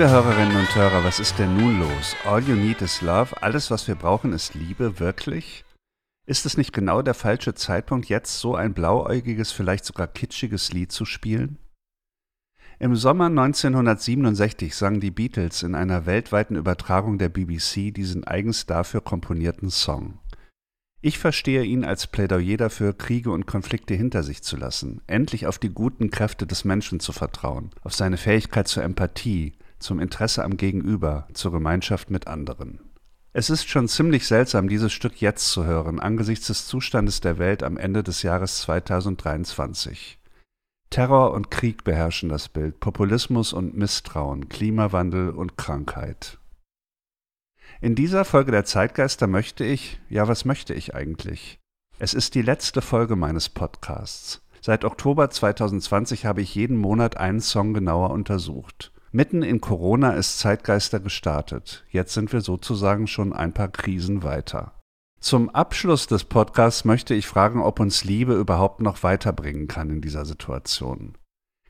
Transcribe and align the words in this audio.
Liebe 0.00 0.12
Hörerinnen 0.12 0.56
und 0.56 0.74
Hörer, 0.74 1.04
was 1.04 1.20
ist 1.20 1.38
denn 1.38 1.58
nun 1.58 1.78
los? 1.78 2.16
All 2.24 2.42
you 2.42 2.54
need 2.54 2.80
is 2.80 3.02
love. 3.02 3.42
Alles, 3.42 3.70
was 3.70 3.86
wir 3.86 3.96
brauchen, 3.96 4.32
ist 4.32 4.54
Liebe. 4.54 4.98
Wirklich? 4.98 5.62
Ist 6.26 6.46
es 6.46 6.56
nicht 6.56 6.72
genau 6.72 7.02
der 7.02 7.12
falsche 7.12 7.52
Zeitpunkt, 7.52 8.08
jetzt 8.08 8.38
so 8.38 8.54
ein 8.54 8.72
blauäugiges, 8.72 9.52
vielleicht 9.52 9.84
sogar 9.84 10.06
kitschiges 10.06 10.72
Lied 10.72 10.90
zu 10.90 11.04
spielen? 11.04 11.58
Im 12.78 12.96
Sommer 12.96 13.26
1967 13.26 14.74
sangen 14.74 15.00
die 15.00 15.10
Beatles 15.10 15.62
in 15.62 15.74
einer 15.74 16.06
weltweiten 16.06 16.56
Übertragung 16.56 17.18
der 17.18 17.28
BBC 17.28 17.92
diesen 17.92 18.24
eigens 18.24 18.64
dafür 18.64 19.02
komponierten 19.02 19.68
Song. 19.68 20.18
Ich 21.02 21.18
verstehe 21.18 21.64
ihn 21.64 21.84
als 21.84 22.06
Plädoyer 22.06 22.56
dafür, 22.56 22.96
Kriege 22.96 23.32
und 23.32 23.46
Konflikte 23.46 23.92
hinter 23.92 24.22
sich 24.22 24.42
zu 24.42 24.56
lassen, 24.56 25.02
endlich 25.06 25.46
auf 25.46 25.58
die 25.58 25.68
guten 25.68 26.10
Kräfte 26.10 26.46
des 26.46 26.64
Menschen 26.64 27.00
zu 27.00 27.12
vertrauen, 27.12 27.68
auf 27.82 27.92
seine 27.92 28.16
Fähigkeit 28.16 28.66
zur 28.66 28.82
Empathie, 28.82 29.52
zum 29.80 29.98
Interesse 29.98 30.44
am 30.44 30.56
Gegenüber, 30.56 31.26
zur 31.34 31.52
Gemeinschaft 31.52 32.10
mit 32.10 32.26
anderen. 32.26 32.80
Es 33.32 33.50
ist 33.50 33.68
schon 33.68 33.88
ziemlich 33.88 34.26
seltsam, 34.26 34.68
dieses 34.68 34.92
Stück 34.92 35.20
jetzt 35.20 35.50
zu 35.50 35.64
hören, 35.64 36.00
angesichts 36.00 36.48
des 36.48 36.66
Zustandes 36.66 37.20
der 37.20 37.38
Welt 37.38 37.62
am 37.62 37.76
Ende 37.76 38.02
des 38.02 38.22
Jahres 38.22 38.60
2023. 38.62 40.18
Terror 40.90 41.32
und 41.32 41.52
Krieg 41.52 41.84
beherrschen 41.84 42.28
das 42.28 42.48
Bild, 42.48 42.80
Populismus 42.80 43.52
und 43.52 43.76
Misstrauen, 43.76 44.48
Klimawandel 44.48 45.30
und 45.30 45.56
Krankheit. 45.56 46.38
In 47.80 47.94
dieser 47.94 48.24
Folge 48.24 48.50
der 48.50 48.64
Zeitgeister 48.64 49.28
möchte 49.28 49.64
ich, 49.64 50.00
ja, 50.08 50.26
was 50.26 50.44
möchte 50.44 50.74
ich 50.74 50.94
eigentlich? 50.96 51.60
Es 52.00 52.12
ist 52.12 52.34
die 52.34 52.42
letzte 52.42 52.82
Folge 52.82 53.14
meines 53.14 53.48
Podcasts. 53.48 54.42
Seit 54.60 54.84
Oktober 54.84 55.30
2020 55.30 56.26
habe 56.26 56.42
ich 56.42 56.54
jeden 56.54 56.76
Monat 56.76 57.16
einen 57.16 57.40
Song 57.40 57.72
genauer 57.72 58.10
untersucht. 58.10 58.92
Mitten 59.12 59.42
in 59.42 59.60
Corona 59.60 60.12
ist 60.12 60.38
Zeitgeister 60.38 61.00
gestartet. 61.00 61.84
Jetzt 61.90 62.14
sind 62.14 62.32
wir 62.32 62.42
sozusagen 62.42 63.08
schon 63.08 63.32
ein 63.32 63.52
paar 63.52 63.66
Krisen 63.66 64.22
weiter. 64.22 64.72
Zum 65.18 65.50
Abschluss 65.50 66.06
des 66.06 66.22
Podcasts 66.22 66.84
möchte 66.84 67.14
ich 67.14 67.26
fragen, 67.26 67.60
ob 67.60 67.80
uns 67.80 68.04
Liebe 68.04 68.34
überhaupt 68.34 68.80
noch 68.80 69.02
weiterbringen 69.02 69.66
kann 69.66 69.90
in 69.90 70.00
dieser 70.00 70.24
Situation. 70.24 71.18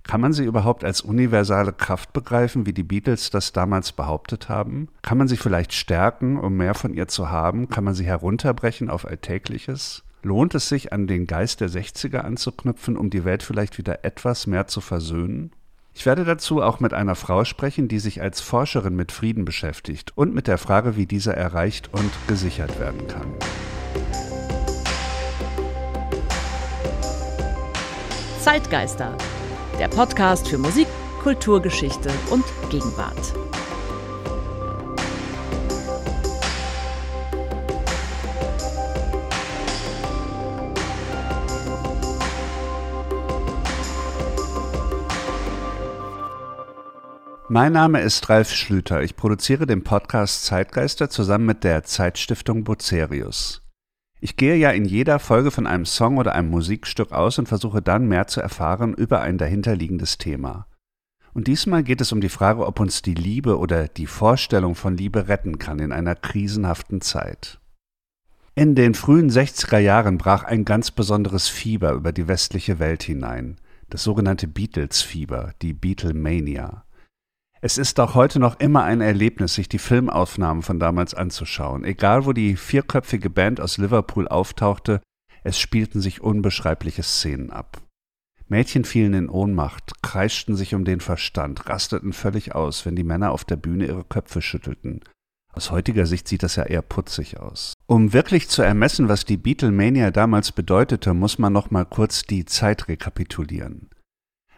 Kann 0.02 0.20
man 0.20 0.34
sie 0.34 0.44
überhaupt 0.44 0.84
als 0.84 1.00
universale 1.00 1.72
Kraft 1.72 2.12
begreifen, 2.12 2.66
wie 2.66 2.74
die 2.74 2.82
Beatles 2.82 3.30
das 3.30 3.52
damals 3.52 3.92
behauptet 3.92 4.50
haben? 4.50 4.88
Kann 5.00 5.16
man 5.16 5.26
sie 5.26 5.38
vielleicht 5.38 5.72
stärken, 5.72 6.38
um 6.38 6.58
mehr 6.58 6.74
von 6.74 6.92
ihr 6.92 7.08
zu 7.08 7.30
haben? 7.30 7.70
Kann 7.70 7.84
man 7.84 7.94
sie 7.94 8.04
herunterbrechen 8.04 8.90
auf 8.90 9.06
Alltägliches? 9.06 10.04
Lohnt 10.22 10.54
es 10.54 10.68
sich, 10.68 10.92
an 10.92 11.06
den 11.06 11.26
Geist 11.26 11.62
der 11.62 11.70
60er 11.70 12.18
anzuknüpfen, 12.18 12.98
um 12.98 13.08
die 13.08 13.24
Welt 13.24 13.42
vielleicht 13.42 13.78
wieder 13.78 14.04
etwas 14.04 14.46
mehr 14.46 14.66
zu 14.66 14.82
versöhnen? 14.82 15.52
Ich 15.92 16.06
werde 16.06 16.24
dazu 16.24 16.62
auch 16.62 16.80
mit 16.80 16.94
einer 16.94 17.14
Frau 17.14 17.44
sprechen, 17.44 17.88
die 17.88 17.98
sich 17.98 18.22
als 18.22 18.40
Forscherin 18.40 18.96
mit 18.96 19.12
Frieden 19.12 19.44
beschäftigt 19.44 20.12
und 20.16 20.34
mit 20.34 20.46
der 20.46 20.58
Frage, 20.58 20.96
wie 20.96 21.06
dieser 21.06 21.34
erreicht 21.34 21.90
und 21.92 22.10
gesichert 22.26 22.78
werden 22.78 23.06
kann. 23.06 23.34
Zeitgeister 28.40 29.16
der 29.80 29.88
Podcast 29.88 30.46
für 30.46 30.58
Musik, 30.58 30.86
Kulturgeschichte 31.22 32.10
und 32.30 32.44
Gegenwart. 32.68 33.32
Mein 47.52 47.72
Name 47.72 48.00
ist 48.00 48.28
Ralf 48.28 48.52
Schlüter. 48.52 49.02
Ich 49.02 49.16
produziere 49.16 49.66
den 49.66 49.82
Podcast 49.82 50.44
Zeitgeister 50.44 51.10
zusammen 51.10 51.46
mit 51.46 51.64
der 51.64 51.82
Zeitstiftung 51.82 52.62
Bucerius. 52.62 53.62
Ich 54.20 54.36
gehe 54.36 54.54
ja 54.54 54.70
in 54.70 54.84
jeder 54.84 55.18
Folge 55.18 55.50
von 55.50 55.66
einem 55.66 55.84
Song 55.84 56.18
oder 56.18 56.36
einem 56.36 56.48
Musikstück 56.48 57.10
aus 57.10 57.40
und 57.40 57.48
versuche 57.48 57.82
dann 57.82 58.06
mehr 58.06 58.28
zu 58.28 58.40
erfahren 58.40 58.94
über 58.94 59.22
ein 59.22 59.36
dahinterliegendes 59.36 60.16
Thema. 60.16 60.68
Und 61.34 61.48
diesmal 61.48 61.82
geht 61.82 62.00
es 62.00 62.12
um 62.12 62.20
die 62.20 62.28
Frage, 62.28 62.64
ob 62.64 62.78
uns 62.78 63.02
die 63.02 63.14
Liebe 63.14 63.58
oder 63.58 63.88
die 63.88 64.06
Vorstellung 64.06 64.76
von 64.76 64.96
Liebe 64.96 65.26
retten 65.26 65.58
kann 65.58 65.80
in 65.80 65.90
einer 65.90 66.14
krisenhaften 66.14 67.00
Zeit. 67.00 67.58
In 68.54 68.76
den 68.76 68.94
frühen 68.94 69.28
60er 69.28 69.78
Jahren 69.78 70.18
brach 70.18 70.44
ein 70.44 70.64
ganz 70.64 70.92
besonderes 70.92 71.48
Fieber 71.48 71.94
über 71.94 72.12
die 72.12 72.28
westliche 72.28 72.78
Welt 72.78 73.02
hinein, 73.02 73.56
das 73.88 74.04
sogenannte 74.04 74.46
Beatles-Fieber, 74.46 75.54
die 75.62 75.72
Beatlemania. 75.72 76.84
Es 77.62 77.76
ist 77.76 78.00
auch 78.00 78.14
heute 78.14 78.40
noch 78.40 78.58
immer 78.58 78.84
ein 78.84 79.02
Erlebnis, 79.02 79.54
sich 79.54 79.68
die 79.68 79.78
Filmaufnahmen 79.78 80.62
von 80.62 80.80
damals 80.80 81.12
anzuschauen. 81.12 81.84
Egal, 81.84 82.24
wo 82.24 82.32
die 82.32 82.56
vierköpfige 82.56 83.28
Band 83.28 83.60
aus 83.60 83.76
Liverpool 83.76 84.26
auftauchte, 84.28 85.02
es 85.44 85.58
spielten 85.58 86.00
sich 86.00 86.22
unbeschreibliche 86.22 87.02
Szenen 87.02 87.50
ab. 87.50 87.82
Mädchen 88.48 88.84
fielen 88.84 89.12
in 89.12 89.28
Ohnmacht, 89.28 90.02
kreischten 90.02 90.56
sich 90.56 90.74
um 90.74 90.86
den 90.86 91.00
Verstand, 91.00 91.68
rasteten 91.68 92.14
völlig 92.14 92.54
aus, 92.54 92.86
wenn 92.86 92.96
die 92.96 93.04
Männer 93.04 93.30
auf 93.30 93.44
der 93.44 93.56
Bühne 93.56 93.86
ihre 93.86 94.04
Köpfe 94.04 94.40
schüttelten. 94.40 95.00
Aus 95.52 95.70
heutiger 95.70 96.06
Sicht 96.06 96.28
sieht 96.28 96.42
das 96.42 96.56
ja 96.56 96.62
eher 96.62 96.82
putzig 96.82 97.38
aus. 97.38 97.74
Um 97.86 98.12
wirklich 98.12 98.48
zu 98.48 98.62
ermessen, 98.62 99.08
was 99.08 99.24
die 99.24 99.36
Beatlemania 99.36 100.10
damals 100.10 100.52
bedeutete, 100.52 101.12
muss 101.12 101.38
man 101.38 101.52
noch 101.52 101.70
mal 101.70 101.84
kurz 101.84 102.22
die 102.22 102.44
Zeit 102.46 102.88
rekapitulieren. 102.88 103.90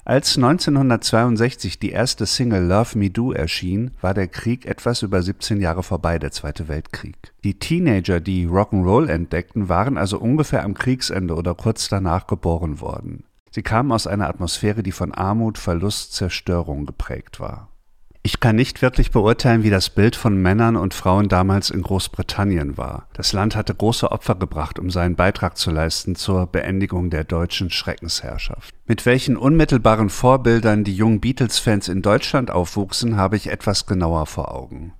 Als 0.04 0.36
1962 0.36 1.78
die 1.78 1.90
erste 1.90 2.26
Single 2.26 2.64
Love 2.64 2.98
Me 2.98 3.10
Do 3.10 3.30
erschien, 3.30 3.92
war 4.00 4.14
der 4.14 4.26
Krieg 4.26 4.66
etwas 4.66 5.02
über 5.02 5.22
17 5.22 5.60
Jahre 5.60 5.84
vorbei, 5.84 6.18
der 6.18 6.32
Zweite 6.32 6.66
Weltkrieg. 6.66 7.32
Die 7.44 7.60
Teenager, 7.60 8.18
die 8.18 8.48
Rock'n'Roll 8.48 9.08
entdeckten, 9.08 9.68
waren 9.68 9.96
also 9.96 10.18
ungefähr 10.18 10.64
am 10.64 10.74
Kriegsende 10.74 11.36
oder 11.36 11.54
kurz 11.54 11.88
danach 11.88 12.26
geboren 12.26 12.80
worden. 12.80 13.22
Sie 13.52 13.62
kamen 13.62 13.92
aus 13.92 14.08
einer 14.08 14.28
Atmosphäre, 14.28 14.82
die 14.82 14.90
von 14.90 15.12
Armut, 15.12 15.56
Verlust, 15.56 16.14
Zerstörung 16.14 16.84
geprägt 16.84 17.38
war. 17.38 17.68
Ich 18.24 18.38
kann 18.38 18.54
nicht 18.54 18.82
wirklich 18.82 19.10
beurteilen, 19.10 19.64
wie 19.64 19.70
das 19.70 19.90
Bild 19.90 20.14
von 20.14 20.40
Männern 20.40 20.76
und 20.76 20.94
Frauen 20.94 21.28
damals 21.28 21.70
in 21.70 21.82
Großbritannien 21.82 22.76
war. 22.76 23.08
Das 23.14 23.32
Land 23.32 23.56
hatte 23.56 23.74
große 23.74 24.12
Opfer 24.12 24.36
gebracht, 24.36 24.78
um 24.78 24.90
seinen 24.90 25.16
Beitrag 25.16 25.56
zu 25.56 25.72
leisten 25.72 26.14
zur 26.14 26.46
Beendigung 26.46 27.10
der 27.10 27.24
deutschen 27.24 27.70
Schreckensherrschaft. 27.70 28.72
Mit 28.86 29.06
welchen 29.06 29.36
unmittelbaren 29.36 30.08
Vorbildern 30.08 30.84
die 30.84 30.94
jungen 30.94 31.20
Beatles-Fans 31.20 31.88
in 31.88 32.00
Deutschland 32.00 32.52
aufwuchsen, 32.52 33.16
habe 33.16 33.34
ich 33.34 33.48
etwas 33.48 33.86
genauer 33.86 34.26
vor 34.26 34.54
Augen. 34.54 34.92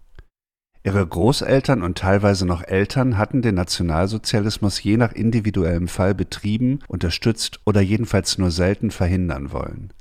Ihre 0.83 1.07
Großeltern 1.07 1.83
und 1.83 1.99
teilweise 1.99 2.45
noch 2.45 2.65
Eltern 2.65 3.19
hatten 3.19 3.41
den 3.41 3.55
Nationalsozialismus 3.55 4.83
je 4.83 4.97
nach 4.97 5.13
individuellem 5.13 5.87
Fall 5.87 6.17
betrieben, 6.17 6.81
unterstützt 6.89 7.61
oder 7.65 7.81
jedenfalls 7.81 8.37
nur 8.39 8.51
selten 8.51 8.91
verhindern 8.91 9.53
wollen. 9.53 9.93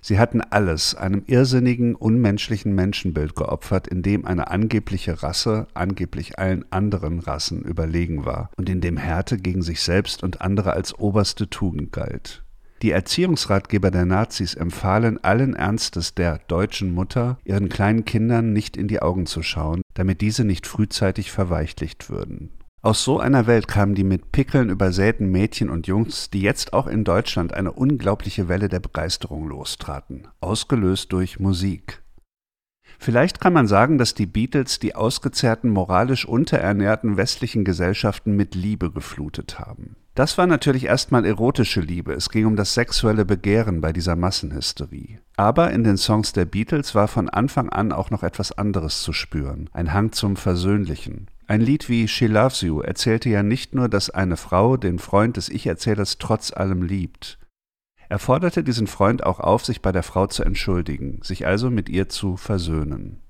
Sie 0.00 0.18
hatten 0.18 0.40
alles 0.40 0.94
einem 0.94 1.22
irrsinnigen, 1.26 1.94
unmenschlichen 1.94 2.74
Menschenbild 2.74 3.34
geopfert, 3.34 3.88
in 3.88 4.02
dem 4.02 4.24
eine 4.24 4.50
angebliche 4.50 5.22
Rasse 5.22 5.66
angeblich 5.74 6.38
allen 6.38 6.64
anderen 6.70 7.18
Rassen 7.18 7.62
überlegen 7.62 8.24
war 8.24 8.50
und 8.56 8.68
in 8.68 8.80
dem 8.80 8.96
Härte 8.96 9.36
gegen 9.36 9.62
sich 9.62 9.82
selbst 9.82 10.22
und 10.22 10.40
andere 10.40 10.72
als 10.72 10.98
oberste 10.98 11.50
Tugend 11.50 11.92
galt. 11.92 12.44
Die 12.82 12.92
Erziehungsratgeber 12.92 13.90
der 13.90 14.06
Nazis 14.06 14.54
empfahlen 14.54 15.22
allen 15.24 15.54
Ernstes 15.54 16.14
der 16.14 16.38
deutschen 16.46 16.94
Mutter, 16.94 17.38
ihren 17.44 17.68
kleinen 17.68 18.04
Kindern 18.04 18.52
nicht 18.52 18.76
in 18.76 18.86
die 18.86 19.02
Augen 19.02 19.26
zu 19.26 19.42
schauen, 19.42 19.82
damit 19.94 20.20
diese 20.20 20.44
nicht 20.44 20.68
frühzeitig 20.68 21.32
verweichlicht 21.32 22.08
würden. 22.08 22.50
Aus 22.80 23.02
so 23.02 23.18
einer 23.18 23.48
Welt 23.48 23.66
kamen 23.66 23.96
die 23.96 24.04
mit 24.04 24.30
Pickeln 24.30 24.70
übersäten 24.70 25.30
Mädchen 25.30 25.68
und 25.68 25.88
Jungs, 25.88 26.30
die 26.30 26.42
jetzt 26.42 26.72
auch 26.72 26.86
in 26.86 27.02
Deutschland 27.02 27.52
eine 27.52 27.72
unglaubliche 27.72 28.48
Welle 28.48 28.68
der 28.68 28.78
Begeisterung 28.78 29.48
lostraten, 29.48 30.28
ausgelöst 30.40 31.12
durch 31.12 31.40
Musik. 31.40 32.02
Vielleicht 33.00 33.40
kann 33.40 33.52
man 33.52 33.66
sagen, 33.66 33.98
dass 33.98 34.14
die 34.14 34.26
Beatles 34.26 34.78
die 34.78 34.94
ausgezehrten, 34.94 35.70
moralisch 35.70 36.24
unterernährten 36.24 37.16
westlichen 37.16 37.64
Gesellschaften 37.64 38.36
mit 38.36 38.54
Liebe 38.54 38.92
geflutet 38.92 39.58
haben. 39.58 39.96
Das 40.14 40.38
war 40.38 40.46
natürlich 40.46 40.84
erstmal 40.84 41.24
erotische 41.24 41.80
Liebe, 41.80 42.12
es 42.12 42.28
ging 42.28 42.46
um 42.46 42.56
das 42.56 42.74
sexuelle 42.74 43.24
Begehren 43.24 43.80
bei 43.80 43.92
dieser 43.92 44.16
Massenhysterie. 44.16 45.18
Aber 45.36 45.72
in 45.72 45.82
den 45.84 45.96
Songs 45.96 46.32
der 46.32 46.44
Beatles 46.44 46.94
war 46.94 47.08
von 47.08 47.28
Anfang 47.28 47.68
an 47.70 47.92
auch 47.92 48.10
noch 48.10 48.22
etwas 48.22 48.52
anderes 48.52 49.02
zu 49.02 49.12
spüren, 49.12 49.68
ein 49.72 49.92
Hang 49.92 50.12
zum 50.12 50.36
Versöhnlichen. 50.36 51.28
Ein 51.50 51.62
Lied 51.62 51.88
wie 51.88 52.06
She 52.08 52.26
Loves 52.26 52.60
You 52.60 52.82
erzählte 52.82 53.30
ja 53.30 53.42
nicht 53.42 53.74
nur, 53.74 53.88
dass 53.88 54.10
eine 54.10 54.36
Frau 54.36 54.76
den 54.76 54.98
Freund 54.98 55.38
des 55.38 55.48
Ich-Erzählers 55.48 56.18
trotz 56.18 56.52
allem 56.52 56.82
liebt. 56.82 57.38
Er 58.10 58.18
forderte 58.18 58.62
diesen 58.62 58.86
Freund 58.86 59.24
auch 59.24 59.40
auf, 59.40 59.64
sich 59.64 59.80
bei 59.80 59.90
der 59.90 60.02
Frau 60.02 60.26
zu 60.26 60.44
entschuldigen, 60.44 61.20
sich 61.22 61.46
also 61.46 61.70
mit 61.70 61.88
ihr 61.88 62.10
zu 62.10 62.36
versöhnen. 62.36 63.22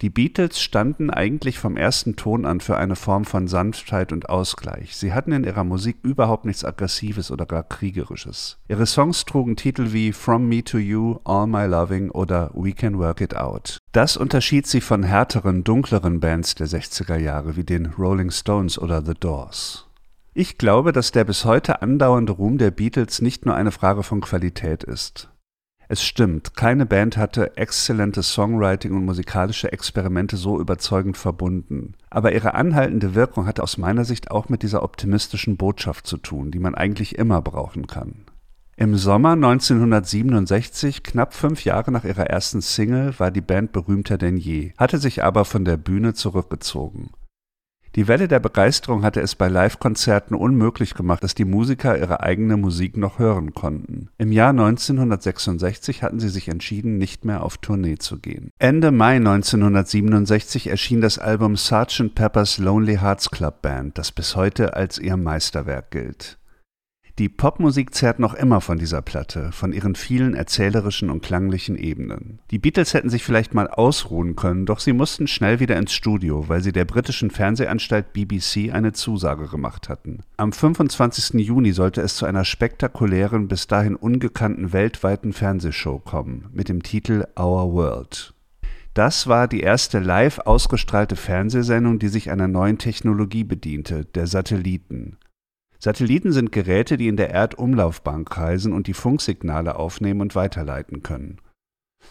Die 0.00 0.10
Beatles 0.10 0.60
standen 0.60 1.10
eigentlich 1.10 1.58
vom 1.58 1.76
ersten 1.76 2.16
Ton 2.16 2.44
an 2.44 2.60
für 2.60 2.76
eine 2.76 2.96
Form 2.96 3.24
von 3.24 3.48
Sanftheit 3.48 4.12
und 4.12 4.28
Ausgleich. 4.28 4.96
Sie 4.96 5.12
hatten 5.12 5.32
in 5.32 5.44
ihrer 5.44 5.64
Musik 5.64 5.96
überhaupt 6.02 6.44
nichts 6.44 6.64
Aggressives 6.64 7.30
oder 7.30 7.46
gar 7.46 7.62
Kriegerisches. 7.62 8.58
Ihre 8.68 8.86
Songs 8.86 9.24
trugen 9.24 9.56
Titel 9.56 9.92
wie 9.92 10.12
From 10.12 10.48
Me 10.48 10.64
to 10.64 10.78
You, 10.78 11.18
All 11.24 11.46
My 11.46 11.66
Loving 11.66 12.10
oder 12.10 12.50
We 12.54 12.72
Can 12.72 12.98
Work 12.98 13.20
It 13.20 13.36
Out. 13.36 13.78
Das 13.92 14.16
unterschied 14.16 14.66
sie 14.66 14.80
von 14.80 15.04
härteren, 15.04 15.64
dunkleren 15.64 16.20
Bands 16.20 16.54
der 16.54 16.66
60er 16.66 17.16
Jahre 17.16 17.56
wie 17.56 17.64
den 17.64 17.86
Rolling 17.86 18.30
Stones 18.30 18.78
oder 18.78 19.04
The 19.04 19.14
Doors. 19.14 19.86
Ich 20.36 20.58
glaube, 20.58 20.90
dass 20.90 21.12
der 21.12 21.22
bis 21.22 21.44
heute 21.44 21.80
andauernde 21.80 22.32
Ruhm 22.32 22.58
der 22.58 22.72
Beatles 22.72 23.22
nicht 23.22 23.46
nur 23.46 23.54
eine 23.54 23.70
Frage 23.70 24.02
von 24.02 24.20
Qualität 24.20 24.82
ist. 24.82 25.28
Es 25.88 26.02
stimmt, 26.02 26.56
keine 26.56 26.86
Band 26.86 27.16
hatte 27.16 27.56
exzellentes 27.56 28.32
Songwriting 28.32 28.92
und 28.92 29.04
musikalische 29.04 29.70
Experimente 29.70 30.36
so 30.36 30.58
überzeugend 30.58 31.16
verbunden. 31.16 31.94
Aber 32.10 32.32
ihre 32.32 32.54
anhaltende 32.54 33.14
Wirkung 33.14 33.46
hatte 33.46 33.62
aus 33.62 33.76
meiner 33.76 34.04
Sicht 34.04 34.30
auch 34.30 34.48
mit 34.48 34.62
dieser 34.62 34.82
optimistischen 34.82 35.56
Botschaft 35.56 36.06
zu 36.06 36.16
tun, 36.16 36.50
die 36.50 36.58
man 36.58 36.74
eigentlich 36.74 37.18
immer 37.18 37.42
brauchen 37.42 37.86
kann. 37.86 38.24
Im 38.76 38.96
Sommer 38.96 39.32
1967, 39.32 41.04
knapp 41.04 41.32
fünf 41.32 41.64
Jahre 41.64 41.92
nach 41.92 42.04
ihrer 42.04 42.26
ersten 42.26 42.60
Single, 42.60 43.14
war 43.18 43.30
die 43.30 43.40
Band 43.40 43.70
berühmter 43.70 44.18
denn 44.18 44.36
je, 44.36 44.72
hatte 44.76 44.98
sich 44.98 45.22
aber 45.22 45.44
von 45.44 45.64
der 45.64 45.76
Bühne 45.76 46.14
zurückgezogen. 46.14 47.10
Die 47.96 48.08
Welle 48.08 48.26
der 48.26 48.40
Begeisterung 48.40 49.04
hatte 49.04 49.20
es 49.20 49.36
bei 49.36 49.46
Live-Konzerten 49.46 50.34
unmöglich 50.34 50.94
gemacht, 50.94 51.22
dass 51.22 51.36
die 51.36 51.44
Musiker 51.44 51.96
ihre 51.96 52.24
eigene 52.24 52.56
Musik 52.56 52.96
noch 52.96 53.20
hören 53.20 53.54
konnten. 53.54 54.08
Im 54.18 54.32
Jahr 54.32 54.50
1966 54.50 56.02
hatten 56.02 56.18
sie 56.18 56.28
sich 56.28 56.48
entschieden, 56.48 56.98
nicht 56.98 57.24
mehr 57.24 57.44
auf 57.44 57.58
Tournee 57.58 57.96
zu 57.98 58.18
gehen. 58.18 58.50
Ende 58.58 58.90
Mai 58.90 59.16
1967 59.16 60.66
erschien 60.66 61.00
das 61.00 61.20
Album 61.20 61.54
Sgt. 61.56 62.16
Pepper's 62.16 62.58
Lonely 62.58 62.96
Hearts 62.96 63.30
Club 63.30 63.62
Band, 63.62 63.96
das 63.96 64.10
bis 64.10 64.34
heute 64.34 64.74
als 64.74 64.98
ihr 64.98 65.16
Meisterwerk 65.16 65.92
gilt. 65.92 66.38
Die 67.20 67.28
Popmusik 67.28 67.94
zehrt 67.94 68.18
noch 68.18 68.34
immer 68.34 68.60
von 68.60 68.76
dieser 68.76 69.00
Platte, 69.00 69.52
von 69.52 69.72
ihren 69.72 69.94
vielen 69.94 70.34
erzählerischen 70.34 71.10
und 71.10 71.22
klanglichen 71.22 71.76
Ebenen. 71.76 72.40
Die 72.50 72.58
Beatles 72.58 72.92
hätten 72.92 73.08
sich 73.08 73.22
vielleicht 73.22 73.54
mal 73.54 73.68
ausruhen 73.68 74.34
können, 74.34 74.66
doch 74.66 74.80
sie 74.80 74.92
mussten 74.92 75.28
schnell 75.28 75.60
wieder 75.60 75.76
ins 75.76 75.92
Studio, 75.92 76.48
weil 76.48 76.60
sie 76.60 76.72
der 76.72 76.84
britischen 76.84 77.30
Fernsehanstalt 77.30 78.12
BBC 78.12 78.72
eine 78.72 78.92
Zusage 78.92 79.46
gemacht 79.46 79.88
hatten. 79.88 80.24
Am 80.38 80.52
25. 80.52 81.34
Juni 81.34 81.70
sollte 81.70 82.00
es 82.00 82.16
zu 82.16 82.26
einer 82.26 82.44
spektakulären, 82.44 83.46
bis 83.46 83.68
dahin 83.68 83.94
ungekannten 83.94 84.72
weltweiten 84.72 85.32
Fernsehshow 85.32 86.00
kommen, 86.00 86.48
mit 86.52 86.68
dem 86.68 86.82
Titel 86.82 87.26
Our 87.38 87.72
World. 87.72 88.34
Das 88.92 89.28
war 89.28 89.46
die 89.46 89.60
erste 89.60 90.00
live 90.00 90.40
ausgestrahlte 90.40 91.14
Fernsehsendung, 91.14 92.00
die 92.00 92.08
sich 92.08 92.32
einer 92.32 92.48
neuen 92.48 92.78
Technologie 92.78 93.44
bediente, 93.44 94.04
der 94.04 94.26
Satelliten. 94.26 95.16
Satelliten 95.84 96.32
sind 96.32 96.50
Geräte, 96.50 96.96
die 96.96 97.08
in 97.08 97.18
der 97.18 97.28
Erdumlaufbahn 97.28 98.24
kreisen 98.24 98.72
und 98.72 98.86
die 98.86 98.94
Funksignale 98.94 99.76
aufnehmen 99.76 100.22
und 100.22 100.34
weiterleiten 100.34 101.02
können. 101.02 101.42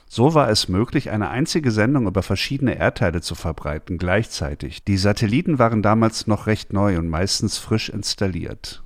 So 0.07 0.35
war 0.35 0.47
es 0.47 0.69
möglich, 0.69 1.09
eine 1.09 1.31
einzige 1.31 1.71
Sendung 1.71 2.05
über 2.05 2.21
verschiedene 2.21 2.77
Erdteile 2.77 3.21
zu 3.21 3.33
verbreiten 3.33 3.97
gleichzeitig. 3.97 4.83
Die 4.83 4.97
Satelliten 4.97 5.57
waren 5.57 5.81
damals 5.81 6.27
noch 6.27 6.45
recht 6.45 6.71
neu 6.71 6.99
und 6.99 7.09
meistens 7.09 7.57
frisch 7.57 7.89
installiert. 7.89 8.83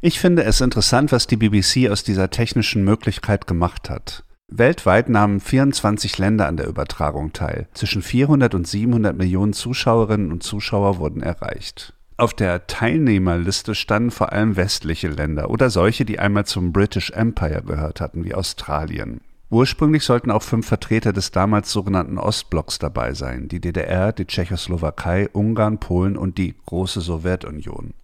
Ich 0.00 0.18
finde 0.18 0.42
es 0.42 0.60
interessant, 0.60 1.12
was 1.12 1.28
die 1.28 1.36
BBC 1.36 1.88
aus 1.88 2.02
dieser 2.02 2.30
technischen 2.30 2.82
Möglichkeit 2.82 3.46
gemacht 3.46 3.90
hat. 3.90 4.24
Weltweit 4.48 5.08
nahmen 5.08 5.38
24 5.38 6.18
Länder 6.18 6.48
an 6.48 6.56
der 6.56 6.66
Übertragung 6.66 7.32
teil. 7.32 7.68
Zwischen 7.74 8.02
400 8.02 8.56
und 8.56 8.66
700 8.66 9.16
Millionen 9.16 9.52
Zuschauerinnen 9.52 10.32
und 10.32 10.42
Zuschauer 10.42 10.98
wurden 10.98 11.22
erreicht. 11.22 11.94
Auf 12.20 12.34
der 12.34 12.66
Teilnehmerliste 12.66 13.76
standen 13.76 14.10
vor 14.10 14.32
allem 14.32 14.56
westliche 14.56 15.06
Länder 15.06 15.50
oder 15.50 15.70
solche, 15.70 16.04
die 16.04 16.18
einmal 16.18 16.46
zum 16.46 16.72
British 16.72 17.10
Empire 17.10 17.62
gehört 17.62 18.00
hatten, 18.00 18.24
wie 18.24 18.34
Australien. 18.34 19.20
Ursprünglich 19.50 20.02
sollten 20.02 20.32
auch 20.32 20.42
fünf 20.42 20.66
Vertreter 20.66 21.12
des 21.12 21.30
damals 21.30 21.70
sogenannten 21.70 22.18
Ostblocks 22.18 22.80
dabei 22.80 23.14
sein, 23.14 23.46
die 23.46 23.60
DDR, 23.60 24.12
die 24.12 24.26
Tschechoslowakei, 24.26 25.28
Ungarn, 25.32 25.78
Polen 25.78 26.16
und 26.16 26.38
die 26.38 26.56
große 26.66 27.00
Sowjetunion. 27.00 27.94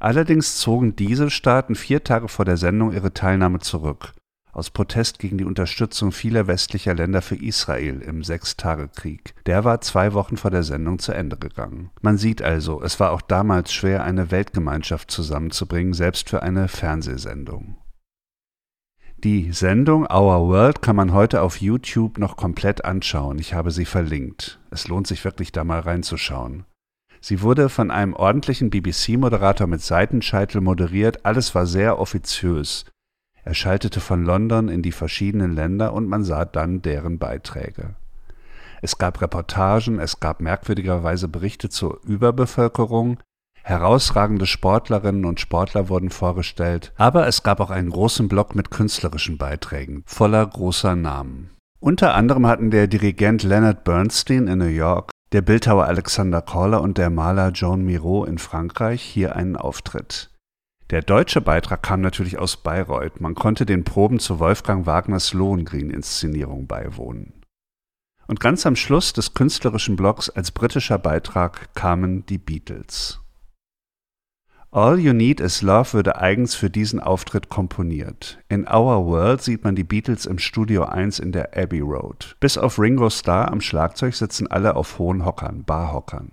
Allerdings 0.00 0.58
zogen 0.58 0.96
diese 0.96 1.30
Staaten 1.30 1.76
vier 1.76 2.02
Tage 2.02 2.26
vor 2.26 2.44
der 2.44 2.56
Sendung 2.56 2.92
ihre 2.92 3.14
Teilnahme 3.14 3.60
zurück 3.60 4.14
aus 4.52 4.70
Protest 4.70 5.18
gegen 5.18 5.38
die 5.38 5.44
Unterstützung 5.44 6.12
vieler 6.12 6.46
westlicher 6.46 6.94
Länder 6.94 7.22
für 7.22 7.36
Israel 7.36 8.02
im 8.02 8.22
Sechstagekrieg. 8.22 9.34
Der 9.46 9.64
war 9.64 9.80
zwei 9.80 10.12
Wochen 10.12 10.36
vor 10.36 10.50
der 10.50 10.62
Sendung 10.62 10.98
zu 10.98 11.12
Ende 11.12 11.36
gegangen. 11.36 11.90
Man 12.02 12.18
sieht 12.18 12.42
also, 12.42 12.82
es 12.82 13.00
war 13.00 13.12
auch 13.12 13.22
damals 13.22 13.72
schwer, 13.72 14.04
eine 14.04 14.30
Weltgemeinschaft 14.30 15.10
zusammenzubringen, 15.10 15.94
selbst 15.94 16.28
für 16.28 16.42
eine 16.42 16.68
Fernsehsendung. 16.68 17.78
Die 19.24 19.52
Sendung 19.52 20.02
Our 20.02 20.48
World 20.48 20.82
kann 20.82 20.96
man 20.96 21.12
heute 21.12 21.42
auf 21.42 21.60
YouTube 21.60 22.18
noch 22.18 22.36
komplett 22.36 22.84
anschauen. 22.84 23.38
Ich 23.38 23.54
habe 23.54 23.70
sie 23.70 23.84
verlinkt. 23.84 24.58
Es 24.70 24.88
lohnt 24.88 25.06
sich 25.06 25.24
wirklich 25.24 25.52
da 25.52 25.62
mal 25.62 25.78
reinzuschauen. 25.78 26.64
Sie 27.20 27.40
wurde 27.40 27.68
von 27.68 27.92
einem 27.92 28.14
ordentlichen 28.14 28.70
BBC-Moderator 28.70 29.68
mit 29.68 29.80
Seitenscheitel 29.80 30.60
moderiert. 30.60 31.24
Alles 31.24 31.54
war 31.54 31.66
sehr 31.66 32.00
offiziös. 32.00 32.84
Er 33.44 33.54
schaltete 33.54 34.00
von 34.00 34.24
London 34.24 34.68
in 34.68 34.82
die 34.82 34.92
verschiedenen 34.92 35.54
Länder 35.54 35.92
und 35.92 36.08
man 36.08 36.24
sah 36.24 36.44
dann 36.44 36.82
deren 36.82 37.18
Beiträge. 37.18 37.94
Es 38.82 38.98
gab 38.98 39.20
Reportagen, 39.20 40.00
es 40.00 40.20
gab 40.20 40.40
merkwürdigerweise 40.40 41.28
Berichte 41.28 41.68
zur 41.68 42.00
Überbevölkerung, 42.04 43.18
herausragende 43.62 44.46
Sportlerinnen 44.46 45.24
und 45.24 45.40
Sportler 45.40 45.88
wurden 45.88 46.10
vorgestellt, 46.10 46.92
aber 46.96 47.26
es 47.28 47.42
gab 47.42 47.60
auch 47.60 47.70
einen 47.70 47.90
großen 47.90 48.28
Block 48.28 48.56
mit 48.56 48.70
künstlerischen 48.70 49.38
Beiträgen, 49.38 50.02
voller 50.06 50.44
großer 50.44 50.96
Namen. 50.96 51.50
Unter 51.78 52.14
anderem 52.14 52.46
hatten 52.46 52.70
der 52.70 52.86
Dirigent 52.86 53.42
Leonard 53.42 53.84
Bernstein 53.84 54.48
in 54.48 54.58
New 54.58 54.66
York, 54.66 55.10
der 55.32 55.42
Bildhauer 55.42 55.86
Alexander 55.86 56.42
Korler 56.42 56.80
und 56.80 56.98
der 56.98 57.10
Maler 57.10 57.50
Joan 57.50 57.82
Miro 57.82 58.24
in 58.24 58.38
Frankreich 58.38 59.00
hier 59.00 59.34
einen 59.36 59.56
Auftritt. 59.56 60.31
Der 60.92 61.00
deutsche 61.00 61.40
Beitrag 61.40 61.82
kam 61.82 62.02
natürlich 62.02 62.38
aus 62.38 62.58
Bayreuth. 62.58 63.18
Man 63.18 63.34
konnte 63.34 63.64
den 63.64 63.82
Proben 63.82 64.18
zu 64.18 64.38
Wolfgang 64.40 64.84
Wagners 64.84 65.32
Lohengrin-Inszenierung 65.32 66.66
beiwohnen. 66.66 67.32
Und 68.26 68.40
ganz 68.40 68.66
am 68.66 68.76
Schluss 68.76 69.14
des 69.14 69.32
künstlerischen 69.32 69.96
Blocks 69.96 70.28
als 70.28 70.50
britischer 70.50 70.98
Beitrag 70.98 71.74
kamen 71.74 72.26
die 72.26 72.36
Beatles. 72.36 73.20
All 74.70 74.98
You 74.98 75.14
Need 75.14 75.40
Is 75.40 75.62
Love 75.62 75.94
würde 75.94 76.16
eigens 76.16 76.54
für 76.54 76.68
diesen 76.68 77.00
Auftritt 77.00 77.48
komponiert. 77.48 78.38
In 78.50 78.68
Our 78.68 79.06
World 79.06 79.40
sieht 79.40 79.64
man 79.64 79.74
die 79.74 79.84
Beatles 79.84 80.26
im 80.26 80.38
Studio 80.38 80.84
1 80.84 81.20
in 81.20 81.32
der 81.32 81.56
Abbey 81.56 81.80
Road. 81.80 82.36
Bis 82.38 82.58
auf 82.58 82.78
Ringo 82.78 83.08
Starr 83.08 83.50
am 83.50 83.62
Schlagzeug 83.62 84.14
sitzen 84.14 84.46
alle 84.46 84.76
auf 84.76 84.98
hohen 84.98 85.24
Hockern, 85.24 85.64
Barhockern. 85.64 86.32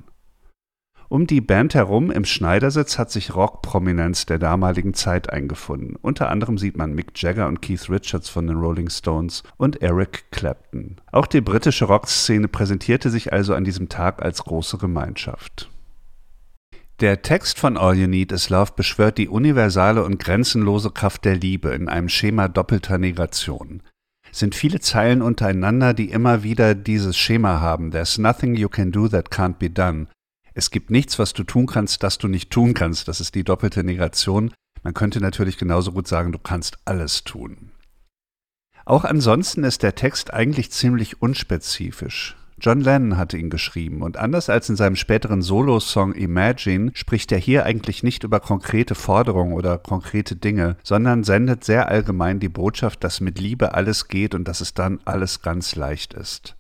Um 1.12 1.26
die 1.26 1.42
Band 1.42 1.74
herum 1.74 2.12
im 2.12 2.24
Schneidersitz 2.24 3.00
hat 3.00 3.10
sich 3.10 3.34
Rockprominenz 3.36 4.28
der 4.28 4.38
damaligen 4.38 4.94
Zeit 4.94 5.32
eingefunden. 5.32 5.96
Unter 6.00 6.30
anderem 6.30 6.60
sieht 6.60 6.78
man 6.78 6.94
Mick 6.94 7.20
Jagger 7.20 7.48
und 7.48 7.64
Keith 7.64 7.90
Richards 7.90 8.30
von 8.30 8.46
den 8.46 8.58
Rolling 8.58 8.92
Stones 8.92 9.42
und 9.58 9.82
Eric 9.82 10.26
Clapton. 10.30 10.98
Auch 11.12 11.26
die 11.26 11.42
britische 11.42 11.86
Rockszene 11.86 12.48
präsentierte 12.48 13.10
sich 13.10 13.34
also 13.34 13.56
an 13.56 13.64
diesem 13.64 13.90
Tag 13.90 14.22
als 14.22 14.44
große 14.44 14.78
Gemeinschaft. 14.78 15.72
Der 17.00 17.24
Text 17.24 17.58
von 17.58 17.76
All 17.76 17.96
You 17.96 18.08
Need 18.08 18.32
Is 18.32 18.52
Love 18.52 18.74
beschwört 18.76 19.18
die 19.18 19.30
universale 19.30 20.04
und 20.04 20.20
grenzenlose 20.20 20.92
Kraft 20.92 21.26
der 21.26 21.38
Liebe 21.38 21.70
in 21.70 21.90
einem 21.90 22.10
Schema 22.10 22.50
doppelter 22.50 23.00
Negation. 23.00 23.82
Es 24.32 24.38
sind 24.38 24.54
viele 24.54 24.80
Zeilen 24.80 25.24
untereinander, 25.24 25.96
die 25.96 26.12
immer 26.12 26.44
wieder 26.44 26.76
dieses 26.76 27.18
Schema 27.18 27.60
haben. 27.60 27.90
There's 27.90 28.20
nothing 28.20 28.54
you 28.54 28.70
can 28.70 28.92
do 28.92 29.08
that 29.08 29.32
can't 29.32 29.58
be 29.58 29.72
done. 29.72 30.06
Es 30.54 30.72
gibt 30.72 30.90
nichts, 30.90 31.20
was 31.20 31.34
du 31.34 31.44
tun 31.44 31.68
kannst, 31.68 32.04
das 32.04 32.18
du 32.18 32.28
nicht 32.28 32.50
tun 32.50 32.74
kannst. 32.74 33.08
Das 33.08 33.22
ist 33.22 33.36
die 33.36 33.44
doppelte 33.44 33.84
Negation. 33.84 34.52
Man 34.84 34.94
könnte 34.94 35.22
natürlich 35.22 35.58
genauso 35.58 35.92
gut 35.92 36.08
sagen, 36.08 36.32
du 36.32 36.40
kannst 36.40 36.80
alles 36.86 37.24
tun. 37.24 37.72
Auch 38.86 39.04
ansonsten 39.04 39.64
ist 39.64 39.84
der 39.84 39.96
Text 39.96 40.34
eigentlich 40.34 40.72
ziemlich 40.72 41.22
unspezifisch. 41.22 42.36
John 42.62 42.82
Lennon 42.82 43.18
hatte 43.18 43.38
ihn 43.38 43.50
geschrieben 43.50 44.02
und 44.02 44.18
anders 44.18 44.50
als 44.50 44.68
in 44.68 44.76
seinem 44.76 44.98
späteren 44.98 45.42
Solo-Song 45.42 46.14
Imagine 46.14 46.92
spricht 46.94 47.32
er 47.32 47.38
hier 47.38 47.66
eigentlich 47.66 48.04
nicht 48.04 48.24
über 48.26 48.42
konkrete 48.42 48.96
Forderungen 48.96 49.54
oder 49.54 49.78
konkrete 49.78 50.36
Dinge, 50.36 50.76
sondern 50.84 51.24
sendet 51.24 51.64
sehr 51.64 51.88
allgemein 51.88 52.40
die 52.40 52.50
Botschaft, 52.50 53.04
dass 53.04 53.22
mit 53.22 53.40
Liebe 53.40 53.76
alles 53.76 54.10
geht 54.10 54.36
und 54.36 54.48
dass 54.48 54.60
es 54.60 54.74
dann 54.74 55.00
alles 55.06 55.42
ganz 55.42 55.76
leicht 55.76 56.14
ist. 56.14 56.58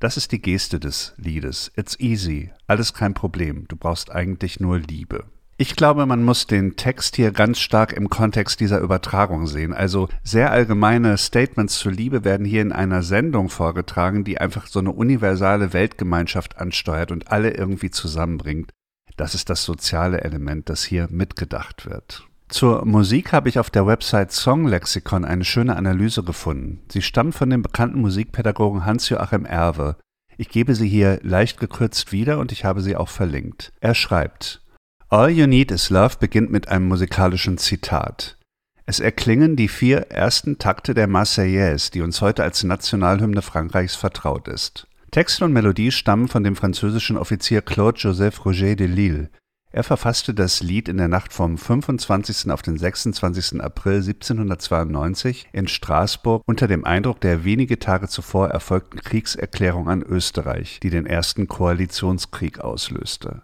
Das 0.00 0.16
ist 0.16 0.30
die 0.30 0.40
Geste 0.40 0.78
des 0.78 1.14
Liedes. 1.16 1.72
It's 1.76 1.98
easy. 1.98 2.52
Alles 2.68 2.94
kein 2.94 3.14
Problem. 3.14 3.66
Du 3.66 3.74
brauchst 3.74 4.12
eigentlich 4.12 4.60
nur 4.60 4.78
Liebe. 4.78 5.24
Ich 5.56 5.74
glaube, 5.74 6.06
man 6.06 6.22
muss 6.22 6.46
den 6.46 6.76
Text 6.76 7.16
hier 7.16 7.32
ganz 7.32 7.58
stark 7.58 7.92
im 7.92 8.08
Kontext 8.08 8.60
dieser 8.60 8.78
Übertragung 8.78 9.48
sehen. 9.48 9.72
Also 9.72 10.08
sehr 10.22 10.52
allgemeine 10.52 11.18
Statements 11.18 11.80
zur 11.80 11.90
Liebe 11.90 12.22
werden 12.22 12.46
hier 12.46 12.62
in 12.62 12.70
einer 12.70 13.02
Sendung 13.02 13.48
vorgetragen, 13.48 14.22
die 14.22 14.38
einfach 14.38 14.68
so 14.68 14.78
eine 14.78 14.92
universale 14.92 15.72
Weltgemeinschaft 15.72 16.58
ansteuert 16.58 17.10
und 17.10 17.32
alle 17.32 17.50
irgendwie 17.50 17.90
zusammenbringt. 17.90 18.70
Das 19.16 19.34
ist 19.34 19.50
das 19.50 19.64
soziale 19.64 20.20
Element, 20.20 20.68
das 20.68 20.84
hier 20.84 21.08
mitgedacht 21.10 21.90
wird. 21.90 22.27
Zur 22.48 22.86
Musik 22.86 23.32
habe 23.32 23.48
ich 23.50 23.58
auf 23.58 23.68
der 23.68 23.86
Website 23.86 24.32
Songlexikon 24.32 25.24
eine 25.24 25.44
schöne 25.44 25.76
Analyse 25.76 26.22
gefunden. 26.22 26.80
Sie 26.90 27.02
stammt 27.02 27.34
von 27.34 27.50
dem 27.50 27.62
bekannten 27.62 28.00
Musikpädagogen 28.00 28.86
Hans-Joachim 28.86 29.44
Erwe. 29.44 29.96
Ich 30.38 30.48
gebe 30.48 30.74
sie 30.74 30.88
hier 30.88 31.20
leicht 31.22 31.60
gekürzt 31.60 32.10
wieder 32.10 32.38
und 32.38 32.50
ich 32.50 32.64
habe 32.64 32.80
sie 32.80 32.96
auch 32.96 33.08
verlinkt. 33.08 33.72
Er 33.80 33.94
schreibt, 33.94 34.62
All 35.10 35.28
You 35.30 35.46
Need 35.46 35.70
Is 35.70 35.90
Love 35.90 36.16
beginnt 36.20 36.50
mit 36.50 36.68
einem 36.68 36.88
musikalischen 36.88 37.58
Zitat. 37.58 38.38
Es 38.86 39.00
erklingen 39.00 39.54
die 39.54 39.68
vier 39.68 40.10
ersten 40.10 40.58
Takte 40.58 40.94
der 40.94 41.06
Marseillaise, 41.06 41.90
die 41.90 42.00
uns 42.00 42.22
heute 42.22 42.42
als 42.42 42.64
Nationalhymne 42.64 43.42
Frankreichs 43.42 43.94
vertraut 43.94 44.48
ist. 44.48 44.86
Text 45.10 45.42
und 45.42 45.52
Melodie 45.52 45.90
stammen 45.90 46.28
von 46.28 46.44
dem 46.44 46.56
französischen 46.56 47.18
Offizier 47.18 47.60
Claude 47.60 47.98
Joseph 47.98 48.44
Roger 48.46 48.76
de 48.76 48.86
Lille. 48.86 49.28
Er 49.70 49.84
verfasste 49.84 50.32
das 50.32 50.62
Lied 50.62 50.88
in 50.88 50.96
der 50.96 51.08
Nacht 51.08 51.34
vom 51.34 51.58
25. 51.58 52.50
auf 52.50 52.62
den 52.62 52.78
26. 52.78 53.60
April 53.60 53.96
1792 53.96 55.48
in 55.52 55.68
Straßburg 55.68 56.42
unter 56.46 56.66
dem 56.66 56.86
Eindruck 56.86 57.20
der 57.20 57.44
wenige 57.44 57.78
Tage 57.78 58.08
zuvor 58.08 58.48
erfolgten 58.48 59.00
Kriegserklärung 59.00 59.90
an 59.90 60.02
Österreich, 60.02 60.80
die 60.82 60.88
den 60.88 61.04
ersten 61.04 61.48
Koalitionskrieg 61.48 62.60
auslöste. 62.60 63.42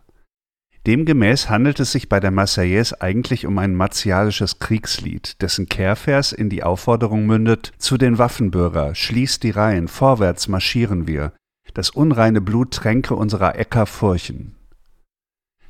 Demgemäß 0.87 1.50
handelt 1.50 1.78
es 1.81 1.93
sich 1.93 2.09
bei 2.09 2.21
der 2.21 2.31
Marseillaise 2.31 3.02
eigentlich 3.02 3.45
um 3.47 3.59
ein 3.59 3.75
martialisches 3.75 4.59
Kriegslied, 4.59 5.43
dessen 5.43 5.66
Kehrvers 5.66 6.33
in 6.33 6.49
die 6.49 6.62
Aufforderung 6.62 7.26
mündet: 7.26 7.73
Zu 7.76 7.99
den 7.99 8.16
Waffenbürger, 8.16 8.95
schließt 8.95 9.43
die 9.43 9.50
Reihen, 9.50 9.88
vorwärts 9.88 10.49
marschieren 10.49 11.07
wir, 11.07 11.33
das 11.75 11.90
unreine 11.90 12.40
Blut 12.40 12.73
tränke 12.73 13.14
unserer 13.14 13.59
Äcker 13.59 13.85
Furchen. 13.85 14.57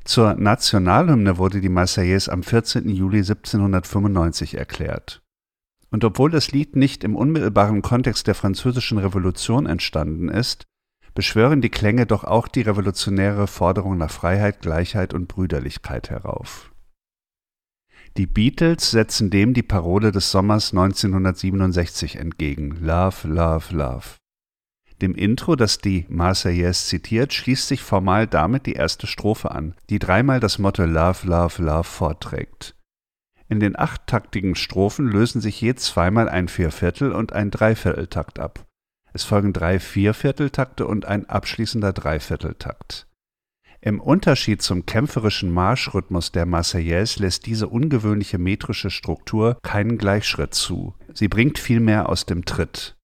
Zur 0.05 0.35
Nationalhymne 0.35 1.39
wurde 1.39 1.61
die 1.61 1.69
Marseillaise 1.69 2.31
am 2.31 2.43
14. 2.43 2.87
Juli 2.89 3.17
1795 3.17 4.55
erklärt. 4.55 5.23
Und 5.89 6.03
obwohl 6.03 6.29
das 6.29 6.51
Lied 6.51 6.75
nicht 6.75 7.03
im 7.03 7.15
unmittelbaren 7.15 7.81
Kontext 7.81 8.27
der 8.27 8.35
Französischen 8.35 8.99
Revolution 8.99 9.65
entstanden 9.65 10.29
ist, 10.29 10.65
beschwören 11.15 11.61
die 11.61 11.69
Klänge 11.69 12.05
doch 12.05 12.23
auch 12.23 12.47
die 12.47 12.61
revolutionäre 12.61 13.47
Forderung 13.47 13.97
nach 13.97 14.11
Freiheit, 14.11 14.61
Gleichheit 14.61 15.13
und 15.13 15.27
Brüderlichkeit 15.27 16.11
herauf. 16.11 16.71
Die 18.15 18.27
Beatles 18.27 18.91
setzen 18.91 19.31
dem 19.31 19.55
die 19.55 19.63
Parole 19.63 20.11
des 20.11 20.29
Sommers 20.29 20.71
1967 20.71 22.17
entgegen 22.17 22.77
Love, 22.79 23.27
Love, 23.27 23.75
Love. 23.75 24.05
Dem 25.01 25.13
Intro, 25.13 25.55
das 25.55 25.79
die 25.79 26.05
Marseillaise 26.07 26.85
zitiert, 26.85 27.33
schließt 27.33 27.67
sich 27.67 27.81
formal 27.81 28.27
damit 28.27 28.65
die 28.65 28.73
erste 28.73 29.07
Strophe 29.07 29.51
an, 29.51 29.75
die 29.89 29.99
dreimal 29.99 30.39
das 30.39 30.57
Motto 30.57 30.85
Love, 30.85 31.27
Love, 31.27 31.61
Love 31.61 31.83
vorträgt. 31.83 32.75
In 33.47 33.59
den 33.59 33.77
achttaktigen 33.77 34.55
Strophen 34.55 35.07
lösen 35.07 35.41
sich 35.41 35.59
je 35.61 35.75
zweimal 35.75 36.29
ein 36.29 36.47
Vierviertel- 36.47 37.11
und 37.11 37.33
ein 37.33 37.51
Dreivierteltakt 37.51 38.39
ab. 38.39 38.65
Es 39.13 39.23
folgen 39.23 39.53
drei 39.53 39.79
Viervierteltakte 39.79 40.87
und 40.87 41.05
ein 41.05 41.29
abschließender 41.29 41.93
Dreivierteltakt. 41.93 43.07
Im 43.81 44.01
Unterschied 44.01 44.63
zum 44.63 44.87
kämpferischen 44.87 45.51
Marschrhythmus 45.51 46.31
der 46.31 46.47
Marseillaise 46.47 47.21
lässt 47.21 47.45
diese 47.45 47.67
ungewöhnliche 47.67 48.39
metrische 48.39 48.89
Struktur 48.89 49.59
keinen 49.61 49.99
Gleichschritt 49.99 50.55
zu. 50.55 50.95
Sie 51.13 51.27
bringt 51.27 51.59
vielmehr 51.59 52.09
aus 52.09 52.25
dem 52.25 52.45
Tritt. 52.45 52.95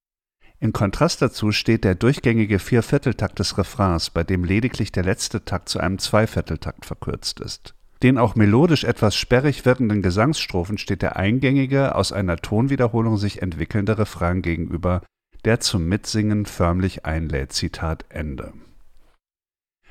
In 0.61 0.73
Kontrast 0.73 1.23
dazu 1.23 1.51
steht 1.51 1.83
der 1.83 1.95
durchgängige 1.95 2.59
Viervierteltakt 2.59 3.39
des 3.39 3.57
Refrains, 3.57 4.11
bei 4.11 4.23
dem 4.23 4.43
lediglich 4.43 4.91
der 4.91 5.03
letzte 5.03 5.43
Takt 5.43 5.69
zu 5.69 5.79
einem 5.79 5.97
Zweivierteltakt 5.97 6.85
verkürzt 6.85 7.39
ist. 7.39 7.73
Den 8.03 8.19
auch 8.19 8.35
melodisch 8.35 8.83
etwas 8.83 9.15
sperrig 9.15 9.65
wirkenden 9.65 10.03
Gesangsstrophen 10.03 10.77
steht 10.77 11.01
der 11.01 11.15
eingängige, 11.15 11.95
aus 11.95 12.11
einer 12.11 12.37
Tonwiederholung 12.37 13.17
sich 13.17 13.41
entwickelnde 13.41 13.97
Refrain 13.97 14.43
gegenüber, 14.43 15.01
der 15.45 15.61
zum 15.61 15.87
Mitsingen 15.87 16.45
förmlich 16.45 17.05
einlädt. 17.05 17.53
Zitat 17.53 18.05
Ende. 18.09 18.53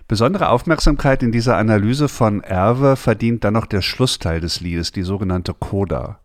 Besondere 0.07 0.51
Aufmerksamkeit 0.51 1.25
in 1.25 1.33
dieser 1.33 1.57
Analyse 1.57 2.09
von 2.09 2.45
Erwe 2.45 2.95
verdient 2.95 3.43
dann 3.43 3.55
noch 3.55 3.67
der 3.67 3.83
Schlussteil 3.83 4.41
des 4.41 4.61
Liedes, 4.61 4.93
die 4.93 5.03
sogenannte 5.03 5.53
Coda. 5.53 6.21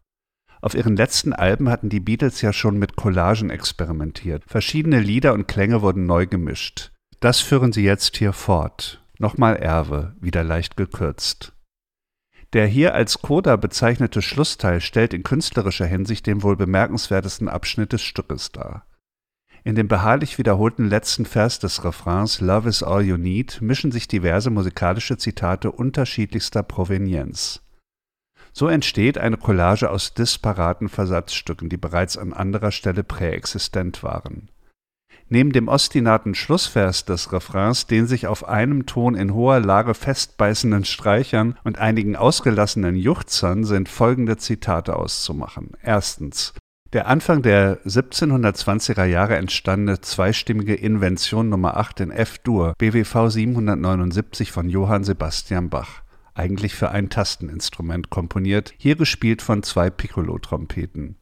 Auf 0.61 0.75
ihren 0.75 0.95
letzten 0.95 1.33
Alben 1.33 1.69
hatten 1.69 1.89
die 1.89 1.99
Beatles 1.99 2.41
ja 2.41 2.53
schon 2.53 2.77
mit 2.77 2.95
Collagen 2.95 3.49
experimentiert. 3.49 4.43
Verschiedene 4.47 4.99
Lieder 4.99 5.33
und 5.33 5.47
Klänge 5.47 5.81
wurden 5.81 6.05
neu 6.05 6.25
gemischt. 6.25 6.91
Das 7.19 7.39
führen 7.39 7.71
sie 7.71 7.83
jetzt 7.83 8.17
hier 8.17 8.33
fort. 8.33 9.03
Nochmal 9.19 9.55
Erwe, 9.55 10.15
wieder 10.19 10.43
leicht 10.43 10.77
gekürzt. 10.77 11.53
Der 12.53 12.67
hier 12.67 12.93
als 12.93 13.21
Coda 13.21 13.55
bezeichnete 13.55 14.21
Schlussteil 14.21 14.79
stellt 14.79 15.13
in 15.13 15.23
künstlerischer 15.23 15.85
Hinsicht 15.85 16.25
den 16.27 16.43
wohl 16.43 16.55
bemerkenswertesten 16.55 17.49
Abschnitt 17.49 17.93
des 17.93 18.01
Stückes 18.01 18.51
dar. 18.51 18.85
In 19.65 19.75
dem 19.75 19.87
beharrlich 19.87 20.37
wiederholten 20.37 20.87
letzten 20.87 21.25
Vers 21.25 21.57
des 21.57 21.83
Refrains 21.83 22.39
Love 22.39 22.69
is 22.69 22.83
all 22.83 23.01
you 23.01 23.17
need 23.17 23.61
mischen 23.61 23.91
sich 23.91 24.07
diverse 24.07 24.51
musikalische 24.51 25.17
Zitate 25.17 25.71
unterschiedlichster 25.71 26.61
Provenienz. 26.61 27.64
So 28.57 28.69
entsteht 28.69 29.17
eine 29.17 29.35
Collage 29.35 29.89
aus 29.89 30.13
disparaten 30.13 30.87
Versatzstücken, 30.87 31.67
die 31.67 31.75
bereits 31.75 32.17
an 32.17 32.31
anderer 32.31 32.71
Stelle 32.71 33.03
präexistent 33.03 34.01
waren. 34.01 34.49
Neben 35.27 35.51
dem 35.51 35.67
ostinaten 35.67 36.35
Schlussvers 36.35 37.03
des 37.03 37.33
Refrains, 37.33 37.85
den 37.87 38.07
sich 38.07 38.27
auf 38.27 38.47
einem 38.47 38.85
Ton 38.85 39.15
in 39.15 39.33
hoher 39.33 39.59
Lage 39.59 39.93
festbeißenden 39.93 40.85
Streichern 40.85 41.57
und 41.65 41.79
einigen 41.79 42.15
ausgelassenen 42.15 42.95
Juchzern 42.95 43.65
sind 43.65 43.89
folgende 43.89 44.37
Zitate 44.37 44.95
auszumachen. 44.95 45.71
Erstens 45.81 46.53
der 46.93 47.07
Anfang 47.07 47.41
der 47.41 47.83
1720er 47.85 49.03
Jahre 49.03 49.35
entstandene 49.35 49.99
zweistimmige 49.99 50.75
Invention 50.75 51.49
Nummer 51.49 51.75
8 51.75 51.99
in 51.99 52.11
F-Dur 52.11 52.73
BWV 52.77 53.29
779 53.29 54.53
von 54.53 54.69
Johann 54.69 55.03
Sebastian 55.03 55.69
Bach, 55.69 56.04
eigentlich 56.35 56.75
für 56.75 56.91
ein 56.91 57.09
Tasteninstrument 57.09 58.09
komponiert, 58.09 58.73
hier 58.77 58.95
gespielt 58.95 59.41
von 59.41 59.63
zwei 59.63 59.89
Piccolo-Trompeten. 59.89 61.17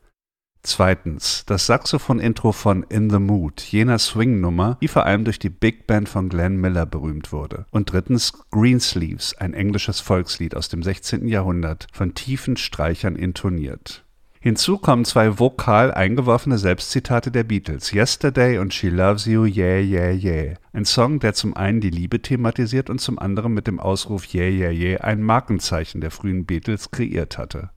Zweitens, 0.66 1.44
das 1.46 1.66
Saxophon-Intro 1.66 2.54
von 2.54 2.84
In 2.84 3.10
the 3.10 3.20
Mood, 3.20 3.62
jener 3.62 4.00
Swing-Nummer, 4.00 4.78
die 4.82 4.88
vor 4.88 5.06
allem 5.06 5.26
durch 5.26 5.38
die 5.38 5.50
Big 5.50 5.88
Band 5.88 6.08
von 6.08 6.30
Glenn 6.30 6.56
Miller 6.56 6.86
berühmt 6.86 7.34
wurde. 7.34 7.66
Und 7.70 7.92
drittens, 7.92 8.32
Greensleeves, 8.50 9.38
ein 9.38 9.54
englisches 9.54 10.00
Volkslied 10.00 10.56
aus 10.56 10.70
dem 10.70 10.82
16. 10.82 11.28
Jahrhundert, 11.28 11.88
von 11.92 12.14
tiefen 12.14 12.56
Streichern 12.56 13.18
intoniert. 13.18 14.06
Hinzu 14.44 14.78
kommen 14.78 15.06
zwei 15.06 15.40
vokal 15.40 15.94
eingeworfene 15.94 16.58
Selbstzitate 16.58 17.32
der 17.32 17.46
Beatles, 17.46 17.94
Yesterday 17.94 18.58
und 18.58 18.74
She 18.74 18.90
Loves 18.90 19.24
You, 19.24 19.46
Yeah, 19.46 19.80
Yeah, 19.80 20.12
Yeah. 20.12 20.56
Ein 20.74 20.84
Song, 20.84 21.22
der 21.22 21.34
zum 21.34 21.56
einen 21.56 21.80
die 21.80 21.90
Liebe 21.90 22.22
thematisiert 22.22 22.90
und 22.90 23.00
zum 23.00 23.18
anderen 23.20 23.54
mit 23.54 23.68
dem 23.68 23.80
Ausruf 23.80 24.34
Yeah, 24.34 24.50
Yeah, 24.50 24.72
Yeah 24.72 25.02
ein 25.02 25.24
Markenzeichen 25.24 26.02
der 26.02 26.12
frühen 26.12 26.46
Beatles 26.46 26.92
kreiert 26.92 27.38
hatte. 27.38 27.70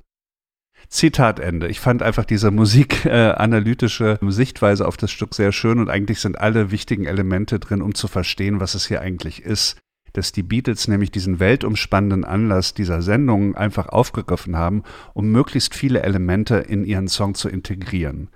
Zitat 0.89 1.39
Ende. 1.39 1.69
Ich 1.69 1.79
fand 1.79 2.03
einfach 2.03 2.25
diese 2.25 2.51
musikanalytische 2.51 4.19
äh, 4.21 4.31
Sichtweise 4.33 4.89
auf 4.89 4.97
das 4.97 5.13
Stück 5.13 5.37
sehr 5.37 5.53
schön 5.53 5.79
und 5.79 5.89
eigentlich 5.89 6.19
sind 6.19 6.37
alle 6.41 6.73
wichtigen 6.73 7.05
Elemente 7.05 7.61
drin, 7.61 7.81
um 7.81 7.95
zu 7.95 8.09
verstehen, 8.09 8.59
was 8.59 8.75
es 8.75 8.89
hier 8.89 9.01
eigentlich 9.03 9.41
ist 9.41 9.79
dass 10.17 10.33
die 10.33 10.43
Beatles 10.43 10.89
nämlich 10.89 11.11
diesen 11.11 11.41
weltumspannenden 11.41 12.25
Anlass 12.25 12.73
dieser 12.73 13.03
Sendung 13.03 13.55
einfach 13.55 13.89
aufgegriffen 13.89 14.57
haben, 14.57 14.83
um 15.13 15.31
möglichst 15.31 15.75
viele 15.75 16.03
Elemente 16.03 16.57
in 16.57 16.85
ihren 16.85 17.09
Song 17.09 17.35
zu 17.35 17.49
integrieren. 17.49 18.31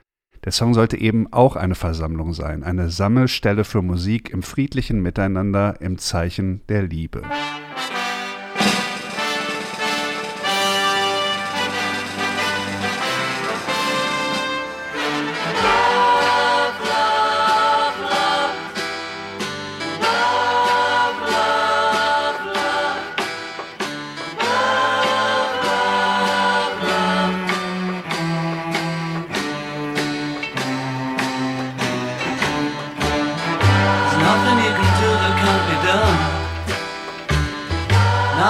Der 0.44 0.52
Song 0.52 0.75
sollte 0.75 0.99
eben 0.99 1.32
auch 1.32 1.56
eine 1.56 1.75
Versammlung 1.75 2.32
sein, 2.32 2.64
eine 2.64 2.90
Sammelstelle 2.90 3.64
für 3.64 3.82
Musik 3.82 4.30
im 4.30 4.42
friedlichen 4.42 5.00
Miteinander 5.00 5.80
im 5.80 5.99
Zeichen 5.99 6.62
der 6.68 6.82
Liebe. 6.82 7.22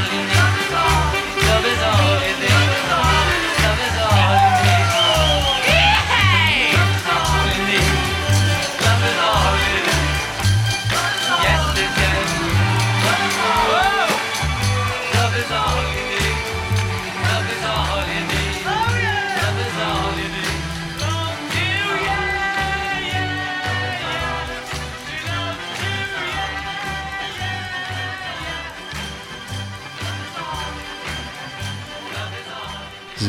Thank. 0.00 0.29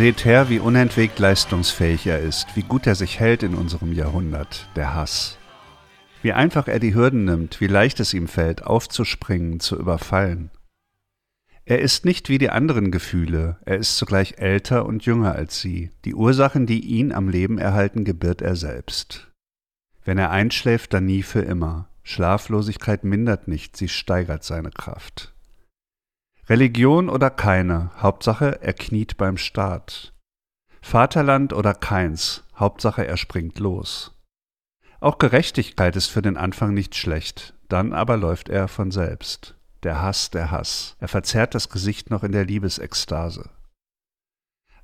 Seht 0.02 0.26
her, 0.26 0.50
wie 0.50 0.58
unentwegt 0.58 1.20
leistungsfähig 1.20 2.08
er 2.08 2.22
ist, 2.22 2.56
wie 2.56 2.64
gut 2.64 2.88
er 2.88 2.96
sich 2.96 3.20
hält 3.20 3.44
in 3.44 3.54
unserem 3.54 3.94
Jahrhundert, 3.94 4.68
der 4.76 4.96
Hass. 4.96 5.38
Wie 6.24 6.34
einfach 6.34 6.68
er 6.68 6.80
die 6.80 6.96
Hürden 6.96 7.26
nimmt, 7.26 7.62
wie 7.62 7.68
leicht 7.68 8.00
es 8.00 8.16
ihm 8.16 8.28
fällt, 8.28 8.64
aufzuspringen, 8.64 9.60
zu 9.60 9.78
überfallen. 9.78 10.50
Er 11.66 11.82
ist 11.82 12.04
nicht 12.04 12.30
wie 12.30 12.40
die 12.40 12.50
anderen 12.50 12.90
Gefühle, 12.90 13.60
er 13.64 13.78
ist 13.78 13.96
zugleich 13.98 14.40
älter 14.40 14.88
und 14.88 15.06
jünger 15.06 15.36
als 15.36 15.62
sie. 15.62 15.92
Die 16.04 16.16
Ursachen, 16.16 16.66
die 16.66 16.80
ihn 16.80 17.12
am 17.12 17.30
Leben 17.30 17.60
erhalten, 17.60 18.04
gebührt 18.04 18.42
er 18.42 18.56
selbst. 18.56 19.32
Wenn 20.04 20.18
er 20.18 20.32
einschläft, 20.32 20.96
dann 20.96 21.06
nie 21.06 21.22
für 21.22 21.42
immer. 21.42 21.90
Schlaflosigkeit 22.02 23.04
mindert 23.04 23.48
nicht, 23.48 23.78
sie 23.78 23.88
steigert 23.88 24.44
seine 24.44 24.72
Kraft. 24.72 25.31
Religion 26.52 27.08
oder 27.08 27.30
keine, 27.30 27.92
Hauptsache 28.02 28.62
er 28.62 28.74
kniet 28.74 29.16
beim 29.16 29.38
Staat. 29.38 30.12
Vaterland 30.82 31.54
oder 31.54 31.74
keins, 31.74 32.44
Hauptsache 32.58 33.08
er 33.08 33.16
springt 33.16 33.58
los. 33.58 34.20
Auch 35.00 35.18
Gerechtigkeit 35.18 35.96
ist 35.96 36.08
für 36.08 36.22
den 36.22 36.36
Anfang 36.36 36.74
nicht 36.74 36.96
schlecht, 36.96 37.54
dann 37.70 37.94
aber 37.94 38.18
läuft 38.18 38.50
er 38.50 38.68
von 38.68 38.92
selbst. 38.92 39.56
Der 39.84 40.02
Hass, 40.02 40.30
der 40.30 40.52
Hass, 40.52 40.98
er 41.00 41.08
verzerrt 41.08 41.56
das 41.56 41.70
Gesicht 41.70 42.10
noch 42.10 42.22
in 42.22 42.34
der 42.34 42.44
Liebesekstase. 42.44 43.50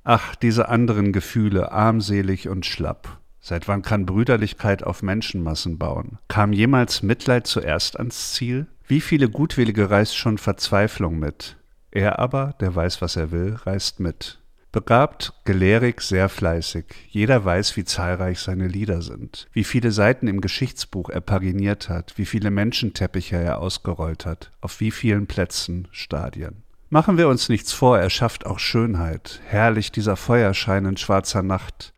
Ach, 0.04 0.36
diese 0.36 0.70
anderen 0.70 1.12
Gefühle, 1.12 1.70
armselig 1.70 2.48
und 2.48 2.64
schlapp. 2.64 3.20
Seit 3.40 3.68
wann 3.68 3.82
kann 3.82 4.06
Brüderlichkeit 4.06 4.84
auf 4.84 5.02
Menschenmassen 5.02 5.76
bauen? 5.76 6.16
Kam 6.28 6.54
jemals 6.54 7.02
Mitleid 7.02 7.46
zuerst 7.46 7.98
ans 7.98 8.32
Ziel? 8.32 8.68
Wie 8.86 9.02
viele 9.02 9.28
Gutwillige 9.28 9.90
reißt 9.90 10.16
schon 10.16 10.38
Verzweiflung 10.38 11.18
mit? 11.18 11.57
Er 11.90 12.18
aber, 12.18 12.54
der 12.60 12.74
weiß, 12.74 13.00
was 13.00 13.16
er 13.16 13.30
will, 13.30 13.56
reist 13.64 14.00
mit. 14.00 14.38
Begabt, 14.70 15.32
gelehrig, 15.44 16.02
sehr 16.02 16.28
fleißig. 16.28 16.84
Jeder 17.08 17.42
weiß, 17.42 17.76
wie 17.78 17.84
zahlreich 17.84 18.40
seine 18.40 18.68
Lieder 18.68 19.00
sind, 19.00 19.48
wie 19.52 19.64
viele 19.64 19.92
Seiten 19.92 20.28
im 20.28 20.42
Geschichtsbuch 20.42 21.08
er 21.08 21.22
paginiert 21.22 21.88
hat, 21.88 22.18
wie 22.18 22.26
viele 22.26 22.50
Menschenteppiche 22.50 23.36
er 23.36 23.60
ausgerollt 23.60 24.26
hat, 24.26 24.52
auf 24.60 24.80
wie 24.80 24.90
vielen 24.90 25.26
Plätzen, 25.26 25.88
Stadien. 25.90 26.64
Machen 26.90 27.16
wir 27.16 27.28
uns 27.28 27.48
nichts 27.48 27.72
vor, 27.72 27.98
er 27.98 28.10
schafft 28.10 28.44
auch 28.44 28.58
Schönheit. 28.58 29.40
Herrlich 29.46 29.90
dieser 29.90 30.16
Feuerschein 30.16 30.84
in 30.84 30.96
schwarzer 30.98 31.42
Nacht. 31.42 31.94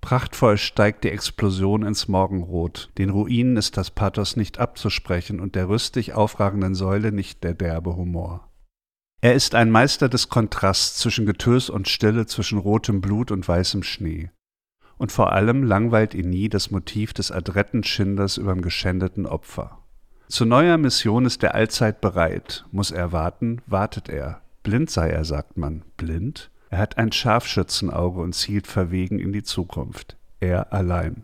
Prachtvoll 0.00 0.58
steigt 0.58 1.04
die 1.04 1.10
Explosion 1.10 1.84
ins 1.84 2.06
Morgenrot. 2.06 2.90
Den 2.98 3.10
Ruinen 3.10 3.56
ist 3.56 3.76
das 3.76 3.90
Pathos 3.90 4.36
nicht 4.36 4.58
abzusprechen 4.58 5.38
und 5.38 5.54
der 5.54 5.68
rüstig 5.68 6.14
aufragenden 6.14 6.74
Säule 6.74 7.12
nicht 7.12 7.44
der 7.44 7.54
derbe 7.54 7.94
Humor. 7.94 8.48
Er 9.24 9.34
ist 9.34 9.54
ein 9.54 9.70
Meister 9.70 10.08
des 10.08 10.28
Kontrasts 10.30 10.98
zwischen 10.98 11.26
Getös 11.26 11.70
und 11.70 11.88
Stille, 11.88 12.26
zwischen 12.26 12.58
rotem 12.58 13.00
Blut 13.00 13.30
und 13.30 13.46
weißem 13.46 13.84
Schnee. 13.84 14.32
Und 14.98 15.12
vor 15.12 15.32
allem 15.32 15.62
langweilt 15.62 16.12
ihn 16.12 16.28
nie 16.28 16.48
das 16.48 16.72
Motiv 16.72 17.12
des 17.12 17.30
adretten 17.30 17.84
Schinders 17.84 18.36
überm 18.36 18.62
geschändeten 18.62 19.26
Opfer. 19.26 19.78
Zu 20.26 20.44
neuer 20.44 20.76
Mission 20.76 21.24
ist 21.24 21.40
er 21.44 21.54
allzeit 21.54 22.00
bereit. 22.00 22.64
Muss 22.72 22.90
er 22.90 23.12
warten, 23.12 23.62
wartet 23.66 24.08
er. 24.08 24.42
Blind 24.64 24.90
sei 24.90 25.10
er, 25.10 25.24
sagt 25.24 25.56
man. 25.56 25.84
Blind? 25.96 26.50
Er 26.70 26.78
hat 26.78 26.98
ein 26.98 27.12
Scharfschützenauge 27.12 28.20
und 28.20 28.34
zielt 28.34 28.66
verwegen 28.66 29.20
in 29.20 29.32
die 29.32 29.44
Zukunft. 29.44 30.16
Er 30.40 30.72
allein. 30.72 31.22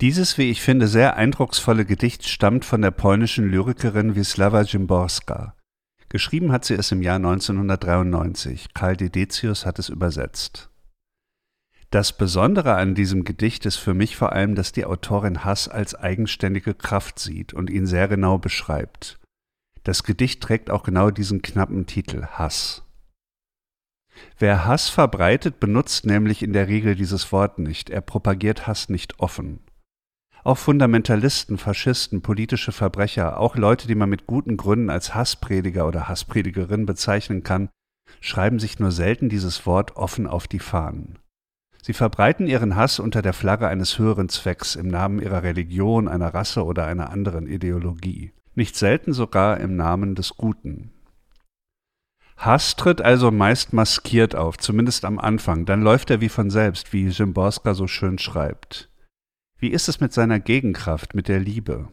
Dieses, 0.00 0.38
wie 0.38 0.50
ich 0.50 0.60
finde, 0.60 0.88
sehr 0.88 1.16
eindrucksvolle 1.16 1.84
Gedicht 1.84 2.28
stammt 2.28 2.64
von 2.64 2.82
der 2.82 2.90
polnischen 2.90 3.48
Lyrikerin 3.48 4.16
Wisława 4.16 4.64
Szymborska. 4.64 5.55
Geschrieben 6.08 6.52
hat 6.52 6.64
sie 6.64 6.74
es 6.74 6.92
im 6.92 7.02
Jahr 7.02 7.16
1993. 7.16 8.74
Karl 8.74 8.96
Dedetius 8.96 9.66
hat 9.66 9.78
es 9.78 9.88
übersetzt. 9.88 10.70
Das 11.90 12.16
Besondere 12.16 12.74
an 12.74 12.94
diesem 12.94 13.24
Gedicht 13.24 13.64
ist 13.66 13.76
für 13.76 13.94
mich 13.94 14.16
vor 14.16 14.32
allem, 14.32 14.54
dass 14.54 14.72
die 14.72 14.84
Autorin 14.84 15.44
Hass 15.44 15.68
als 15.68 15.94
eigenständige 15.94 16.74
Kraft 16.74 17.18
sieht 17.18 17.54
und 17.54 17.70
ihn 17.70 17.86
sehr 17.86 18.08
genau 18.08 18.38
beschreibt. 18.38 19.18
Das 19.84 20.02
Gedicht 20.02 20.42
trägt 20.42 20.70
auch 20.70 20.82
genau 20.82 21.10
diesen 21.10 21.42
knappen 21.42 21.86
Titel 21.86 22.26
Hass. 22.26 22.82
Wer 24.38 24.64
Hass 24.64 24.88
verbreitet, 24.88 25.60
benutzt 25.60 26.06
nämlich 26.06 26.42
in 26.42 26.52
der 26.52 26.68
Regel 26.68 26.96
dieses 26.96 27.30
Wort 27.32 27.58
nicht, 27.58 27.90
er 27.90 28.00
propagiert 28.00 28.66
Hass 28.66 28.88
nicht 28.88 29.20
offen. 29.20 29.60
Auch 30.46 30.58
Fundamentalisten, 30.58 31.58
Faschisten, 31.58 32.22
politische 32.22 32.70
Verbrecher, 32.70 33.40
auch 33.40 33.56
Leute, 33.56 33.88
die 33.88 33.96
man 33.96 34.08
mit 34.08 34.28
guten 34.28 34.56
Gründen 34.56 34.90
als 34.90 35.12
Hassprediger 35.12 35.88
oder 35.88 36.06
Hasspredigerin 36.06 36.86
bezeichnen 36.86 37.42
kann, 37.42 37.68
schreiben 38.20 38.60
sich 38.60 38.78
nur 38.78 38.92
selten 38.92 39.28
dieses 39.28 39.66
Wort 39.66 39.96
offen 39.96 40.28
auf 40.28 40.46
die 40.46 40.60
Fahnen. 40.60 41.18
Sie 41.82 41.94
verbreiten 41.94 42.46
ihren 42.46 42.76
Hass 42.76 43.00
unter 43.00 43.22
der 43.22 43.32
Flagge 43.32 43.66
eines 43.66 43.98
höheren 43.98 44.28
Zwecks 44.28 44.76
im 44.76 44.86
Namen 44.86 45.20
ihrer 45.20 45.42
Religion, 45.42 46.06
einer 46.06 46.32
Rasse 46.32 46.64
oder 46.64 46.86
einer 46.86 47.10
anderen 47.10 47.48
Ideologie, 47.48 48.30
nicht 48.54 48.76
selten 48.76 49.14
sogar 49.14 49.58
im 49.58 49.74
Namen 49.74 50.14
des 50.14 50.36
Guten. 50.36 50.92
Hass 52.36 52.76
tritt 52.76 53.02
also 53.02 53.32
meist 53.32 53.72
maskiert 53.72 54.36
auf, 54.36 54.58
zumindest 54.58 55.06
am 55.06 55.18
Anfang, 55.18 55.64
dann 55.64 55.82
läuft 55.82 56.08
er 56.10 56.20
wie 56.20 56.28
von 56.28 56.50
selbst, 56.50 56.92
wie 56.92 57.10
Szymborska 57.10 57.74
so 57.74 57.88
schön 57.88 58.20
schreibt. 58.20 58.88
Wie 59.58 59.68
ist 59.68 59.88
es 59.88 60.00
mit 60.00 60.12
seiner 60.12 60.38
Gegenkraft, 60.38 61.14
mit 61.14 61.28
der 61.28 61.40
Liebe? 61.40 61.88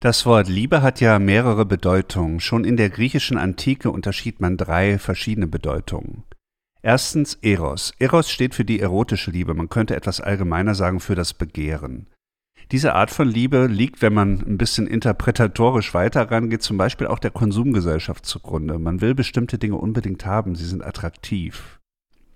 Das 0.00 0.26
Wort 0.26 0.48
Liebe 0.48 0.82
hat 0.82 1.00
ja 1.00 1.18
mehrere 1.18 1.64
Bedeutungen. 1.64 2.40
Schon 2.40 2.64
in 2.64 2.76
der 2.76 2.90
griechischen 2.90 3.38
Antike 3.38 3.90
unterschied 3.90 4.40
man 4.40 4.56
drei 4.56 4.98
verschiedene 4.98 5.46
Bedeutungen. 5.46 6.24
Erstens 6.82 7.38
Eros. 7.40 7.94
Eros 7.98 8.30
steht 8.30 8.54
für 8.54 8.64
die 8.64 8.80
erotische 8.80 9.30
Liebe, 9.30 9.54
man 9.54 9.70
könnte 9.70 9.96
etwas 9.96 10.20
allgemeiner 10.20 10.74
sagen 10.74 11.00
für 11.00 11.14
das 11.14 11.32
Begehren. 11.32 12.08
Diese 12.72 12.94
Art 12.94 13.10
von 13.10 13.28
Liebe 13.28 13.66
liegt, 13.66 14.02
wenn 14.02 14.12
man 14.12 14.40
ein 14.40 14.58
bisschen 14.58 14.86
interpretatorisch 14.86 15.94
weiter 15.94 16.30
rangeht, 16.30 16.62
zum 16.62 16.76
Beispiel 16.76 17.06
auch 17.06 17.18
der 17.18 17.30
Konsumgesellschaft 17.30 18.26
zugrunde. 18.26 18.78
Man 18.78 19.00
will 19.00 19.14
bestimmte 19.14 19.58
Dinge 19.58 19.76
unbedingt 19.76 20.26
haben, 20.26 20.56
sie 20.56 20.66
sind 20.66 20.84
attraktiv. 20.84 21.78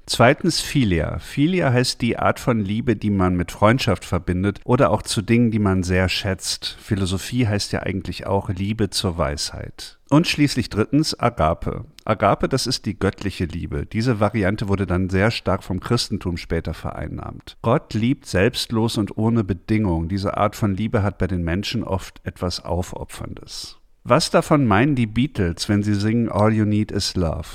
Zweitens 0.08 0.62
Philia. 0.62 1.18
Philia 1.18 1.70
heißt 1.70 2.00
die 2.00 2.18
Art 2.18 2.40
von 2.40 2.60
Liebe, 2.60 2.96
die 2.96 3.10
man 3.10 3.36
mit 3.36 3.52
Freundschaft 3.52 4.06
verbindet 4.06 4.58
oder 4.64 4.90
auch 4.90 5.02
zu 5.02 5.20
Dingen, 5.20 5.50
die 5.50 5.58
man 5.58 5.82
sehr 5.82 6.08
schätzt. 6.08 6.78
Philosophie 6.80 7.46
heißt 7.46 7.72
ja 7.72 7.80
eigentlich 7.80 8.26
auch 8.26 8.48
Liebe 8.48 8.88
zur 8.88 9.18
Weisheit. 9.18 9.98
Und 10.08 10.26
schließlich 10.26 10.70
drittens 10.70 11.20
Agape. 11.20 11.84
Agape, 12.06 12.48
das 12.48 12.66
ist 12.66 12.86
die 12.86 12.98
göttliche 12.98 13.44
Liebe. 13.44 13.84
Diese 13.84 14.18
Variante 14.18 14.68
wurde 14.68 14.86
dann 14.86 15.10
sehr 15.10 15.30
stark 15.30 15.62
vom 15.62 15.78
Christentum 15.78 16.38
später 16.38 16.72
vereinnahmt. 16.72 17.58
Gott 17.60 17.92
liebt 17.92 18.24
selbstlos 18.24 18.96
und 18.96 19.18
ohne 19.18 19.44
Bedingung. 19.44 20.08
Diese 20.08 20.38
Art 20.38 20.56
von 20.56 20.74
Liebe 20.74 21.02
hat 21.02 21.18
bei 21.18 21.26
den 21.26 21.44
Menschen 21.44 21.84
oft 21.84 22.22
etwas 22.24 22.64
Aufopferndes. 22.64 23.76
Was 24.04 24.30
davon 24.30 24.66
meinen 24.66 24.94
die 24.94 25.06
Beatles, 25.06 25.68
wenn 25.68 25.82
sie 25.82 25.94
singen 25.94 26.30
All 26.30 26.54
You 26.54 26.64
Need 26.64 26.92
Is 26.92 27.14
Love? 27.14 27.48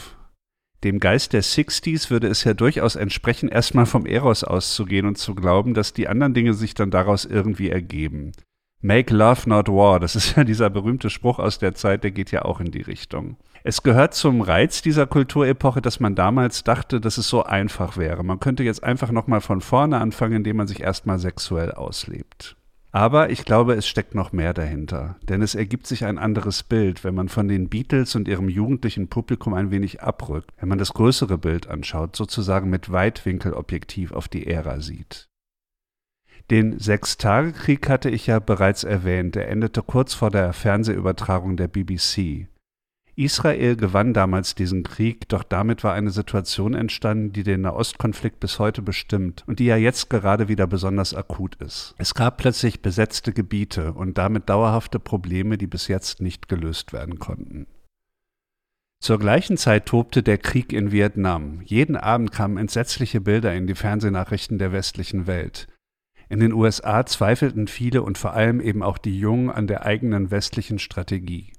Dem 0.84 1.00
Geist 1.00 1.32
der 1.32 1.44
60s 1.44 2.10
würde 2.10 2.28
es 2.28 2.44
ja 2.44 2.54
durchaus 2.54 2.98
entsprechen, 2.98 3.48
erstmal 3.48 3.86
vom 3.86 4.06
Eros 4.06 4.44
auszugehen 4.44 5.06
und 5.06 5.18
zu 5.18 5.34
glauben, 5.34 5.74
dass 5.74 5.94
die 5.94 6.10
anderen 6.10 6.34
Dinge 6.34 6.54
sich 6.54 6.74
dann 6.74 6.92
daraus 6.92 7.24
irgendwie 7.24 7.70
ergeben. 7.70 8.34
Make 8.82 9.16
Love 9.16 9.48
Not 9.48 9.70
War, 9.70 10.02
das 10.02 10.18
ist 10.18 10.36
ja 10.36 10.44
dieser 10.44 10.70
berühmte 10.70 11.10
Spruch 11.10 11.40
aus 11.40 11.58
der 11.58 11.74
Zeit, 11.74 12.04
der 12.04 12.12
geht 12.12 12.32
ja 12.32 12.44
auch 12.44 12.60
in 12.60 12.70
die 12.70 12.82
Richtung. 12.82 13.38
Es 13.64 13.82
gehört 13.82 14.14
zum 14.14 14.42
Reiz 14.42 14.82
dieser 14.82 15.08
Kulturepoche, 15.08 15.82
dass 15.82 16.02
man 16.02 16.16
damals 16.16 16.66
dachte, 16.66 17.00
dass 17.00 17.18
es 17.18 17.30
so 17.30 17.44
einfach 17.44 17.96
wäre. 17.96 18.26
Man 18.26 18.42
könnte 18.42 18.64
jetzt 18.64 18.84
einfach 18.84 19.12
nochmal 19.12 19.40
von 19.40 19.62
vorne 19.62 20.02
anfangen, 20.02 20.36
indem 20.36 20.58
man 20.58 20.68
sich 20.68 20.82
erstmal 20.82 21.18
sexuell 21.18 21.72
auslebt. 21.72 22.58
Aber 22.96 23.32
ich 23.32 23.44
glaube, 23.44 23.74
es 23.74 23.88
steckt 23.88 24.14
noch 24.14 24.34
mehr 24.34 24.54
dahinter, 24.54 25.16
denn 25.24 25.42
es 25.42 25.56
ergibt 25.56 25.88
sich 25.88 26.06
ein 26.06 26.20
anderes 26.20 26.62
Bild, 26.62 27.04
wenn 27.04 27.16
man 27.16 27.28
von 27.28 27.48
den 27.48 27.68
Beatles 27.68 28.16
und 28.16 28.28
ihrem 28.28 28.50
jugendlichen 28.50 29.08
Publikum 29.08 29.56
ein 29.56 29.72
wenig 29.72 30.04
abrückt, 30.04 30.52
wenn 30.60 30.70
man 30.70 30.78
das 30.78 30.94
größere 30.94 31.40
Bild 31.40 31.68
anschaut, 31.68 32.16
sozusagen 32.16 32.70
mit 32.70 32.92
Weitwinkelobjektiv 32.92 34.12
auf 34.12 34.28
die 34.28 34.46
Ära 34.46 34.80
sieht. 34.80 35.28
Den 36.52 36.78
Sechstagekrieg 36.78 37.90
hatte 37.90 38.12
ich 38.12 38.28
ja 38.28 38.38
bereits 38.38 38.84
erwähnt, 38.84 39.36
er 39.38 39.48
endete 39.48 39.82
kurz 39.82 40.14
vor 40.14 40.30
der 40.30 40.54
Fernsehübertragung 40.54 41.58
der 41.58 41.70
BBC. 41.70 42.48
Israel 43.16 43.76
gewann 43.76 44.14
damals 44.14 44.56
diesen 44.56 44.84
Krieg, 44.84 45.30
doch 45.30 45.44
damit 45.44 45.84
war 45.84 45.94
eine 45.94 46.10
Situation 46.10 46.74
entstanden, 46.74 47.32
die 47.32 47.44
den 47.44 47.62
Nahostkonflikt 47.62 48.40
bis 48.40 48.58
heute 48.58 48.82
bestimmt 48.82 49.44
und 49.46 49.60
die 49.60 49.66
ja 49.66 49.78
jetzt 49.78 50.10
gerade 50.10 50.48
wieder 50.48 50.66
besonders 50.66 51.14
akut 51.14 51.56
ist. 51.62 51.94
Es 52.00 52.16
gab 52.16 52.38
plötzlich 52.38 52.82
besetzte 52.82 53.32
Gebiete 53.32 53.94
und 53.94 54.18
damit 54.18 54.50
dauerhafte 54.50 55.00
Probleme, 55.00 55.60
die 55.60 55.68
bis 55.68 55.88
jetzt 55.88 56.22
nicht 56.22 56.48
gelöst 56.48 56.92
werden 56.92 57.20
konnten. 57.20 57.68
Zur 59.00 59.20
gleichen 59.20 59.58
Zeit 59.58 59.86
tobte 59.86 60.24
der 60.24 60.38
Krieg 60.38 60.74
in 60.74 60.92
Vietnam. 60.92 61.62
Jeden 61.66 61.98
Abend 61.98 62.32
kamen 62.32 62.58
entsetzliche 62.58 63.22
Bilder 63.22 63.54
in 63.54 63.68
die 63.68 63.76
Fernsehnachrichten 63.76 64.58
der 64.58 64.72
westlichen 64.72 65.28
Welt. 65.28 65.68
In 66.30 66.40
den 66.40 66.54
USA 66.54 67.06
zweifelten 67.06 67.68
viele 67.68 68.02
und 68.02 68.18
vor 68.18 68.34
allem 68.34 68.60
eben 68.60 68.82
auch 68.82 68.98
die 68.98 69.20
Jungen 69.20 69.52
an 69.52 69.68
der 69.68 69.86
eigenen 69.86 70.32
westlichen 70.32 70.80
Strategie. 70.80 71.53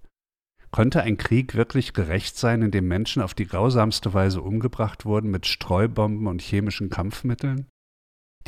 Konnte 0.74 1.02
ein 1.02 1.18
Krieg 1.18 1.54
wirklich 1.54 1.92
gerecht 1.92 2.36
sein, 2.36 2.60
in 2.60 2.72
dem 2.72 2.88
Menschen 2.88 3.22
auf 3.22 3.32
die 3.32 3.46
grausamste 3.46 4.12
Weise 4.12 4.42
umgebracht 4.42 5.04
wurden 5.04 5.30
mit 5.30 5.46
Streubomben 5.46 6.26
und 6.26 6.42
chemischen 6.42 6.90
Kampfmitteln? 6.90 7.68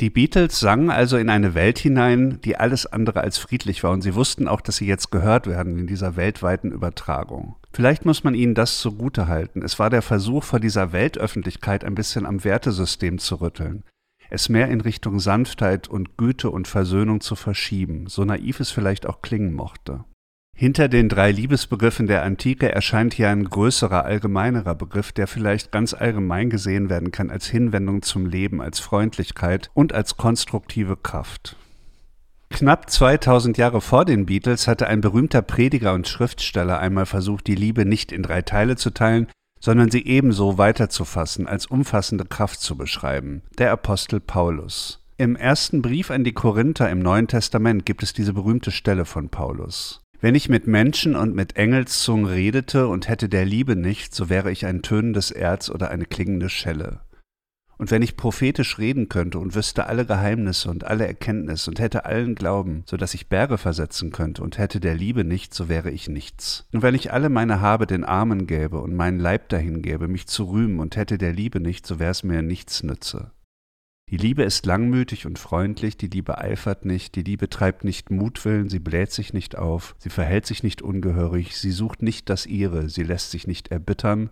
Die 0.01 0.09
Beatles 0.09 0.59
sangen 0.59 0.89
also 0.89 1.15
in 1.15 1.29
eine 1.29 1.55
Welt 1.55 1.79
hinein, 1.79 2.41
die 2.43 2.57
alles 2.57 2.85
andere 2.85 3.21
als 3.21 3.37
friedlich 3.37 3.81
war, 3.85 3.91
und 3.91 4.01
sie 4.01 4.13
wussten 4.13 4.49
auch, 4.49 4.59
dass 4.59 4.75
sie 4.75 4.85
jetzt 4.85 5.09
gehört 5.09 5.47
werden 5.47 5.79
in 5.79 5.87
dieser 5.87 6.17
weltweiten 6.17 6.73
Übertragung. 6.73 7.55
Vielleicht 7.71 8.03
muss 8.03 8.25
man 8.25 8.35
ihnen 8.35 8.55
das 8.55 8.81
zugute 8.81 9.29
halten. 9.29 9.61
Es 9.61 9.79
war 9.79 9.89
der 9.89 10.01
Versuch, 10.01 10.43
vor 10.43 10.59
dieser 10.59 10.91
Weltöffentlichkeit 10.91 11.85
ein 11.85 11.95
bisschen 11.95 12.25
am 12.25 12.43
Wertesystem 12.43 13.19
zu 13.19 13.35
rütteln, 13.35 13.85
es 14.29 14.49
mehr 14.49 14.67
in 14.67 14.81
Richtung 14.81 15.21
Sanftheit 15.21 15.87
und 15.87 16.17
Güte 16.17 16.49
und 16.49 16.67
Versöhnung 16.67 17.21
zu 17.21 17.35
verschieben, 17.35 18.07
so 18.07 18.25
naiv 18.25 18.59
es 18.59 18.69
vielleicht 18.69 19.05
auch 19.05 19.21
klingen 19.21 19.53
mochte. 19.53 20.03
Hinter 20.59 20.87
den 20.87 21.07
drei 21.07 21.31
Liebesbegriffen 21.31 22.07
der 22.07 22.23
Antike 22.23 22.71
erscheint 22.71 23.13
hier 23.13 23.29
ein 23.29 23.43
größerer, 23.43 24.05
allgemeinerer 24.05 24.73
Begriff, 24.73 25.11
der 25.11 25.27
vielleicht 25.27 25.71
ganz 25.71 25.93
allgemein 25.93 26.49
gesehen 26.49 26.89
werden 26.89 27.11
kann 27.11 27.29
als 27.29 27.45
Hinwendung 27.45 28.01
zum 28.01 28.25
Leben, 28.25 28.59
als 28.59 28.79
Freundlichkeit 28.79 29.69
und 29.75 29.93
als 29.93 30.17
konstruktive 30.17 30.97
Kraft. 30.97 31.57
Knapp 32.49 32.89
2000 32.89 33.55
Jahre 33.59 33.81
vor 33.81 34.03
den 34.03 34.25
Beatles 34.25 34.67
hatte 34.67 34.87
ein 34.87 34.99
berühmter 34.99 35.43
Prediger 35.43 35.93
und 35.93 36.07
Schriftsteller 36.07 36.79
einmal 36.79 37.05
versucht, 37.05 37.45
die 37.45 37.53
Liebe 37.53 37.85
nicht 37.85 38.11
in 38.11 38.23
drei 38.23 38.41
Teile 38.41 38.77
zu 38.77 38.89
teilen, 38.89 39.27
sondern 39.59 39.91
sie 39.91 40.07
ebenso 40.07 40.57
weiterzufassen, 40.57 41.45
als 41.45 41.67
umfassende 41.67 42.25
Kraft 42.25 42.61
zu 42.61 42.75
beschreiben, 42.75 43.43
der 43.59 43.71
Apostel 43.71 44.19
Paulus. 44.19 45.03
Im 45.17 45.35
ersten 45.35 45.83
Brief 45.83 46.09
an 46.09 46.23
die 46.23 46.33
Korinther 46.33 46.89
im 46.89 46.99
Neuen 46.99 47.27
Testament 47.27 47.85
gibt 47.85 48.01
es 48.01 48.13
diese 48.13 48.33
berühmte 48.33 48.71
Stelle 48.71 49.05
von 49.05 49.29
Paulus. 49.29 50.01
Wenn 50.19 50.33
ich 50.33 50.49
mit 50.49 50.65
Menschen 50.65 51.15
und 51.15 51.35
mit 51.35 51.57
Engelszungen 51.57 52.25
redete 52.25 52.87
und 52.87 53.07
hätte 53.07 53.29
der 53.29 53.45
Liebe 53.45 53.75
nicht, 53.75 54.15
so 54.15 54.29
wäre 54.29 54.51
ich 54.51 54.65
ein 54.65 54.81
tönendes 54.81 55.29
Erz 55.29 55.69
oder 55.69 55.91
eine 55.91 56.05
klingende 56.05 56.49
Schelle. 56.49 57.01
Und 57.77 57.91
wenn 57.91 58.01
ich 58.01 58.17
prophetisch 58.17 58.79
reden 58.79 59.09
könnte 59.09 59.37
und 59.37 59.53
wüsste 59.53 59.85
alle 59.85 60.07
Geheimnisse 60.07 60.71
und 60.71 60.85
alle 60.85 61.05
Erkenntnis 61.05 61.67
und 61.67 61.79
hätte 61.79 62.05
allen 62.05 62.33
Glauben, 62.33 62.81
so 62.87 62.97
dass 62.97 63.13
ich 63.13 63.29
Berge 63.29 63.59
versetzen 63.59 64.11
könnte 64.11 64.41
und 64.41 64.57
hätte 64.57 64.79
der 64.79 64.95
Liebe 64.95 65.23
nicht, 65.23 65.53
so 65.53 65.69
wäre 65.69 65.91
ich 65.91 66.09
nichts. 66.09 66.67
Und 66.73 66.81
wenn 66.81 66.95
ich 66.95 67.13
alle 67.13 67.29
meine 67.29 67.61
Habe 67.61 67.85
den 67.85 68.03
Armen 68.03 68.47
gäbe 68.47 68.79
und 68.79 68.95
meinen 68.95 69.19
Leib 69.19 69.49
dahin 69.49 69.83
gäbe, 69.83 70.07
mich 70.07 70.25
zu 70.25 70.45
rühmen 70.45 70.79
und 70.79 70.95
hätte 70.95 71.19
der 71.19 71.33
Liebe 71.33 71.59
nicht, 71.59 71.85
so 71.85 71.99
wäre 71.99 72.09
es 72.09 72.23
mir 72.23 72.41
nichts 72.41 72.81
nütze. 72.81 73.29
Die 74.09 74.17
Liebe 74.17 74.43
ist 74.43 74.65
langmütig 74.65 75.25
und 75.25 75.37
freundlich, 75.37 75.97
die 75.97 76.07
Liebe 76.07 76.37
eifert 76.37 76.85
nicht, 76.85 77.15
die 77.15 77.23
Liebe 77.23 77.49
treibt 77.49 77.83
nicht 77.83 78.09
Mutwillen, 78.09 78.69
sie 78.69 78.79
bläht 78.79 79.11
sich 79.11 79.33
nicht 79.33 79.57
auf, 79.57 79.95
sie 79.99 80.09
verhält 80.09 80.45
sich 80.45 80.63
nicht 80.63 80.81
ungehörig, 80.81 81.57
sie 81.57 81.71
sucht 81.71 82.01
nicht 82.01 82.29
das 82.29 82.45
ihre, 82.45 82.87
sie 82.87 83.03
lässt 83.03 83.31
sich 83.31 83.47
nicht 83.47 83.67
erbittern, 83.67 84.29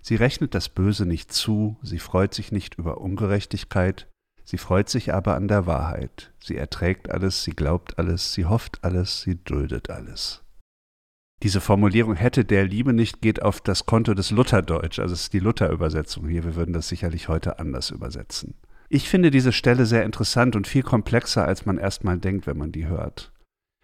sie 0.00 0.14
rechnet 0.14 0.54
das 0.54 0.70
Böse 0.70 1.04
nicht 1.04 1.30
zu, 1.30 1.76
sie 1.82 1.98
freut 1.98 2.32
sich 2.32 2.52
nicht 2.52 2.76
über 2.76 3.02
Ungerechtigkeit, 3.02 4.08
sie 4.44 4.56
freut 4.56 4.88
sich 4.88 5.12
aber 5.12 5.34
an 5.34 5.46
der 5.46 5.66
Wahrheit, 5.66 6.32
sie 6.42 6.56
erträgt 6.56 7.10
alles, 7.10 7.44
sie 7.44 7.52
glaubt 7.52 7.98
alles, 7.98 8.32
sie 8.32 8.46
hofft 8.46 8.82
alles, 8.82 9.20
sie 9.20 9.36
duldet 9.44 9.90
alles. 9.90 10.42
Diese 11.42 11.60
Formulierung 11.60 12.14
hätte 12.14 12.46
der 12.46 12.64
Liebe 12.64 12.94
nicht 12.94 13.20
geht 13.20 13.42
auf 13.42 13.60
das 13.60 13.84
Konto 13.84 14.14
des 14.14 14.30
Lutherdeutsch, 14.30 14.98
also 14.98 15.12
es 15.12 15.24
ist 15.24 15.34
die 15.34 15.38
Luther-Übersetzung 15.38 16.26
hier, 16.28 16.44
wir 16.44 16.56
würden 16.56 16.72
das 16.72 16.88
sicherlich 16.88 17.28
heute 17.28 17.58
anders 17.58 17.90
übersetzen. 17.90 18.54
Ich 18.90 19.08
finde 19.08 19.30
diese 19.30 19.52
Stelle 19.52 19.84
sehr 19.84 20.04
interessant 20.04 20.56
und 20.56 20.66
viel 20.66 20.82
komplexer, 20.82 21.44
als 21.44 21.66
man 21.66 21.76
erstmal 21.76 22.18
denkt, 22.18 22.46
wenn 22.46 22.56
man 22.56 22.72
die 22.72 22.86
hört. 22.86 23.32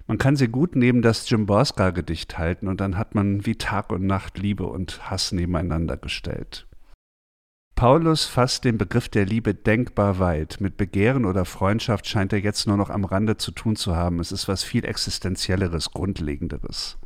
Man 0.07 0.19
kann 0.19 0.37
sie 0.37 0.49
gut 0.49 0.77
neben 0.77 1.03
das 1.03 1.29
Jimborska-Gedicht 1.29 2.39
halten 2.39 2.69
und 2.69 2.81
dann 2.81 2.97
hat 2.97 3.15
man 3.15 3.45
wie 3.45 3.57
Tag 3.57 3.91
und 3.91 4.07
Nacht 4.07 4.39
Liebe 4.39 4.65
und 4.65 5.11
Hass 5.11 5.33
nebeneinander 5.33 5.97
gestellt. 5.97 6.67
Paulus 7.75 8.25
fasst 8.25 8.65
den 8.65 8.79
Begriff 8.79 9.09
der 9.09 9.27
Liebe 9.27 9.55
denkbar 9.55 10.19
weit. 10.19 10.61
Mit 10.61 10.77
Begehren 10.77 11.25
oder 11.25 11.45
Freundschaft 11.45 12.07
scheint 12.07 12.33
er 12.33 12.39
jetzt 12.39 12.67
nur 12.67 12.77
noch 12.77 12.89
am 12.89 13.05
Rande 13.05 13.37
zu 13.37 13.51
tun 13.51 13.77
zu 13.77 13.97
haben. 13.97 14.21
Es 14.21 14.31
ist 14.31 14.47
was 14.47 14.63
viel 14.63 14.85
Existenzielleres, 14.85 15.91
Grundlegenderes. 15.91 16.99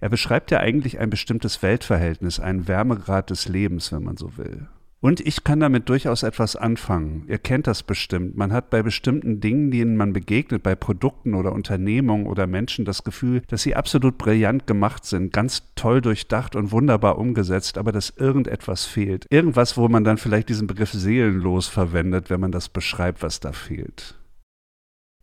Er 0.00 0.08
beschreibt 0.08 0.50
ja 0.50 0.58
eigentlich 0.58 0.98
ein 0.98 1.10
bestimmtes 1.10 1.62
Weltverhältnis, 1.62 2.40
einen 2.40 2.66
Wärmegrad 2.66 3.30
des 3.30 3.46
Lebens, 3.46 3.92
wenn 3.92 4.02
man 4.02 4.16
so 4.16 4.36
will. 4.36 4.68
Und 5.04 5.20
ich 5.20 5.44
kann 5.44 5.60
damit 5.60 5.90
durchaus 5.90 6.22
etwas 6.22 6.56
anfangen. 6.56 7.26
Ihr 7.28 7.36
kennt 7.36 7.66
das 7.66 7.82
bestimmt. 7.82 8.38
Man 8.38 8.54
hat 8.54 8.70
bei 8.70 8.82
bestimmten 8.82 9.38
Dingen, 9.38 9.70
denen 9.70 9.98
man 9.98 10.14
begegnet, 10.14 10.62
bei 10.62 10.74
Produkten 10.74 11.34
oder 11.34 11.52
Unternehmungen 11.52 12.26
oder 12.26 12.46
Menschen 12.46 12.86
das 12.86 13.04
Gefühl, 13.04 13.42
dass 13.48 13.60
sie 13.60 13.76
absolut 13.76 14.16
brillant 14.16 14.66
gemacht 14.66 15.04
sind, 15.04 15.30
ganz 15.30 15.64
toll 15.74 16.00
durchdacht 16.00 16.56
und 16.56 16.72
wunderbar 16.72 17.18
umgesetzt, 17.18 17.76
aber 17.76 17.92
dass 17.92 18.14
irgendetwas 18.16 18.86
fehlt. 18.86 19.26
Irgendwas, 19.28 19.76
wo 19.76 19.88
man 19.88 20.04
dann 20.04 20.16
vielleicht 20.16 20.48
diesen 20.48 20.66
Begriff 20.66 20.92
seelenlos 20.92 21.68
verwendet, 21.68 22.30
wenn 22.30 22.40
man 22.40 22.50
das 22.50 22.70
beschreibt, 22.70 23.22
was 23.22 23.40
da 23.40 23.52
fehlt. 23.52 24.14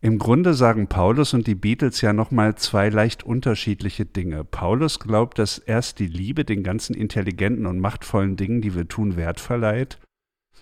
Im 0.04 0.18
Grunde 0.18 0.54
sagen 0.54 0.88
Paulus 0.88 1.32
und 1.32 1.46
die 1.46 1.54
Beatles 1.54 2.00
ja 2.00 2.12
nochmal 2.12 2.56
zwei 2.56 2.88
leicht 2.88 3.22
unterschiedliche 3.22 4.04
Dinge. 4.04 4.42
Paulus 4.42 4.98
glaubt, 4.98 5.38
dass 5.38 5.58
erst 5.58 6.00
die 6.00 6.08
Liebe 6.08 6.44
den 6.44 6.64
ganzen 6.64 6.94
intelligenten 6.94 7.66
und 7.66 7.78
machtvollen 7.78 8.34
Dingen, 8.34 8.60
die 8.62 8.74
wir 8.74 8.88
tun, 8.88 9.14
Wert 9.14 9.38
verleiht. 9.38 10.00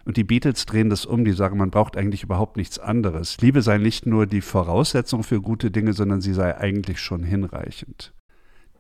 Und 0.05 0.19
die 0.19 0.25
Beatles 0.25 0.67
drehen 0.67 0.91
das 0.91 1.07
um, 1.07 1.25
die 1.25 1.33
sagen, 1.33 1.57
man 1.57 1.71
braucht 1.71 1.97
eigentlich 1.97 2.23
überhaupt 2.23 2.59
nichts 2.59 2.79
anderes. 2.79 3.39
Liebe 3.41 3.63
sei 3.63 3.79
nicht 3.79 4.05
nur 4.05 4.27
die 4.27 4.43
Voraussetzung 4.43 5.23
für 5.23 5.41
gute 5.41 5.71
Dinge, 5.71 5.95
sondern 5.95 6.21
sie 6.21 6.35
sei 6.35 6.59
eigentlich 6.59 7.01
schon 7.01 7.23
hinreichend. 7.23 8.13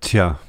Tja, 0.00 0.40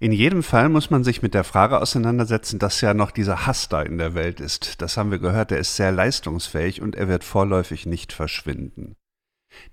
in 0.00 0.10
jedem 0.10 0.42
Fall 0.42 0.68
muss 0.68 0.90
man 0.90 1.04
sich 1.04 1.22
mit 1.22 1.34
der 1.34 1.44
Frage 1.44 1.80
auseinandersetzen, 1.80 2.58
dass 2.58 2.80
ja 2.80 2.94
noch 2.94 3.12
dieser 3.12 3.46
Hass 3.46 3.68
da 3.68 3.82
in 3.82 3.98
der 3.98 4.14
Welt 4.14 4.40
ist. 4.40 4.82
Das 4.82 4.96
haben 4.96 5.12
wir 5.12 5.20
gehört, 5.20 5.52
der 5.52 5.60
ist 5.60 5.76
sehr 5.76 5.92
leistungsfähig 5.92 6.82
und 6.82 6.96
er 6.96 7.06
wird 7.06 7.22
vorläufig 7.22 7.86
nicht 7.86 8.12
verschwinden. 8.12 8.96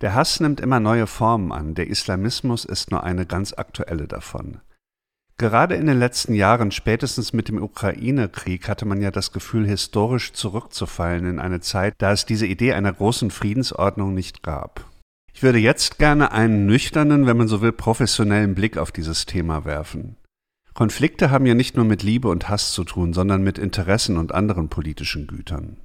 Der 0.02 0.13
Hass 0.13 0.39
nimmt 0.39 0.60
immer 0.60 0.80
neue 0.80 1.08
Formen 1.08 1.52
an, 1.52 1.76
der 1.76 1.88
Islamismus 1.88 2.65
ist 2.65 2.91
nur 2.91 3.04
eine 3.04 3.26
ganz 3.26 3.54
aktuelle 3.54 4.08
davon. 4.08 4.60
Gerade 5.38 5.76
in 5.76 5.88
den 5.88 5.98
letzten 5.98 6.36
Jahren, 6.36 6.72
spätestens 6.72 7.34
mit 7.34 7.48
dem 7.48 7.62
Ukraine-Krieg, 7.62 8.69
hatte 8.69 8.86
man 8.86 9.02
ja 9.02 9.10
das 9.10 9.32
Gefühl, 9.32 9.67
historisch 9.67 10.34
zurückzufallen 10.34 11.26
in 11.26 11.39
eine 11.39 11.60
Zeit, 11.60 11.96
da 11.98 12.12
es 12.12 12.26
diese 12.26 12.46
Idee 12.46 12.74
einer 12.74 12.93
großen 12.93 13.32
Friedensordnung 13.32 14.13
nicht 14.13 14.43
gab. 14.43 14.89
Ich 15.34 15.41
würde 15.41 15.58
jetzt 15.58 15.98
gerne 15.98 16.32
einen 16.32 16.67
nüchternen, 16.67 17.26
wenn 17.26 17.38
man 17.38 17.48
so 17.48 17.62
will, 17.62 17.72
professionellen 17.72 18.54
Blick 18.54 18.78
auf 18.78 18.91
dieses 18.91 19.26
Thema 19.26 19.65
werfen. 19.65 20.17
Konflikte 20.76 21.32
haben 21.32 21.46
ja 21.46 21.56
nicht 21.56 21.76
nur 21.76 21.86
mit 21.86 22.04
Liebe 22.04 22.30
und 22.30 22.50
Hass 22.50 22.72
zu 22.72 22.84
tun, 22.84 23.13
sondern 23.13 23.43
mit 23.43 23.58
Interessen 23.58 24.17
und 24.17 24.34
anderen 24.34 24.69
politischen 24.69 25.28
Gütern. 25.28 25.78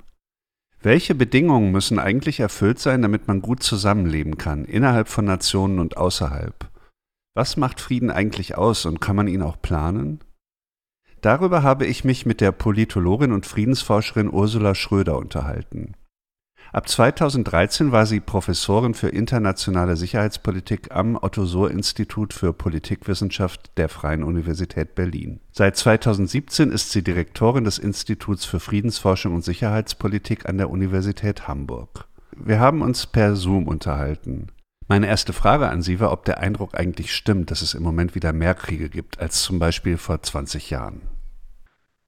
Welche 0.80 1.16
Bedingungen 1.16 1.72
müssen 1.72 1.98
eigentlich 1.98 2.38
erfüllt 2.38 2.78
sein, 2.78 3.02
damit 3.02 3.26
man 3.26 3.42
gut 3.42 3.62
zusammenleben 3.62 4.38
kann, 4.38 4.64
innerhalb 4.64 5.08
von 5.08 5.24
Nationen 5.24 5.80
und 5.80 5.96
außerhalb? 5.96 6.70
Was 7.34 7.56
macht 7.56 7.80
Frieden 7.80 8.10
eigentlich 8.10 8.56
aus 8.56 8.86
und 8.86 9.00
kann 9.00 9.16
man 9.16 9.26
ihn 9.26 9.42
auch 9.42 9.60
planen? 9.60 10.20
Darüber 11.20 11.64
habe 11.64 11.84
ich 11.84 12.04
mich 12.04 12.26
mit 12.26 12.40
der 12.40 12.52
Politologin 12.52 13.32
und 13.32 13.44
Friedensforscherin 13.44 14.32
Ursula 14.32 14.76
Schröder 14.76 15.18
unterhalten. 15.18 15.94
Ab 16.70 16.86
2013 16.86 17.92
war 17.92 18.04
sie 18.04 18.20
Professorin 18.20 18.92
für 18.92 19.08
internationale 19.08 19.96
Sicherheitspolitik 19.96 20.94
am 20.94 21.16
Otto-Suhr-Institut 21.16 22.34
für 22.34 22.52
Politikwissenschaft 22.52 23.70
der 23.78 23.88
Freien 23.88 24.22
Universität 24.22 24.94
Berlin. 24.94 25.40
Seit 25.50 25.78
2017 25.78 26.70
ist 26.70 26.92
sie 26.92 27.02
Direktorin 27.02 27.64
des 27.64 27.78
Instituts 27.78 28.44
für 28.44 28.60
Friedensforschung 28.60 29.34
und 29.34 29.44
Sicherheitspolitik 29.44 30.46
an 30.46 30.58
der 30.58 30.68
Universität 30.68 31.48
Hamburg. 31.48 32.06
Wir 32.36 32.60
haben 32.60 32.82
uns 32.82 33.06
per 33.06 33.34
Zoom 33.34 33.66
unterhalten. 33.66 34.48
Meine 34.88 35.06
erste 35.06 35.32
Frage 35.32 35.68
an 35.68 35.80
Sie 35.82 36.00
war, 36.00 36.12
ob 36.12 36.26
der 36.26 36.38
Eindruck 36.38 36.74
eigentlich 36.74 37.14
stimmt, 37.14 37.50
dass 37.50 37.62
es 37.62 37.74
im 37.74 37.82
Moment 37.82 38.14
wieder 38.14 38.32
mehr 38.34 38.54
Kriege 38.54 38.90
gibt 38.90 39.20
als 39.20 39.42
zum 39.42 39.58
Beispiel 39.58 39.96
vor 39.96 40.22
20 40.22 40.70
Jahren. 40.70 41.00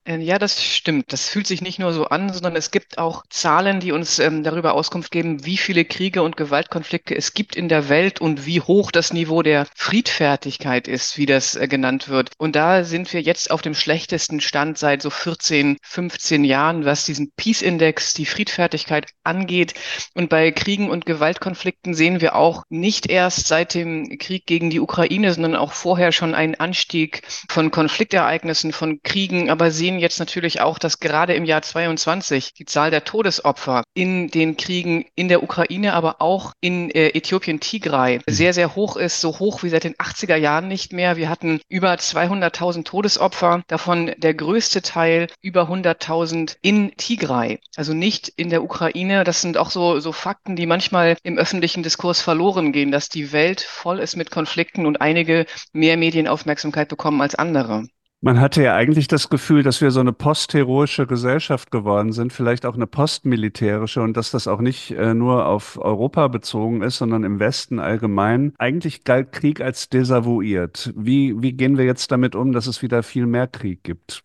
Äh, 0.05 0.17
ja, 0.17 0.39
das 0.39 0.65
stimmt. 0.65 1.13
Das 1.13 1.29
fühlt 1.29 1.47
sich 1.47 1.61
nicht 1.61 1.79
nur 1.79 1.93
so 1.93 2.07
an, 2.07 2.33
sondern 2.33 2.57
es 2.57 2.71
gibt 2.71 2.97
auch 2.97 3.23
Zahlen, 3.29 3.81
die 3.81 3.93
uns 3.93 4.19
ähm, 4.19 4.43
darüber 4.43 4.73
Auskunft 4.73 5.11
geben, 5.11 5.45
wie 5.45 5.59
viele 5.59 5.85
Kriege 5.85 6.23
und 6.23 6.39
Gewaltkonflikte 6.39 7.15
es 7.15 7.35
gibt 7.35 7.55
in 7.55 7.69
der 7.69 7.91
Welt 7.91 8.19
und 8.19 8.47
wie 8.47 8.63
hoch 8.63 8.93
das 8.93 9.13
Niveau 9.13 9.43
der 9.43 9.67
Friedfertigkeit 9.77 10.89
ist, 10.89 11.19
wie 11.19 11.27
das 11.27 11.55
äh, 11.55 11.69
genannt 11.69 12.09
wird. 12.09 12.31
Und 12.39 12.57
da 12.57 12.83
sind 12.85 13.13
wir 13.13 13.21
jetzt 13.21 13.51
auf 13.51 13.61
dem 13.61 13.75
schlechtesten 13.75 14.41
Stand 14.41 14.79
seit 14.79 15.03
so 15.03 15.11
14, 15.11 15.77
15 15.83 16.45
Jahren, 16.45 16.87
was 16.87 17.05
diesen 17.05 17.33
Peace-Index, 17.37 18.15
die 18.15 18.27
Friedfertigkeit 18.27 19.07
angeht. 19.23 19.75
Und 20.15 20.31
bei 20.31 20.51
Kriegen 20.51 20.89
und 20.89 21.05
Gewaltkonflikten 21.05 21.93
sehen 21.93 22.23
wir 22.23 22.37
auch 22.37 22.63
nicht 22.71 23.11
erst 23.11 23.49
seit 23.49 23.75
dem 23.75 24.17
Krieg 24.19 24.47
gegen 24.47 24.71
die 24.71 24.81
Ukraine, 24.81 25.35
sondern 25.35 25.57
auch 25.57 25.73
vorher 25.73 26.11
schon 26.11 26.35
einen 26.35 26.55
Anstieg 26.55 27.23
von 27.51 27.71
Konfliktereignissen, 27.71 28.73
von 28.73 29.03
Kriegen, 29.03 29.51
aber 29.51 29.71
sehen 29.71 29.90
jetzt 29.99 30.19
natürlich 30.19 30.61
auch, 30.61 30.79
dass 30.79 31.01
gerade 31.01 31.35
im 31.35 31.45
Jahr 31.45 31.63
22 31.63 32.55
die 32.55 32.65
Zahl 32.65 32.91
der 32.91 33.05
Todesopfer 33.05 33.83
in 33.95 34.29
den 34.29 34.57
Kriegen 34.57 35.07
in 35.15 35.29
der 35.29 35.43
Ukraine, 35.43 35.95
aber 35.95 36.21
auch 36.21 36.53
in 36.61 36.91
äh, 36.91 37.09
Äthiopien, 37.09 37.61
Tigray 37.61 38.19
mhm. 38.19 38.23
sehr, 38.27 38.55
sehr 38.55 38.77
hoch 38.77 38.97
ist, 38.97 39.21
so 39.21 39.39
hoch 39.39 39.63
wie 39.63 39.69
seit 39.69 39.85
den 39.85 39.95
80er 39.95 40.37
Jahren 40.37 40.69
nicht 40.69 40.93
mehr. 40.93 41.17
Wir 41.17 41.29
hatten 41.29 41.61
über 41.69 41.93
200.000 41.93 42.85
Todesopfer, 42.85 43.63
davon 43.67 44.13
der 44.19 44.35
größte 44.35 44.83
Teil 44.83 45.29
über 45.43 45.69
100.000 45.69 46.57
in 46.63 46.97
Tigray, 46.97 47.59
also 47.77 47.93
nicht 47.93 48.29
in 48.29 48.51
der 48.51 48.63
Ukraine. 48.63 49.25
Das 49.25 49.41
sind 49.41 49.57
auch 49.57 49.71
so, 49.71 50.01
so 50.01 50.13
Fakten, 50.13 50.57
die 50.57 50.67
manchmal 50.67 51.17
im 51.23 51.39
öffentlichen 51.39 51.83
Diskurs 51.83 52.21
verloren 52.21 52.73
gehen, 52.73 52.93
dass 52.93 53.09
die 53.09 53.33
Welt 53.33 53.61
voll 53.61 53.99
ist 53.99 54.17
mit 54.17 54.31
Konflikten 54.31 54.87
und 54.87 55.01
einige 55.01 55.47
mehr 55.73 55.97
Medienaufmerksamkeit 55.97 56.89
bekommen 56.89 57.21
als 57.21 57.35
andere. 57.35 57.87
Man 58.23 58.39
hatte 58.39 58.63
ja 58.63 58.75
eigentlich 58.75 59.09
das 59.09 59.31
Gefühl, 59.31 59.63
dass 59.63 59.81
wir 59.81 59.91
so 59.91 60.01
eine 60.01 60.13
postheroische 60.13 61.07
Gesellschaft 61.07 61.71
geworden 61.71 62.13
sind, 62.13 62.35
vielleicht 62.35 62.67
auch 62.67 62.75
eine 62.75 62.87
postmilitärische 62.87 64.03
und 64.03 64.15
dass 64.15 64.31
das 64.31 64.47
auch 64.47 64.61
nicht 64.61 64.91
äh, 64.91 65.15
nur 65.15 65.47
auf 65.47 65.79
Europa 65.79 66.29
bezogen 66.29 66.83
ist, 66.83 66.99
sondern 66.99 67.25
im 67.25 67.39
Westen 67.41 67.79
allgemein. 67.79 68.53
Eigentlich 68.59 69.05
galt 69.05 69.33
Krieg 69.33 69.63
als 69.63 69.89
desavouiert. 69.89 70.93
Wie, 70.95 71.41
wie 71.41 71.55
gehen 71.55 71.79
wir 71.79 71.87
jetzt 71.87 72.13
damit 72.13 72.35
um, 72.35 72.53
dass 72.53 72.67
es 72.67 72.83
wieder 72.83 73.03
viel 73.03 73.25
mehr 73.25 73.47
Krieg 73.47 73.83
gibt? 73.85 74.23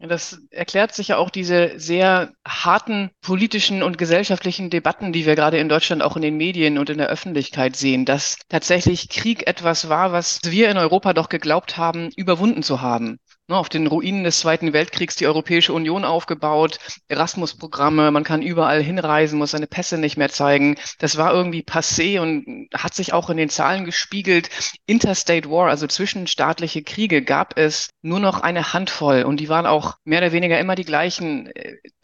Das 0.00 0.40
erklärt 0.50 0.94
sich 0.94 1.08
ja 1.08 1.16
auch 1.16 1.28
diese 1.28 1.78
sehr 1.78 2.32
harten 2.46 3.10
politischen 3.20 3.82
und 3.82 3.98
gesellschaftlichen 3.98 4.70
Debatten, 4.70 5.12
die 5.12 5.26
wir 5.26 5.34
gerade 5.34 5.58
in 5.58 5.68
Deutschland 5.68 6.02
auch 6.02 6.14
in 6.14 6.22
den 6.22 6.36
Medien 6.36 6.78
und 6.78 6.88
in 6.88 6.98
der 6.98 7.08
Öffentlichkeit 7.08 7.74
sehen, 7.74 8.04
dass 8.04 8.38
tatsächlich 8.48 9.08
Krieg 9.08 9.48
etwas 9.48 9.88
war, 9.88 10.12
was 10.12 10.40
wir 10.44 10.70
in 10.70 10.78
Europa 10.78 11.14
doch 11.14 11.28
geglaubt 11.28 11.76
haben, 11.76 12.10
überwunden 12.16 12.62
zu 12.62 12.80
haben. 12.80 13.18
Ne, 13.50 13.56
auf 13.56 13.70
den 13.70 13.86
Ruinen 13.86 14.24
des 14.24 14.40
Zweiten 14.40 14.74
Weltkriegs 14.74 15.16
die 15.16 15.26
Europäische 15.26 15.72
Union 15.72 16.04
aufgebaut, 16.04 16.78
Erasmus-Programme, 17.08 18.10
man 18.10 18.22
kann 18.22 18.42
überall 18.42 18.82
hinreisen, 18.82 19.38
muss 19.38 19.52
seine 19.52 19.66
Pässe 19.66 19.96
nicht 19.96 20.18
mehr 20.18 20.28
zeigen. 20.28 20.76
Das 20.98 21.16
war 21.16 21.32
irgendwie 21.32 21.62
passé 21.62 22.20
und 22.20 22.68
hat 22.74 22.92
sich 22.92 23.14
auch 23.14 23.30
in 23.30 23.38
den 23.38 23.48
Zahlen 23.48 23.86
gespiegelt. 23.86 24.50
Interstate 24.84 25.50
War, 25.50 25.70
also 25.70 25.86
zwischenstaatliche 25.86 26.82
Kriege, 26.82 27.22
gab 27.22 27.56
es 27.56 27.88
nur 28.02 28.20
noch 28.20 28.40
eine 28.42 28.74
Handvoll 28.74 29.22
und 29.22 29.40
die 29.40 29.48
waren 29.48 29.64
auch 29.64 29.96
mehr 30.04 30.18
oder 30.18 30.32
weniger 30.32 30.58
immer 30.58 30.74
die 30.74 30.84
gleichen. 30.84 31.50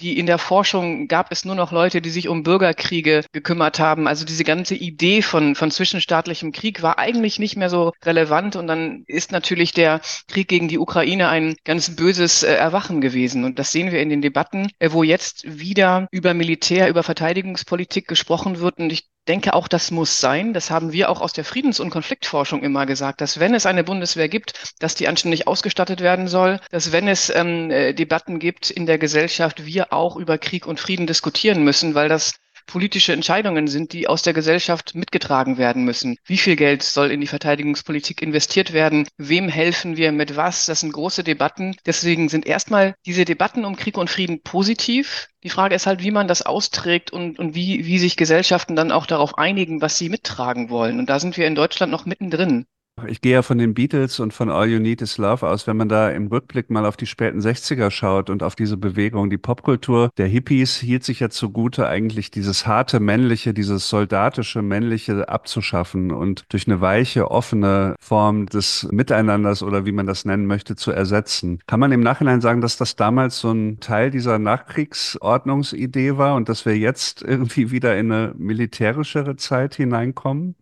Die 0.01 0.19
in 0.19 0.25
der 0.25 0.39
Forschung 0.39 1.09
gab 1.09 1.31
es 1.31 1.45
nur 1.45 1.57
noch 1.57 1.73
Leute, 1.73 2.01
die 2.01 2.09
sich 2.09 2.29
um 2.29 2.43
Bürgerkriege 2.43 3.23
gekümmert 3.33 3.79
haben. 3.79 4.09
Also 4.09 4.25
diese 4.25 4.45
ganze 4.45 4.77
Idee 4.77 5.21
von, 5.21 5.55
von 5.57 5.71
zwischenstaatlichem 5.71 6.53
Krieg 6.53 6.83
war 6.83 6.99
eigentlich 6.99 7.39
nicht 7.39 7.57
mehr 7.57 7.69
so 7.69 7.93
relevant 8.03 8.57
und 8.57 8.67
dann 8.67 9.05
ist 9.07 9.31
natürlich 9.31 9.73
der 9.73 10.01
Krieg 10.27 10.49
gegen 10.49 10.69
die 10.69 10.79
Ukraine 10.79 11.34
ein 11.35 11.57
ganz 11.65 11.97
böses 11.97 12.43
äh, 12.43 12.55
Erwachen 12.55 13.01
gewesen. 13.01 13.45
Und 13.45 13.59
das 13.59 13.73
sehen 13.73 13.91
wir 13.91 14.01
in 14.01 14.09
den 14.09 14.23
Debatten, 14.23 14.71
äh, 14.79 14.91
wo 14.93 15.03
jetzt 15.03 15.45
wieder 15.59 16.07
über 16.11 16.33
Militär, 16.35 16.89
über 16.89 17.03
Verteidigungspolitik 17.03 18.07
gesprochen 18.07 18.61
wird. 18.61 18.79
Und 18.79 18.91
ich 18.91 19.09
denke 19.27 19.55
auch, 19.55 19.69
das 19.69 19.91
muss 19.91 20.21
sein. 20.21 20.53
Das 20.53 20.71
haben 20.71 20.93
wir 20.93 21.11
auch 21.11 21.21
aus 21.21 21.33
der 21.33 21.45
Friedens- 21.45 21.81
und 21.81 21.91
Konfliktforschung 21.91 22.63
immer 22.63 22.87
gesagt, 22.87 23.21
dass 23.21 23.41
wenn 23.41 23.55
es 23.55 23.67
eine 23.67 23.85
Bundeswehr 23.85 24.29
gibt, 24.29 24.75
dass 24.79 24.95
die 24.95 25.09
anständig 25.09 25.49
ausgestattet 25.49 26.01
werden 26.01 26.29
soll, 26.29 26.61
dass 26.71 26.93
wenn 26.93 27.09
es 27.09 27.31
ähm, 27.35 27.71
äh, 27.71 27.93
Debatten 27.93 28.39
gibt 28.39 28.71
in 28.71 28.87
der 28.87 28.99
Gesellschaft, 28.99 29.67
wir 29.67 29.93
auch 29.93 30.17
über 30.17 30.39
Krieg 30.39 30.67
und 30.67 30.81
Frieden 30.81 31.07
diskutieren 31.07 31.65
müssen, 31.65 31.95
weil 31.95 32.09
das 32.09 32.35
politische 32.67 33.13
Entscheidungen 33.13 33.69
sind, 33.69 33.93
die 33.93 34.09
aus 34.09 34.23
der 34.23 34.33
Gesellschaft 34.33 34.95
mitgetragen 34.95 35.59
werden 35.59 35.85
müssen. 35.85 36.17
Wie 36.25 36.39
viel 36.39 36.57
Geld 36.57 36.83
soll 36.83 37.11
in 37.11 37.21
die 37.21 37.27
Verteidigungspolitik 37.27 38.23
investiert 38.23 38.73
werden? 38.73 39.07
Wem 39.17 39.49
helfen 39.49 39.97
wir 39.97 40.13
mit 40.13 40.37
was? 40.37 40.67
Das 40.67 40.81
sind 40.81 40.93
große 40.93 41.25
Debatten. 41.25 41.77
Deswegen 41.87 42.29
sind 42.29 42.47
erstmal 42.47 42.95
diese 43.07 43.25
Debatten 43.25 43.65
um 43.65 43.77
Krieg 43.77 43.99
und 43.99 44.11
Frieden 44.11 44.43
positiv. 44.43 45.29
Die 45.43 45.51
Frage 45.51 45.75
ist 45.75 45.87
halt, 45.87 46.03
wie 46.03 46.11
man 46.11 46.29
das 46.29 46.43
austrägt 46.43 47.11
und, 47.13 47.39
und 47.39 47.55
wie, 47.55 47.87
wie 47.87 47.99
sich 47.99 48.17
Gesellschaften 48.17 48.77
dann 48.77 48.93
auch 48.93 49.07
darauf 49.07 49.37
einigen, 49.37 49.83
was 49.83 49.99
sie 49.99 50.09
mittragen 50.09 50.71
wollen. 50.71 50.99
Und 50.99 51.11
da 51.11 51.21
sind 51.21 51.37
wir 51.37 51.47
in 51.47 51.55
Deutschland 51.55 51.93
noch 51.93 52.07
mittendrin. 52.07 52.67
Ich 53.09 53.21
gehe 53.21 53.33
ja 53.33 53.43
von 53.43 53.59
den 53.59 53.75
Beatles 53.75 54.21
und 54.21 54.33
von 54.33 54.51
All 54.51 54.69
You 54.69 54.79
Need 54.79 55.03
Is 55.03 55.19
Love 55.19 55.47
aus, 55.49 55.67
wenn 55.67 55.77
man 55.77 55.89
da 55.89 56.11
im 56.11 56.29
Rückblick 56.29 56.71
mal 56.71 56.87
auf 56.87 56.97
die 56.97 57.07
späten 57.07 57.41
60er 57.41 57.91
schaut 57.91 58.31
und 58.31 58.43
auf 58.43 58.55
diese 58.55 58.77
Bewegung. 58.77 59.31
Die 59.31 59.37
Popkultur 59.37 60.11
der 60.17 60.29
Hippies 60.29 60.77
hielt 60.77 61.03
sich 61.03 61.21
ja 61.21 61.29
zugute, 61.29 61.89
eigentlich 61.89 62.31
dieses 62.31 62.67
harte 62.67 63.01
männliche, 63.01 63.53
dieses 63.53 63.89
soldatische 63.89 64.63
männliche 64.63 65.29
abzuschaffen 65.29 66.13
und 66.13 66.45
durch 66.49 66.69
eine 66.69 66.81
weiche, 66.81 67.31
offene 67.31 67.97
Form 68.01 68.47
des 68.47 68.89
Miteinanders 68.91 69.63
oder 69.63 69.85
wie 69.85 69.93
man 69.93 70.07
das 70.07 70.25
nennen 70.25 70.47
möchte, 70.47 70.77
zu 70.77 70.93
ersetzen. 70.93 71.59
Kann 71.67 71.81
man 71.81 71.93
im 71.93 72.01
Nachhinein 72.01 72.41
sagen, 72.41 72.61
dass 72.61 72.77
das 72.77 72.95
damals 72.95 73.39
so 73.41 73.51
ein 73.51 73.81
Teil 73.81 74.13
dieser 74.13 74.39
Nachkriegsordnungsidee 74.39 76.17
war 76.17 76.37
und 76.37 76.49
dass 76.49 76.65
wir 76.65 76.79
jetzt 76.79 77.23
irgendwie 77.23 77.73
wieder 77.73 77.99
in 77.99 78.13
eine 78.13 78.35
militärischere 78.39 79.37
Zeit 79.37 79.75
hineinkommen? 79.75 80.55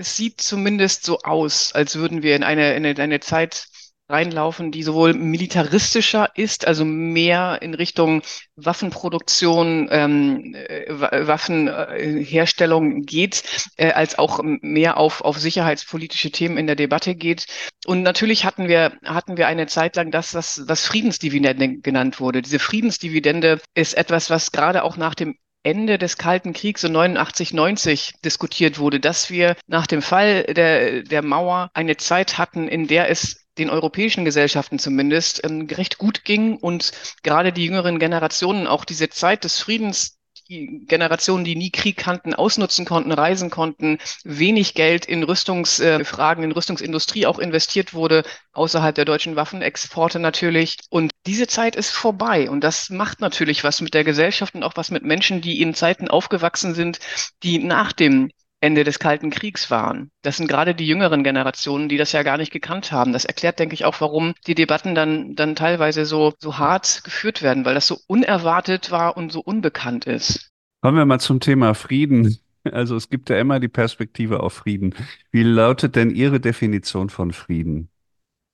Es 0.00 0.16
sieht 0.16 0.40
zumindest 0.40 1.04
so 1.04 1.20
aus, 1.20 1.72
als 1.72 1.96
würden 1.96 2.22
wir 2.22 2.34
in 2.34 2.42
eine, 2.42 2.74
in 2.74 2.86
eine, 2.86 3.20
Zeit 3.20 3.66
reinlaufen, 4.08 4.72
die 4.72 4.82
sowohl 4.82 5.14
militaristischer 5.14 6.30
ist, 6.34 6.66
also 6.66 6.84
mehr 6.84 7.58
in 7.62 7.74
Richtung 7.74 8.22
Waffenproduktion, 8.56 9.88
ähm, 9.92 10.54
äh, 10.54 10.86
Waffenherstellung 10.90 13.02
geht, 13.02 13.44
äh, 13.76 13.92
als 13.92 14.18
auch 14.18 14.40
mehr 14.42 14.96
auf, 14.96 15.20
auf 15.20 15.38
sicherheitspolitische 15.38 16.32
Themen 16.32 16.56
in 16.56 16.66
der 16.66 16.76
Debatte 16.76 17.14
geht. 17.14 17.46
Und 17.86 18.02
natürlich 18.02 18.44
hatten 18.44 18.66
wir, 18.66 18.98
hatten 19.04 19.36
wir 19.36 19.46
eine 19.46 19.68
Zeit 19.68 19.94
lang 19.94 20.10
das, 20.10 20.34
was, 20.34 20.64
was 20.66 20.86
Friedensdividende 20.86 21.78
genannt 21.78 22.18
wurde. 22.18 22.42
Diese 22.42 22.58
Friedensdividende 22.58 23.60
ist 23.74 23.94
etwas, 23.94 24.28
was 24.28 24.50
gerade 24.50 24.82
auch 24.82 24.96
nach 24.96 25.14
dem 25.14 25.36
Ende 25.62 25.98
des 25.98 26.16
Kalten 26.16 26.52
Kriegs 26.52 26.80
so 26.80 26.88
89, 26.88 27.52
90 27.52 28.14
diskutiert 28.24 28.78
wurde, 28.78 28.98
dass 29.00 29.30
wir 29.30 29.56
nach 29.66 29.86
dem 29.86 30.02
Fall 30.02 30.44
der, 30.44 31.02
der 31.02 31.22
Mauer 31.22 31.70
eine 31.74 31.96
Zeit 31.96 32.38
hatten, 32.38 32.66
in 32.66 32.86
der 32.86 33.10
es 33.10 33.46
den 33.58 33.68
europäischen 33.68 34.24
Gesellschaften 34.24 34.78
zumindest 34.78 35.44
ähm, 35.44 35.68
recht 35.70 35.98
gut 35.98 36.24
ging 36.24 36.56
und 36.56 36.92
gerade 37.22 37.52
die 37.52 37.66
jüngeren 37.66 37.98
Generationen 37.98 38.66
auch 38.66 38.84
diese 38.84 39.10
Zeit 39.10 39.44
des 39.44 39.60
Friedens 39.60 40.19
die 40.50 40.84
Generationen, 40.86 41.44
die 41.44 41.54
nie 41.54 41.70
Krieg 41.70 41.96
kannten, 41.96 42.34
ausnutzen 42.34 42.84
konnten, 42.84 43.12
reisen 43.12 43.50
konnten, 43.50 43.98
wenig 44.24 44.74
Geld 44.74 45.06
in 45.06 45.22
Rüstungsfragen, 45.22 46.42
in 46.42 46.52
Rüstungsindustrie 46.52 47.26
auch 47.26 47.38
investiert 47.38 47.94
wurde, 47.94 48.24
außerhalb 48.52 48.94
der 48.94 49.04
deutschen 49.04 49.36
Waffenexporte 49.36 50.18
natürlich. 50.18 50.78
Und 50.90 51.12
diese 51.26 51.46
Zeit 51.46 51.76
ist 51.76 51.90
vorbei. 51.90 52.50
Und 52.50 52.64
das 52.64 52.90
macht 52.90 53.20
natürlich 53.20 53.62
was 53.62 53.80
mit 53.80 53.94
der 53.94 54.04
Gesellschaft 54.04 54.54
und 54.56 54.64
auch 54.64 54.76
was 54.76 54.90
mit 54.90 55.04
Menschen, 55.04 55.40
die 55.40 55.62
in 55.62 55.72
Zeiten 55.72 56.08
aufgewachsen 56.08 56.74
sind, 56.74 56.98
die 57.44 57.58
nach 57.60 57.92
dem 57.92 58.30
Ende 58.60 58.84
des 58.84 58.98
Kalten 58.98 59.30
Kriegs 59.30 59.70
waren. 59.70 60.10
Das 60.22 60.36
sind 60.36 60.46
gerade 60.46 60.74
die 60.74 60.86
jüngeren 60.86 61.24
Generationen, 61.24 61.88
die 61.88 61.96
das 61.96 62.12
ja 62.12 62.22
gar 62.22 62.36
nicht 62.36 62.52
gekannt 62.52 62.92
haben. 62.92 63.12
Das 63.12 63.24
erklärt, 63.24 63.58
denke 63.58 63.74
ich, 63.74 63.84
auch, 63.84 64.00
warum 64.00 64.34
die 64.46 64.54
Debatten 64.54 64.94
dann, 64.94 65.34
dann 65.34 65.56
teilweise 65.56 66.04
so, 66.04 66.34
so 66.38 66.58
hart 66.58 67.02
geführt 67.04 67.42
werden, 67.42 67.64
weil 67.64 67.74
das 67.74 67.86
so 67.86 67.98
unerwartet 68.06 68.90
war 68.90 69.16
und 69.16 69.32
so 69.32 69.40
unbekannt 69.40 70.04
ist. 70.04 70.50
Kommen 70.82 70.98
wir 70.98 71.06
mal 71.06 71.20
zum 71.20 71.40
Thema 71.40 71.74
Frieden. 71.74 72.38
Also 72.64 72.96
es 72.96 73.08
gibt 73.08 73.30
ja 73.30 73.38
immer 73.38 73.58
die 73.58 73.68
Perspektive 73.68 74.40
auf 74.40 74.52
Frieden. 74.52 74.94
Wie 75.30 75.42
lautet 75.42 75.96
denn 75.96 76.10
Ihre 76.10 76.40
Definition 76.40 77.08
von 77.08 77.32
Frieden? 77.32 77.88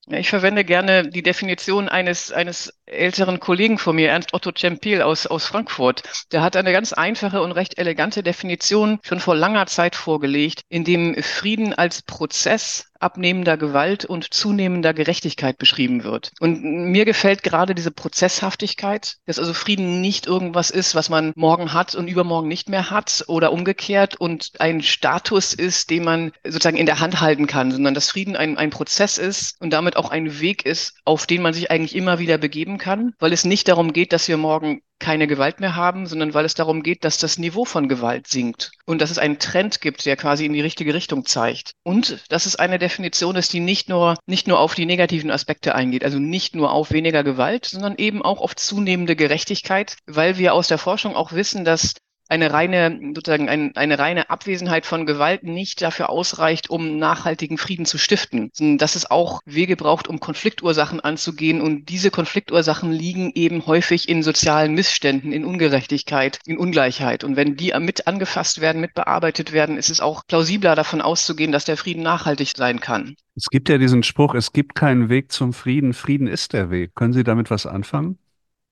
Ich 0.09 0.31
verwende 0.31 0.65
gerne 0.65 1.09
die 1.09 1.25
Definition 1.25 1.89
eines, 1.89 2.31
eines 2.31 2.73
älteren 2.87 3.41
Kollegen 3.41 3.77
von 3.77 3.97
mir, 3.97 4.11
Ernst 4.11 4.35
Otto 4.35 4.53
Cempil 4.53 5.03
aus, 5.03 5.27
aus 5.27 5.47
Frankfurt. 5.47 6.05
Der 6.31 6.43
hat 6.43 6.55
eine 6.55 6.73
ganz 6.73 6.93
einfache 6.93 7.43
und 7.43 7.51
recht 7.51 7.77
elegante 7.77 8.23
Definition 8.23 9.01
schon 9.03 9.19
vor 9.19 9.35
langer 9.35 9.67
Zeit 9.67 9.97
vorgelegt, 9.97 10.63
in 10.69 10.85
dem 10.85 11.21
Frieden 11.21 11.75
als 11.75 12.03
Prozess 12.03 12.93
abnehmender 13.01 13.57
Gewalt 13.57 14.05
und 14.05 14.33
zunehmender 14.33 14.95
Gerechtigkeit 14.95 15.59
beschrieben 15.59 16.05
wird. 16.05 16.33
Und 16.41 16.63
mir 16.63 17.05
gefällt 17.05 17.43
gerade 17.43 17.75
diese 17.75 17.91
Prozesshaftigkeit, 17.91 19.17
dass 19.27 19.39
also 19.39 19.55
Frieden 19.55 20.01
nicht 20.01 20.27
irgendwas 20.27 20.71
ist, 20.71 20.95
was 20.95 21.09
man 21.09 21.33
morgen 21.37 21.73
hat 21.73 21.95
und 21.95 22.09
übermorgen 22.09 22.49
nicht 22.49 22.69
mehr 22.69 22.91
hat 22.91 23.25
oder 23.29 23.53
umgekehrt 23.53 24.17
und 24.17 24.53
ein 24.59 24.83
Status 24.83 25.55
ist, 25.55 25.91
den 25.91 26.05
man 26.05 26.33
sozusagen 26.45 26.77
in 26.77 26.87
der 26.87 27.01
Hand 27.01 27.21
halten 27.21 27.47
kann, 27.47 27.71
sondern 27.73 27.95
dass 27.95 28.11
Frieden 28.11 28.37
ein, 28.37 28.57
ein 28.59 28.71
Prozess 28.71 29.19
ist 29.19 29.61
und 29.61 29.71
damit 29.73 29.97
auch 29.97 30.11
ein 30.11 30.41
Weg 30.41 30.65
ist, 30.67 30.95
auf 31.05 31.27
den 31.27 31.43
man 31.43 31.55
sich 31.55 31.71
eigentlich 31.71 31.95
immer 31.95 32.19
wieder 32.19 32.39
begeben 32.39 32.79
kann, 32.79 33.13
weil 33.19 33.33
es 33.33 33.45
nicht 33.45 33.69
darum 33.69 33.93
geht, 33.93 34.13
dass 34.13 34.29
wir 34.29 34.37
morgen 34.37 34.83
keine 34.99 35.27
Gewalt 35.27 35.61
mehr 35.61 35.77
haben, 35.77 36.07
sondern 36.07 36.35
weil 36.35 36.45
es 36.45 36.55
darum 36.55 36.83
geht, 36.83 37.05
dass 37.05 37.19
das 37.19 37.39
Niveau 37.39 37.65
von 37.65 37.89
Gewalt 37.89 38.27
sinkt 38.27 38.73
und 38.87 39.01
dass 39.01 39.11
es 39.11 39.19
einen 39.19 39.39
Trend 39.39 39.81
gibt, 39.81 40.07
der 40.07 40.17
quasi 40.17 40.47
in 40.47 40.53
die 40.53 40.61
richtige 40.61 40.95
Richtung 40.95 41.25
zeigt. 41.27 41.73
Und 41.83 42.25
dass 42.31 42.47
es 42.47 42.57
eine 42.57 42.79
Definition 42.79 43.37
ist, 43.37 43.53
die 43.53 43.61
nicht 43.61 43.89
nur, 43.89 44.17
nicht 44.27 44.49
nur 44.49 44.59
auf 44.59 44.75
die 44.75 44.87
negativen 44.87 45.31
Aspekte 45.31 45.75
eingeht, 45.75 46.05
also 46.05 46.19
nicht 46.19 46.55
nur 46.55 46.73
auf 46.73 46.91
weniger 46.91 47.25
Gewalt, 47.25 47.67
sondern 47.67 47.97
eben 47.97 48.23
auch 48.23 48.41
auf 48.41 48.57
zunehmende 48.57 49.17
Gerechtigkeit, 49.17 49.97
weil 50.07 50.39
wir 50.39 50.55
aus 50.55 50.69
der 50.69 50.79
Forschung 50.79 51.15
auch 51.15 51.33
wissen, 51.33 51.65
dass 51.65 51.95
eine 52.29 52.53
reine, 52.53 52.99
sozusagen 53.15 53.49
ein, 53.49 53.77
eine 53.77 53.99
reine 53.99 54.31
Abwesenheit 54.31 54.87
von 54.87 55.07
Gewalt 55.07 55.45
nicht 55.45 55.83
dafür 55.83 56.11
ausreicht, 56.11 56.71
um 56.71 56.99
nachhaltigen 56.99 57.59
Frieden 57.59 57.87
zu 57.87 57.99
stiften, 57.99 58.51
dass 58.79 58.97
es 58.97 59.11
auch 59.11 59.41
Wege 59.45 59.77
braucht, 59.77 60.09
um 60.09 60.21
Konfliktursachen 60.21 61.01
anzugehen. 61.01 61.61
Und 61.61 61.89
diese 61.89 62.11
Konfliktursachen 62.11 62.93
liegen 62.93 63.33
eben 63.35 63.67
häufig 63.67 64.09
in 64.09 64.23
sozialen 64.23 64.75
Missständen, 64.75 65.33
in 65.33 65.45
Ungerechtigkeit, 65.45 66.39
in 66.47 66.59
Ungleichheit. 66.59 67.25
Und 67.25 67.37
wenn 67.37 67.57
die 67.57 67.73
mit 67.79 68.07
angefasst 68.07 68.61
werden, 68.61 68.81
mit 68.81 68.95
bearbeitet 68.95 69.53
werden, 69.53 69.77
ist 69.77 69.91
es 69.91 70.01
auch 70.01 70.23
plausibler 70.27 70.75
davon 70.75 71.01
auszugehen, 71.01 71.53
dass 71.53 71.65
der 71.65 71.77
Frieden 71.77 72.03
nachhaltig 72.03 72.53
sein 72.57 72.81
kann. 72.81 73.17
Es 73.37 73.47
gibt 73.51 73.69
ja 73.69 73.79
diesen 73.79 74.03
Spruch, 74.03 74.35
es 74.35 74.53
gibt 74.53 74.75
keinen 74.75 75.09
Weg 75.11 75.31
zum 75.31 75.53
Frieden, 75.53 75.93
Frieden 75.93 76.27
ist 76.27 76.55
der 76.55 76.71
Weg. 76.71 76.95
Können 76.95 77.13
Sie 77.13 77.23
damit 77.23 77.51
was 77.51 77.67
anfangen? 77.67 78.19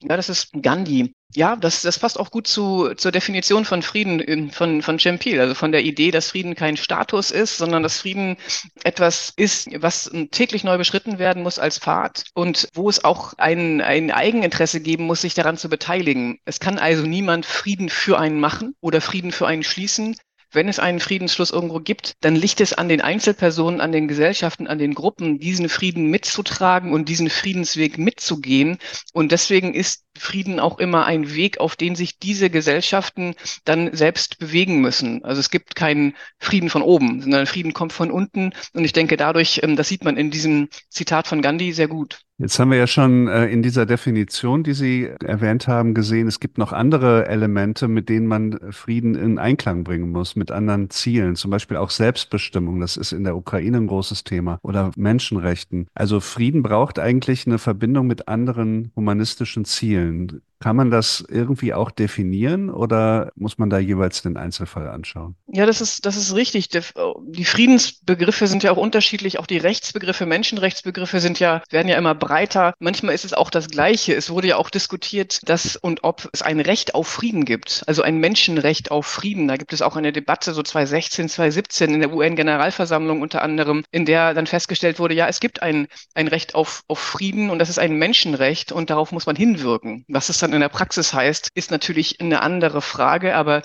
Ja, 0.07 0.17
das 0.19 0.29
ist 0.29 0.51
Gandhi. 0.61 1.15
Ja, 1.35 1.57
das, 1.57 1.81
das 1.81 1.99
passt 1.99 2.21
auch 2.21 2.31
gut 2.31 2.47
zu, 2.47 2.95
zur 2.95 3.11
Definition 3.11 3.65
von 3.65 3.81
Frieden 3.83 4.21
in, 4.21 4.51
von, 4.51 4.83
von 4.83 4.99
Cempil, 4.99 5.41
also 5.41 5.55
von 5.55 5.73
der 5.73 5.83
Idee, 5.83 6.11
dass 6.11 6.31
Frieden 6.31 6.55
kein 6.55 6.77
Status 6.77 7.31
ist, 7.31 7.57
sondern 7.57 7.83
dass 7.83 8.01
Frieden 8.01 8.37
etwas 8.85 9.33
ist, 9.37 9.69
was 9.81 10.11
täglich 10.31 10.63
neu 10.63 10.77
beschritten 10.77 11.19
werden 11.19 11.43
muss 11.43 11.59
als 11.59 11.79
Pfad 11.79 12.25
und 12.35 12.69
wo 12.75 12.89
es 12.91 13.03
auch 13.03 13.33
ein, 13.39 13.81
ein 13.81 14.11
Eigeninteresse 14.11 14.81
geben 14.81 15.07
muss, 15.07 15.23
sich 15.23 15.33
daran 15.33 15.57
zu 15.57 15.71
beteiligen. 15.71 16.39
Es 16.45 16.61
kann 16.61 16.79
also 16.79 17.03
niemand 17.03 17.47
Frieden 17.47 17.89
für 17.89 18.19
einen 18.19 18.39
machen 18.39 18.77
oder 18.81 19.01
Frieden 19.01 19.33
für 19.33 19.47
einen 19.47 19.65
schließen, 19.65 20.17
wenn 20.55 20.69
es 20.69 20.79
einen 20.79 21.01
Friedensschluss 21.01 21.51
irgendwo 21.51 21.81
gibt, 21.81 22.15
dann 22.21 22.37
liegt 22.37 22.61
es 22.61 22.73
an 22.73 22.89
den 22.89 23.01
Einzelpersonen, 23.01 23.81
an 23.81 23.93
den 23.93 24.09
Gesellschaften, 24.09 24.67
an 24.67 24.79
den 24.79 24.95
Gruppen, 24.95 25.39
diesen 25.39 25.69
Frieden 25.69 26.11
mitzutragen 26.11 26.93
und 26.93 27.09
diesen 27.09 27.31
Friedensweg 27.31 27.99
mitzugehen. 27.99 28.79
Und 29.13 29.33
deswegen 29.33 29.75
ist 29.75 30.05
Frieden 30.17 30.61
auch 30.61 30.79
immer 30.79 31.07
ein 31.07 31.35
Weg, 31.35 31.59
auf 31.59 31.77
den 31.77 31.97
sich 31.97 32.19
diese 32.19 32.51
Gesellschaften 32.51 33.35
dann 33.65 33.95
selbst 33.95 34.39
bewegen 34.39 34.81
müssen. 34.81 35.25
Also 35.25 35.41
es 35.41 35.51
gibt 35.51 35.75
keinen 35.75 36.15
Frieden 36.39 36.71
von 36.71 36.83
oben, 36.83 37.21
sondern 37.21 37.47
Frieden 37.47 37.73
kommt 37.73 37.93
von 37.93 38.11
unten. 38.11 38.53
Und 38.73 38.85
ich 38.85 38.93
denke 38.93 39.17
dadurch, 39.17 39.61
ähm, 39.63 39.77
das 39.77 39.89
sieht 39.89 40.05
man 40.05 40.17
in 40.17 40.31
diesem 40.31 40.69
Zitat 40.89 41.27
von 41.27 41.43
Gandhi 41.43 41.73
sehr 41.73 41.89
gut. 41.89 42.21
Jetzt 42.39 42.59
haben 42.59 42.73
wir 42.73 42.79
ja 42.79 42.89
schon 42.89 43.29
äh, 43.29 43.47
in 43.47 43.63
dieser 43.63 43.87
Definition, 43.87 44.65
die 44.65 44.73
Sie 44.73 45.09
erwähnt 45.25 45.69
haben, 45.69 45.95
gesehen, 45.95 46.27
es 46.27 46.41
gibt 46.41 46.59
noch 46.59 46.73
andere 46.73 47.29
Elemente, 47.29 47.87
mit 47.87 48.09
denen 48.09 48.27
man 48.27 48.59
Frieden 48.73 49.15
in 49.15 49.39
Einklang 49.39 49.85
bringen 49.85 50.11
muss, 50.11 50.35
mit 50.35 50.51
anderen 50.51 50.91
Zielen, 50.91 51.37
zum 51.37 51.53
Beispiel 51.53 51.77
auch 51.77 51.91
Selbstbestimmung, 51.91 52.81
das 52.81 52.97
ist 52.97 53.13
in 53.13 53.23
der 53.23 53.37
Ukraine 53.37 53.77
ein 53.77 53.87
großes 53.87 54.25
Thema, 54.25 54.59
oder 54.63 54.91
Menschenrechten. 54.97 55.87
Also 55.95 56.19
Frieden 56.19 56.65
braucht 56.65 56.99
eigentlich 56.99 57.47
eine 57.47 57.59
Verbindung 57.59 58.09
mit 58.09 58.27
anderen 58.27 58.91
humanistischen 58.97 59.65
Zielen. 59.65 60.43
Kann 60.65 60.77
man 60.77 60.91
das 60.91 61.23
irgendwie 61.29 61.75
auch 61.75 61.91
definieren 61.91 62.71
oder 62.71 63.33
muss 63.37 63.59
man 63.59 63.69
da 63.69 63.79
jeweils 63.79 64.23
den 64.23 64.39
Einzelfall 64.39 64.89
anschauen? 64.89 65.35
Ja, 65.47 65.67
das 65.67 65.83
ist, 65.83 66.07
das 66.07 66.17
ist 66.17 66.35
richtig. 66.35 66.71
Die 66.71 67.45
Friedensbegriffe 67.45 68.47
sind 68.47 68.63
ja 68.63 68.73
auch 68.73 68.79
unterschiedlich. 68.79 69.39
Auch 69.39 69.47
die 69.47 69.59
Rechtsbegriffe, 69.59 70.25
Menschenrechtsbegriffe 70.25 71.21
sind 71.21 71.39
ja, 71.39 71.63
werden 71.69 71.89
ja 71.89 71.99
immer 71.99 72.15
breiter. 72.15 72.73
Manchmal 72.79 73.15
ist 73.15 73.27
es 73.27 73.35
auch 73.35 73.51
das 73.51 73.69
Gleiche. 73.69 74.15
Es 74.15 74.31
wurde 74.31 74.49
ja 74.49 74.57
auch 74.57 74.71
diskutiert, 74.71 75.47
dass 75.47 75.77
und 75.77 76.03
ob 76.03 76.31
es 76.33 76.41
ein 76.41 76.61
Recht 76.61 76.95
auf 76.95 77.09
Frieden 77.09 77.45
gibt. 77.45 77.83
Also 77.87 78.01
ein 78.01 78.17
Menschenrecht 78.17 78.91
auf 78.91 79.05
Frieden. 79.05 79.49
Da 79.49 79.59
gibt 79.59 79.75
es 79.75 79.83
auch 79.83 79.97
eine 79.97 80.13
Debatte 80.13 80.55
so 80.55 80.63
2016, 80.63 81.29
2017 81.29 81.93
in 81.93 82.01
der 82.01 82.11
UN-Generalversammlung 82.11 83.21
unter 83.21 83.43
anderem, 83.43 83.85
in 83.91 84.07
der 84.07 84.33
dann 84.33 84.47
festgestellt 84.47 84.99
wurde, 84.99 85.13
ja, 85.13 85.29
es 85.29 85.41
gibt 85.41 85.61
ein, 85.61 85.89
ein 86.15 86.29
Recht 86.29 86.55
auf, 86.55 86.85
auf 86.89 87.01
Frieden 87.01 87.51
und 87.51 87.59
das 87.59 87.69
ist 87.69 87.79
ein 87.79 87.99
Menschenrecht 87.99 88.73
und 88.73 88.89
darauf 88.89 89.13
muss 89.13 89.27
man 89.27 89.37
hinwirken. 89.37 90.07
Was 90.09 90.31
es 90.31 90.39
dann 90.39 90.54
in 90.55 90.61
der 90.61 90.69
Praxis 90.69 91.13
heißt, 91.13 91.51
ist 91.55 91.71
natürlich 91.71 92.21
eine 92.21 92.43
andere 92.43 92.83
Frage, 92.83 93.35
aber 93.35 93.63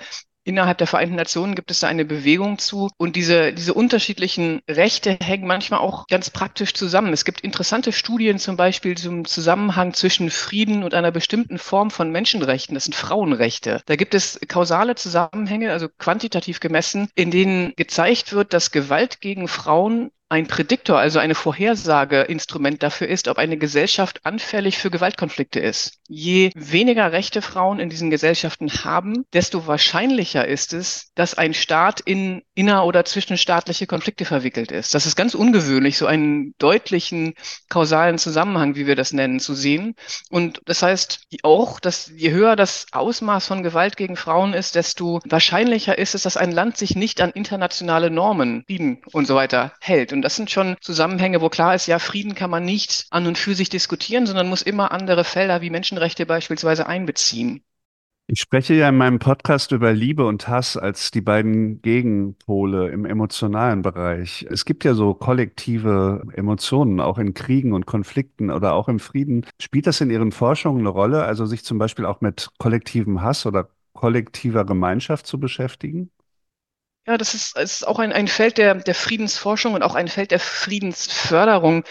Innerhalb 0.50 0.80
der 0.80 0.88
Vereinten 0.88 1.16
Nationen 1.16 1.54
gibt 1.54 1.70
es 1.70 1.82
da 1.82 1.88
eine 1.88 2.06
Bewegung 2.06 2.58
zu 2.58 2.90
und 2.98 3.16
diese, 3.16 3.54
diese 3.54 3.74
unterschiedlichen 3.74 4.62
Rechte 4.68 5.18
hängen 5.22 5.46
manchmal 5.46 5.80
auch 5.80 6.08
ganz 6.08 6.32
praktisch 6.32 6.74
zusammen. 6.74 7.14
Es 7.14 7.24
gibt 7.24 7.42
interessante 7.42 7.92
Studien 7.92 8.40
zum 8.40 8.58
Beispiel 8.58 8.98
zum 8.98 9.26
Zusammenhang 9.26 9.94
zwischen 9.94 10.32
Frieden 10.32 10.84
und 10.84 10.96
einer 10.96 11.12
bestimmten 11.12 11.60
Form 11.60 11.92
von 11.92 12.12
Menschenrechten. 12.12 12.74
Das 12.74 12.86
sind 12.86 12.96
Frauenrechte. 12.96 13.84
Da 13.86 13.96
gibt 13.96 14.16
es 14.16 14.40
kausale 14.48 14.96
Zusammenhänge, 14.96 15.72
also 15.72 15.88
quantitativ 15.88 16.60
gemessen, 16.62 17.10
in 17.14 17.32
denen 17.32 17.74
gezeigt 17.76 18.34
wird, 18.34 18.54
dass 18.54 18.72
Gewalt 18.72 19.22
gegen 19.22 19.48
Frauen 19.48 20.10
ein 20.30 20.46
Prädiktor, 20.46 21.00
also 21.00 21.18
eine 21.18 21.34
Vorhersageinstrument 21.34 22.84
dafür 22.84 23.08
ist, 23.08 23.28
ob 23.28 23.40
eine 23.40 23.58
Gesellschaft 23.58 24.26
anfällig 24.26 24.78
für 24.78 24.92
Gewaltkonflikte 24.92 25.60
ist. 25.60 25.96
Je 26.08 26.52
weniger 26.56 27.12
Rechte 27.12 27.42
Frauen 27.42 27.80
in 27.80 27.90
diesen 27.90 28.12
Gesellschaften 28.12 28.70
haben, 28.84 29.26
desto 29.34 29.66
wahrscheinlicher 29.66 30.48
ist 30.48 30.74
es, 30.74 31.12
dass 31.16 31.34
ein 31.34 31.56
Staat 31.56 32.00
in 32.00 32.44
inner- 32.54 32.86
oder 32.86 33.06
zwischenstaatliche 33.06 33.88
Konflikte 33.88 34.26
verwickelt 34.26 34.72
ist. 34.72 34.94
Das 34.94 35.08
ist 35.08 35.16
ganz 35.16 35.34
ungewöhnlich, 35.34 35.98
so 35.98 36.06
einen 36.06 36.54
deutlichen 36.60 37.34
kausalen 37.70 38.20
Zusammenhang, 38.20 38.76
wie 38.76 38.86
wir 38.86 38.96
das 38.96 39.14
nennen, 39.14 39.40
zu 39.40 39.56
sehen. 39.56 39.96
Und 40.30 40.62
das 40.66 40.84
heißt 40.84 41.22
auch, 41.42 41.80
dass 41.80 42.12
je 42.16 42.32
höher 42.32 42.56
das 42.56 42.86
Ausmaß 42.92 43.48
von 43.48 43.64
Gewalt 43.64 43.98
gegen 43.98 44.16
Frauen 44.16 44.54
ist, 44.54 44.76
desto 44.76 45.22
wahrscheinlicher 45.26 45.98
ist 45.98 46.14
es, 46.14 46.24
dass 46.24 46.38
ein 46.38 46.52
Land 46.52 46.78
sich 46.78 46.96
nicht 46.96 47.20
an 47.20 47.32
internationale 47.32 48.12
Normen, 48.12 48.64
Frieden 48.68 49.02
und 49.12 49.26
so 49.26 49.36
weiter 49.36 49.74
hält. 49.80 50.19
Das 50.22 50.36
sind 50.36 50.52
schon 50.52 50.76
Zusammenhänge, 50.82 51.42
wo 51.42 51.50
klar 51.50 51.76
ist, 51.76 51.88
ja, 51.88 52.00
Frieden 52.00 52.36
kann 52.36 52.50
man 52.50 52.66
nicht 52.66 53.08
an 53.10 53.28
und 53.28 53.38
für 53.38 53.56
sich 53.56 53.70
diskutieren, 53.70 54.26
sondern 54.26 54.50
muss 54.50 54.62
immer 54.62 54.92
andere 54.92 55.24
Felder 55.24 55.62
wie 55.62 55.70
Menschenrechte 55.70 56.26
beispielsweise 56.26 56.88
einbeziehen. 56.88 57.64
Ich 58.32 58.42
spreche 58.42 58.76
ja 58.76 58.90
in 58.90 58.98
meinem 58.98 59.18
Podcast 59.18 59.72
über 59.72 59.92
Liebe 59.92 60.24
und 60.24 60.48
Hass 60.48 60.78
als 60.78 61.10
die 61.10 61.22
beiden 61.22 61.82
Gegenpole 61.82 62.90
im 62.90 63.06
emotionalen 63.06 63.82
Bereich. 63.82 64.46
Es 64.52 64.66
gibt 64.66 64.84
ja 64.84 64.94
so 64.94 65.16
kollektive 65.16 66.22
Emotionen, 66.34 67.00
auch 67.00 67.18
in 67.18 67.34
Kriegen 67.34 67.74
und 67.74 67.88
Konflikten 67.88 68.52
oder 68.52 68.74
auch 68.74 68.88
im 68.88 69.00
Frieden. 69.00 69.48
Spielt 69.60 69.88
das 69.88 70.00
in 70.00 70.12
Ihren 70.12 70.32
Forschungen 70.32 70.82
eine 70.82 70.90
Rolle, 70.90 71.24
also 71.24 71.48
sich 71.48 71.64
zum 71.64 71.80
Beispiel 71.80 72.06
auch 72.06 72.22
mit 72.22 72.50
kollektivem 72.60 73.24
Hass 73.24 73.48
oder 73.48 73.70
kollektiver 73.94 74.64
Gemeinschaft 74.64 75.26
zu 75.26 75.40
beschäftigen? 75.40 76.12
Ja, 77.10 77.18
das 77.18 77.34
ist, 77.34 77.58
ist 77.58 77.88
auch 77.88 77.98
ein, 77.98 78.14
ein 78.14 78.28
Feld 78.28 78.60
der, 78.60 78.76
der 78.76 78.94
Friedensforschung 78.94 79.74
und 79.74 79.82
auch 79.82 79.96
ein 79.96 80.08
Feld 80.08 80.30
der 80.30 80.40
Friedensförderung 80.40 81.84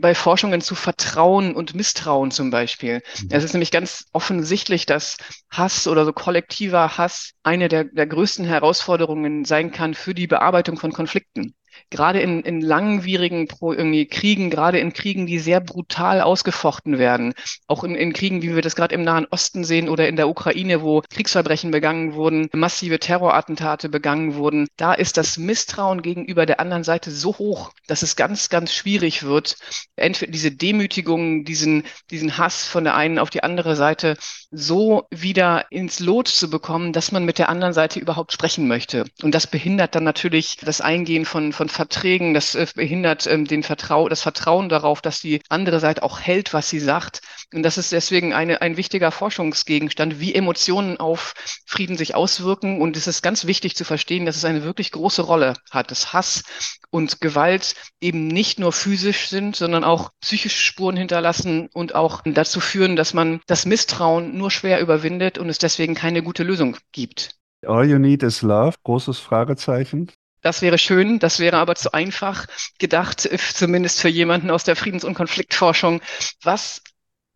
bei 0.00 0.14
Forschungen 0.14 0.60
zu 0.60 0.76
Vertrauen 0.76 1.56
und 1.56 1.74
Misstrauen 1.74 2.30
zum 2.30 2.50
Beispiel. 2.50 3.02
Es 3.28 3.42
ist 3.42 3.54
nämlich 3.54 3.72
ganz 3.72 4.04
offensichtlich, 4.12 4.86
dass 4.86 5.16
Hass 5.50 5.88
oder 5.88 6.04
so 6.04 6.12
kollektiver 6.12 6.96
Hass 6.96 7.32
eine 7.42 7.68
der, 7.68 7.82
der 7.82 8.06
größten 8.06 8.44
Herausforderungen 8.44 9.44
sein 9.44 9.72
kann 9.72 9.94
für 9.94 10.14
die 10.14 10.28
Bearbeitung 10.28 10.76
von 10.78 10.92
Konflikten 10.92 11.56
gerade 11.90 12.20
in, 12.20 12.42
in 12.42 12.60
langwierigen 12.60 13.48
Pro 13.48 13.72
irgendwie 13.72 14.06
Kriegen, 14.06 14.50
gerade 14.50 14.78
in 14.78 14.92
Kriegen, 14.92 15.26
die 15.26 15.38
sehr 15.38 15.60
brutal 15.60 16.20
ausgefochten 16.20 16.98
werden, 16.98 17.34
auch 17.66 17.84
in, 17.84 17.94
in 17.94 18.12
Kriegen, 18.12 18.42
wie 18.42 18.54
wir 18.54 18.62
das 18.62 18.76
gerade 18.76 18.94
im 18.94 19.02
Nahen 19.02 19.26
Osten 19.30 19.64
sehen 19.64 19.88
oder 19.88 20.08
in 20.08 20.16
der 20.16 20.28
Ukraine, 20.28 20.82
wo 20.82 21.02
Kriegsverbrechen 21.10 21.70
begangen 21.70 22.14
wurden, 22.14 22.48
massive 22.52 22.98
Terrorattentate 22.98 23.88
begangen 23.88 24.34
wurden, 24.34 24.68
da 24.76 24.94
ist 24.94 25.16
das 25.16 25.38
Misstrauen 25.38 26.02
gegenüber 26.02 26.46
der 26.46 26.60
anderen 26.60 26.84
Seite 26.84 27.10
so 27.10 27.38
hoch, 27.38 27.72
dass 27.86 28.02
es 28.02 28.16
ganz, 28.16 28.48
ganz 28.48 28.72
schwierig 28.72 29.22
wird, 29.22 29.56
entweder 29.96 30.32
diese 30.32 30.50
Demütigung, 30.50 31.44
diesen, 31.44 31.84
diesen 32.10 32.38
Hass 32.38 32.66
von 32.66 32.84
der 32.84 32.94
einen 32.94 33.18
auf 33.18 33.30
die 33.30 33.42
andere 33.42 33.76
Seite 33.76 34.16
so 34.50 35.06
wieder 35.10 35.66
ins 35.70 36.00
Lot 36.00 36.28
zu 36.28 36.50
bekommen, 36.50 36.92
dass 36.92 37.12
man 37.12 37.24
mit 37.24 37.38
der 37.38 37.48
anderen 37.48 37.72
Seite 37.72 37.98
überhaupt 37.98 38.32
sprechen 38.32 38.68
möchte. 38.68 39.04
Und 39.22 39.34
das 39.34 39.46
behindert 39.46 39.94
dann 39.94 40.04
natürlich 40.04 40.56
das 40.58 40.80
Eingehen 40.80 41.24
von, 41.24 41.52
von 41.52 41.61
Verträgen, 41.68 42.34
das 42.34 42.54
äh, 42.54 42.66
behindert 42.74 43.26
ähm, 43.26 43.46
den 43.46 43.62
Vertrau 43.62 44.08
das 44.08 44.22
Vertrauen 44.22 44.68
darauf, 44.68 45.00
dass 45.00 45.20
die 45.20 45.40
andere 45.48 45.80
Seite 45.80 46.02
auch 46.02 46.20
hält, 46.20 46.52
was 46.52 46.68
sie 46.68 46.80
sagt. 46.80 47.20
Und 47.52 47.62
das 47.62 47.78
ist 47.78 47.92
deswegen 47.92 48.32
eine, 48.32 48.62
ein 48.62 48.76
wichtiger 48.76 49.10
Forschungsgegenstand, 49.10 50.20
wie 50.20 50.34
Emotionen 50.34 50.98
auf 50.98 51.34
Frieden 51.66 51.96
sich 51.96 52.14
auswirken. 52.14 52.80
Und 52.80 52.96
es 52.96 53.06
ist 53.06 53.22
ganz 53.22 53.46
wichtig 53.46 53.76
zu 53.76 53.84
verstehen, 53.84 54.26
dass 54.26 54.36
es 54.36 54.44
eine 54.44 54.64
wirklich 54.64 54.92
große 54.92 55.22
Rolle 55.22 55.54
hat, 55.70 55.90
dass 55.90 56.12
Hass 56.12 56.42
und 56.90 57.20
Gewalt 57.20 57.74
eben 58.00 58.28
nicht 58.28 58.58
nur 58.58 58.72
physisch 58.72 59.28
sind, 59.28 59.56
sondern 59.56 59.84
auch 59.84 60.10
psychische 60.20 60.62
Spuren 60.62 60.96
hinterlassen 60.96 61.68
und 61.72 61.94
auch 61.94 62.22
dazu 62.24 62.60
führen, 62.60 62.96
dass 62.96 63.14
man 63.14 63.40
das 63.46 63.66
Misstrauen 63.66 64.36
nur 64.36 64.50
schwer 64.50 64.80
überwindet 64.80 65.38
und 65.38 65.48
es 65.48 65.58
deswegen 65.58 65.94
keine 65.94 66.22
gute 66.22 66.42
Lösung 66.42 66.76
gibt. 66.92 67.36
All 67.66 67.88
you 67.88 67.98
need 67.98 68.22
is 68.22 68.42
love, 68.42 68.76
großes 68.82 69.18
Fragezeichen. 69.18 70.10
Das 70.42 70.60
wäre 70.60 70.76
schön, 70.76 71.18
das 71.20 71.38
wäre 71.38 71.56
aber 71.56 71.76
zu 71.76 71.92
einfach 71.92 72.46
gedacht, 72.78 73.26
äh, 73.26 73.38
zumindest 73.38 74.00
für 74.00 74.08
jemanden 74.08 74.50
aus 74.50 74.64
der 74.64 74.76
Friedens- 74.76 75.04
und 75.04 75.14
Konfliktforschung. 75.14 76.02
Was 76.42 76.82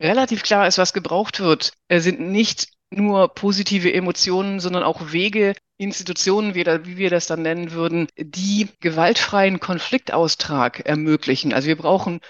relativ 0.01 0.43
klar 0.43 0.67
ist, 0.67 0.79
was 0.79 0.93
gebraucht 0.93 1.41
wird, 1.41 1.73
äh, 1.89 2.01
sind 2.01 2.21
nicht 2.21 2.69
nur 2.91 3.35
positive 3.35 3.93
Emotionen, 3.93 4.61
sondern 4.61 4.83
auch 4.83 5.13
Wege, 5.13 5.55
Institutionen, 5.79 6.55
wie, 6.55 6.65
wie 6.67 6.97
wir 6.97 7.11
das 7.11 7.27
dann 7.27 7.43
nennen 7.43 7.73
würden, 7.73 8.09
die 8.17 8.69
gewaltfreien 8.81 9.61
Konfliktaustrag 9.61 10.81
ermöglichen. 10.81 11.53
Also 11.53 11.69
wir 11.69 11.77
brauchen 11.77 12.21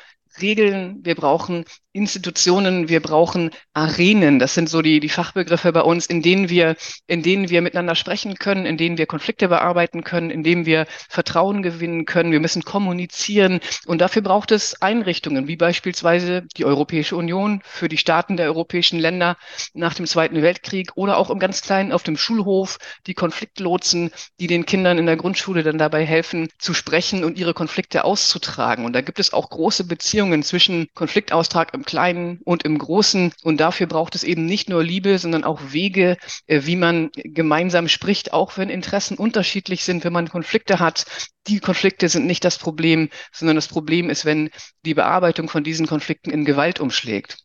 Regeln, 0.40 0.98
wir 1.04 1.14
brauchen 1.14 1.64
Institutionen, 1.96 2.88
wir 2.88 3.00
brauchen 3.00 3.50
Arenen. 3.72 4.38
Das 4.38 4.54
sind 4.54 4.68
so 4.68 4.82
die, 4.82 5.00
die 5.00 5.08
Fachbegriffe 5.08 5.72
bei 5.72 5.80
uns, 5.80 6.06
in 6.06 6.22
denen 6.22 6.50
wir, 6.50 6.76
in 7.06 7.22
denen 7.22 7.48
wir 7.48 7.62
miteinander 7.62 7.94
sprechen 7.94 8.36
können, 8.36 8.66
in 8.66 8.76
denen 8.76 8.98
wir 8.98 9.06
Konflikte 9.06 9.48
bearbeiten 9.48 10.04
können, 10.04 10.30
in 10.30 10.42
denen 10.42 10.66
wir 10.66 10.86
Vertrauen 11.08 11.62
gewinnen 11.62 12.04
können. 12.04 12.32
Wir 12.32 12.40
müssen 12.40 12.62
kommunizieren. 12.62 13.60
Und 13.86 14.00
dafür 14.00 14.22
braucht 14.22 14.52
es 14.52 14.80
Einrichtungen, 14.82 15.48
wie 15.48 15.56
beispielsweise 15.56 16.42
die 16.56 16.66
Europäische 16.66 17.16
Union 17.16 17.62
für 17.64 17.88
die 17.88 17.98
Staaten 17.98 18.36
der 18.36 18.46
europäischen 18.46 18.98
Länder 18.98 19.36
nach 19.72 19.94
dem 19.94 20.06
Zweiten 20.06 20.42
Weltkrieg 20.42 20.92
oder 20.96 21.16
auch 21.16 21.30
im 21.30 21.38
ganz 21.38 21.62
Kleinen 21.62 21.92
auf 21.92 22.02
dem 22.02 22.18
Schulhof 22.18 22.78
die 23.06 23.14
Konfliktlotsen, 23.14 24.10
die 24.38 24.46
den 24.46 24.66
Kindern 24.66 24.98
in 24.98 25.06
der 25.06 25.16
Grundschule 25.16 25.62
dann 25.62 25.78
dabei 25.78 26.04
helfen, 26.04 26.48
zu 26.58 26.74
sprechen 26.74 27.24
und 27.24 27.38
ihre 27.38 27.54
Konflikte 27.54 28.04
auszutragen. 28.04 28.84
Und 28.84 28.92
da 28.92 29.00
gibt 29.00 29.18
es 29.18 29.32
auch 29.32 29.48
große 29.48 29.84
Beziehungen 29.84 30.42
zwischen 30.42 30.88
Konfliktaustrag 30.94 31.72
im 31.72 31.85
Kleinen 31.86 32.40
und 32.44 32.64
im 32.64 32.76
Großen. 32.76 33.32
Und 33.42 33.58
dafür 33.58 33.86
braucht 33.86 34.14
es 34.14 34.24
eben 34.24 34.44
nicht 34.44 34.68
nur 34.68 34.84
Liebe, 34.84 35.18
sondern 35.18 35.44
auch 35.44 35.60
Wege, 35.72 36.18
äh, 36.46 36.62
wie 36.64 36.76
man 36.76 37.10
gemeinsam 37.14 37.88
spricht, 37.88 38.34
auch 38.34 38.58
wenn 38.58 38.68
Interessen 38.68 39.16
unterschiedlich 39.16 39.84
sind, 39.84 40.04
wenn 40.04 40.12
man 40.12 40.28
Konflikte 40.28 40.78
hat. 40.78 41.06
Die 41.46 41.60
Konflikte 41.60 42.10
sind 42.10 42.26
nicht 42.26 42.44
das 42.44 42.58
Problem, 42.58 43.08
sondern 43.32 43.56
das 43.56 43.68
Problem 43.68 44.10
ist, 44.10 44.26
wenn 44.26 44.50
die 44.84 44.94
Bearbeitung 44.94 45.48
von 45.48 45.64
diesen 45.64 45.86
Konflikten 45.86 46.30
in 46.30 46.44
Gewalt 46.44 46.80
umschlägt. 46.80 47.38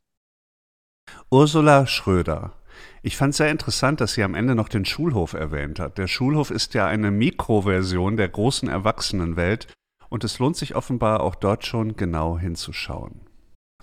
Ursula 1.29 1.87
Schröder. 1.87 2.53
Ich 3.03 3.17
fand 3.17 3.33
sehr 3.33 3.49
interessant, 3.49 3.99
dass 4.01 4.13
sie 4.13 4.23
am 4.23 4.35
Ende 4.35 4.53
noch 4.53 4.69
den 4.69 4.85
Schulhof 4.85 5.33
erwähnt 5.33 5.79
hat. 5.79 5.97
Der 5.97 6.07
Schulhof 6.07 6.51
ist 6.51 6.73
ja 6.73 6.85
eine 6.85 7.09
Mikroversion 7.09 8.17
der 8.17 8.29
großen 8.29 8.69
Erwachsenenwelt 8.69 9.67
und 10.09 10.23
es 10.23 10.37
lohnt 10.39 10.57
sich 10.57 10.75
offenbar 10.75 11.21
auch 11.21 11.35
dort 11.35 11.65
schon 11.65 11.95
genau 11.95 12.37
hinzuschauen. 12.37 13.21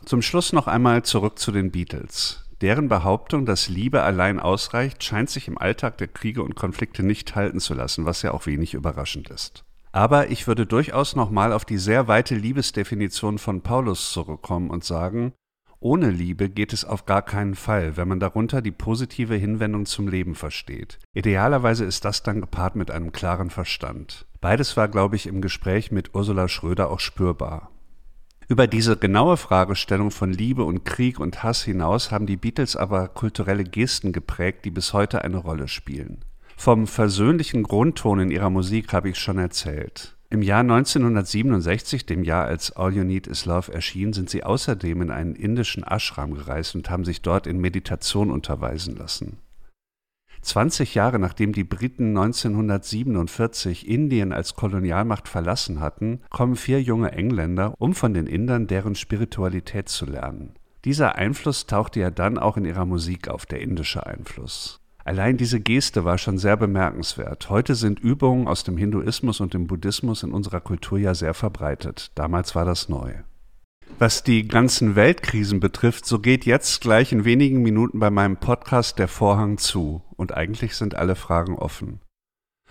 Zum 0.04 0.22
Schluss 0.22 0.52
noch 0.52 0.66
einmal 0.66 1.02
zurück 1.02 1.38
zu 1.38 1.52
den 1.52 1.70
Beatles. 1.70 2.44
Deren 2.60 2.88
Behauptung, 2.88 3.46
dass 3.46 3.68
Liebe 3.68 4.02
allein 4.02 4.40
ausreicht, 4.40 5.04
scheint 5.04 5.30
sich 5.30 5.46
im 5.46 5.58
Alltag 5.58 5.98
der 5.98 6.08
Kriege 6.08 6.42
und 6.42 6.56
Konflikte 6.56 7.04
nicht 7.04 7.36
halten 7.36 7.60
zu 7.60 7.74
lassen, 7.74 8.04
was 8.04 8.22
ja 8.22 8.32
auch 8.32 8.46
wenig 8.46 8.74
überraschend 8.74 9.30
ist. 9.30 9.64
Aber 9.92 10.30
ich 10.30 10.46
würde 10.46 10.66
durchaus 10.66 11.14
nochmal 11.14 11.52
auf 11.52 11.64
die 11.64 11.78
sehr 11.78 12.08
weite 12.08 12.34
Liebesdefinition 12.34 13.38
von 13.38 13.62
Paulus 13.62 14.12
zurückkommen 14.12 14.70
und 14.70 14.84
sagen, 14.84 15.32
ohne 15.80 16.10
Liebe 16.10 16.50
geht 16.50 16.72
es 16.72 16.84
auf 16.84 17.06
gar 17.06 17.22
keinen 17.22 17.54
Fall, 17.54 17.96
wenn 17.96 18.08
man 18.08 18.18
darunter 18.18 18.60
die 18.60 18.72
positive 18.72 19.36
Hinwendung 19.36 19.86
zum 19.86 20.08
Leben 20.08 20.34
versteht. 20.34 20.98
Idealerweise 21.14 21.84
ist 21.84 22.04
das 22.04 22.24
dann 22.24 22.40
gepaart 22.40 22.74
mit 22.74 22.90
einem 22.90 23.12
klaren 23.12 23.50
Verstand. 23.50 24.26
Beides 24.40 24.76
war, 24.76 24.88
glaube 24.88 25.14
ich, 25.14 25.28
im 25.28 25.40
Gespräch 25.40 25.92
mit 25.92 26.14
Ursula 26.16 26.48
Schröder 26.48 26.90
auch 26.90 26.98
spürbar. 26.98 27.70
Über 28.50 28.66
diese 28.66 28.96
genaue 28.96 29.36
Fragestellung 29.36 30.10
von 30.10 30.32
Liebe 30.32 30.64
und 30.64 30.86
Krieg 30.86 31.20
und 31.20 31.42
Hass 31.42 31.64
hinaus 31.64 32.10
haben 32.10 32.24
die 32.24 32.38
Beatles 32.38 32.76
aber 32.76 33.08
kulturelle 33.08 33.62
Gesten 33.62 34.10
geprägt, 34.10 34.64
die 34.64 34.70
bis 34.70 34.94
heute 34.94 35.22
eine 35.22 35.36
Rolle 35.36 35.68
spielen. 35.68 36.24
Vom 36.56 36.86
versöhnlichen 36.86 37.62
Grundton 37.62 38.20
in 38.20 38.30
ihrer 38.30 38.48
Musik 38.48 38.94
habe 38.94 39.10
ich 39.10 39.18
schon 39.18 39.36
erzählt. 39.36 40.16
Im 40.30 40.40
Jahr 40.40 40.60
1967, 40.60 42.06
dem 42.06 42.24
Jahr 42.24 42.46
als 42.46 42.72
All 42.72 42.94
You 42.94 43.04
Need 43.04 43.26
Is 43.26 43.44
Love 43.44 43.70
erschien, 43.70 44.14
sind 44.14 44.30
sie 44.30 44.44
außerdem 44.44 45.02
in 45.02 45.10
einen 45.10 45.34
indischen 45.34 45.84
Ashram 45.84 46.32
gereist 46.32 46.74
und 46.74 46.88
haben 46.88 47.04
sich 47.04 47.20
dort 47.20 47.46
in 47.46 47.60
Meditation 47.60 48.30
unterweisen 48.30 48.96
lassen. 48.96 49.36
20 50.42 50.94
Jahre 50.94 51.18
nachdem 51.18 51.52
die 51.52 51.64
Briten 51.64 52.16
1947 52.16 53.88
Indien 53.88 54.32
als 54.32 54.54
Kolonialmacht 54.54 55.28
verlassen 55.28 55.80
hatten, 55.80 56.20
kommen 56.30 56.56
vier 56.56 56.82
junge 56.82 57.12
Engländer, 57.12 57.74
um 57.78 57.94
von 57.94 58.14
den 58.14 58.26
Indern 58.26 58.66
deren 58.66 58.94
Spiritualität 58.94 59.88
zu 59.88 60.06
lernen. 60.06 60.54
Dieser 60.84 61.16
Einfluss 61.16 61.66
tauchte 61.66 62.00
ja 62.00 62.10
dann 62.10 62.38
auch 62.38 62.56
in 62.56 62.64
ihrer 62.64 62.84
Musik 62.84 63.28
auf, 63.28 63.46
der 63.46 63.60
indische 63.60 64.06
Einfluss. 64.06 64.80
Allein 65.04 65.36
diese 65.38 65.58
Geste 65.58 66.04
war 66.04 66.18
schon 66.18 66.38
sehr 66.38 66.56
bemerkenswert. 66.56 67.48
Heute 67.48 67.74
sind 67.74 67.98
Übungen 67.98 68.46
aus 68.46 68.62
dem 68.62 68.76
Hinduismus 68.76 69.40
und 69.40 69.54
dem 69.54 69.66
Buddhismus 69.66 70.22
in 70.22 70.32
unserer 70.32 70.60
Kultur 70.60 70.98
ja 70.98 71.14
sehr 71.14 71.34
verbreitet. 71.34 72.10
Damals 72.14 72.54
war 72.54 72.64
das 72.64 72.88
neu. 72.88 73.14
Was 73.98 74.22
die 74.22 74.46
ganzen 74.46 74.96
Weltkrisen 74.96 75.60
betrifft, 75.60 76.04
so 76.04 76.18
geht 76.18 76.44
jetzt 76.44 76.82
gleich 76.82 77.10
in 77.10 77.24
wenigen 77.24 77.62
Minuten 77.62 77.98
bei 77.98 78.10
meinem 78.10 78.36
Podcast 78.36 78.98
der 78.98 79.08
Vorhang 79.08 79.58
zu 79.58 80.02
und 80.18 80.34
eigentlich 80.36 80.74
sind 80.74 80.94
alle 80.96 81.16
Fragen 81.16 81.56
offen. 81.56 82.00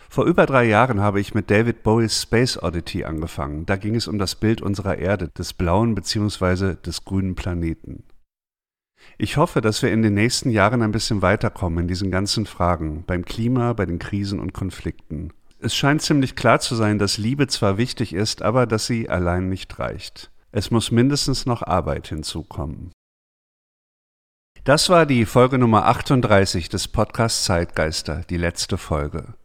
Vor 0.10 0.26
über 0.26 0.46
drei 0.46 0.66
Jahren 0.66 1.02
habe 1.02 1.20
ich 1.20 1.34
mit 1.34 1.50
David 1.50 1.84
Bowies 1.84 2.22
Space 2.22 2.62
Oddity 2.62 3.04
angefangen. 3.04 3.66
Da 3.66 3.76
ging 3.76 3.96
es 3.96 4.08
um 4.08 4.20
das 4.20 4.36
Bild 4.36 4.62
unserer 4.62 4.98
Erde, 4.98 5.30
des 5.30 5.54
blauen 5.54 5.96
bzw. 5.96 6.76
des 6.76 7.04
grünen 7.04 7.36
Planeten. 7.36 8.04
Ich 9.18 9.38
hoffe, 9.38 9.62
dass 9.62 9.82
wir 9.82 9.92
in 9.92 10.02
den 10.02 10.14
nächsten 10.14 10.50
Jahren 10.50 10.82
ein 10.82 10.92
bisschen 10.92 11.22
weiterkommen 11.22 11.80
in 11.80 11.88
diesen 11.88 12.12
ganzen 12.12 12.46
Fragen, 12.46 13.04
beim 13.06 13.26
Klima, 13.26 13.74
bei 13.74 13.86
den 13.86 14.00
Krisen 14.00 14.40
und 14.40 14.54
Konflikten. 14.54 15.34
Es 15.60 15.76
scheint 15.76 16.02
ziemlich 16.02 16.36
klar 16.36 16.60
zu 16.60 16.76
sein, 16.76 17.00
dass 17.00 17.18
Liebe 17.18 17.48
zwar 17.48 17.78
wichtig 17.78 18.14
ist, 18.14 18.42
aber 18.44 18.68
dass 18.68 18.86
sie 18.86 19.10
allein 19.10 19.50
nicht 19.50 19.80
reicht. 19.80 20.32
Es 20.52 20.72
muss 20.72 20.92
mindestens 20.92 21.46
noch 21.46 21.64
Arbeit 21.64 22.08
hinzukommen. 22.08 22.92
Das 24.68 24.90
war 24.90 25.06
die 25.06 25.24
Folge 25.24 25.58
Nummer 25.58 25.86
38 25.86 26.68
des 26.68 26.90
Podcasts 26.90 27.46
Zeitgeister, 27.46 28.24
die 28.30 28.36
letzte 28.36 28.78
Folge. 28.78 29.36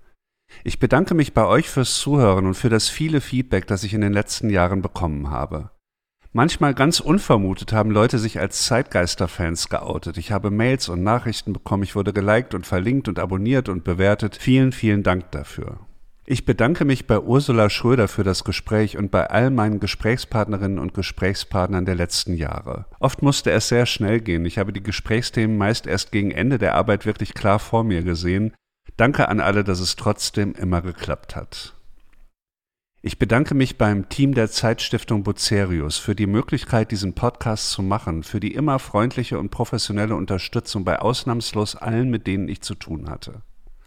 Ich 0.64 0.80
bedanke 0.80 1.14
mich 1.14 1.32
bei 1.32 1.46
euch 1.46 1.70
fürs 1.70 2.00
Zuhören 2.00 2.44
und 2.44 2.54
für 2.54 2.70
das 2.70 2.88
viele 2.88 3.20
Feedback, 3.20 3.68
das 3.68 3.84
ich 3.84 3.94
in 3.94 4.00
den 4.00 4.12
letzten 4.12 4.50
Jahren 4.50 4.82
bekommen 4.82 5.30
habe. 5.30 5.70
Manchmal 6.32 6.74
ganz 6.74 6.98
unvermutet 6.98 7.72
haben 7.72 7.92
Leute 7.92 8.18
sich 8.18 8.40
als 8.40 8.66
Zeitgeister-Fans 8.66 9.68
geoutet. 9.68 10.18
Ich 10.18 10.32
habe 10.32 10.50
Mails 10.50 10.88
und 10.88 11.04
Nachrichten 11.04 11.52
bekommen, 11.52 11.84
ich 11.84 11.94
wurde 11.94 12.12
geliked 12.12 12.52
und 12.52 12.66
verlinkt 12.66 13.06
und 13.06 13.20
abonniert 13.20 13.68
und 13.68 13.84
bewertet. 13.84 14.34
Vielen, 14.34 14.72
vielen 14.72 15.04
Dank 15.04 15.30
dafür. 15.30 15.78
Ich 16.24 16.44
bedanke 16.44 16.84
mich 16.84 17.08
bei 17.08 17.18
Ursula 17.18 17.68
Schröder 17.68 18.06
für 18.06 18.22
das 18.22 18.44
Gespräch 18.44 18.96
und 18.96 19.10
bei 19.10 19.28
all 19.28 19.50
meinen 19.50 19.80
Gesprächspartnerinnen 19.80 20.78
und 20.78 20.94
Gesprächspartnern 20.94 21.84
der 21.84 21.96
letzten 21.96 22.34
Jahre. 22.34 22.86
Oft 23.00 23.22
musste 23.22 23.50
es 23.50 23.66
sehr 23.66 23.86
schnell 23.86 24.20
gehen. 24.20 24.44
Ich 24.44 24.56
habe 24.58 24.72
die 24.72 24.84
Gesprächsthemen 24.84 25.58
meist 25.58 25.88
erst 25.88 26.12
gegen 26.12 26.30
Ende 26.30 26.58
der 26.58 26.76
Arbeit 26.76 27.06
wirklich 27.06 27.34
klar 27.34 27.58
vor 27.58 27.82
mir 27.82 28.02
gesehen. 28.02 28.54
Danke 28.96 29.28
an 29.28 29.40
alle, 29.40 29.64
dass 29.64 29.80
es 29.80 29.96
trotzdem 29.96 30.54
immer 30.54 30.80
geklappt 30.80 31.34
hat. 31.34 31.74
Ich 33.04 33.18
bedanke 33.18 33.56
mich 33.56 33.76
beim 33.76 34.08
Team 34.08 34.32
der 34.32 34.48
Zeitstiftung 34.48 35.24
Bucerius 35.24 35.98
für 35.98 36.14
die 36.14 36.28
Möglichkeit, 36.28 36.92
diesen 36.92 37.14
Podcast 37.14 37.72
zu 37.72 37.82
machen, 37.82 38.22
für 38.22 38.38
die 38.38 38.54
immer 38.54 38.78
freundliche 38.78 39.40
und 39.40 39.50
professionelle 39.50 40.14
Unterstützung 40.14 40.84
bei 40.84 41.00
ausnahmslos 41.00 41.74
allen, 41.74 42.10
mit 42.10 42.28
denen 42.28 42.46
ich 42.46 42.60
zu 42.60 42.76
tun 42.76 43.10
hatte. 43.10 43.42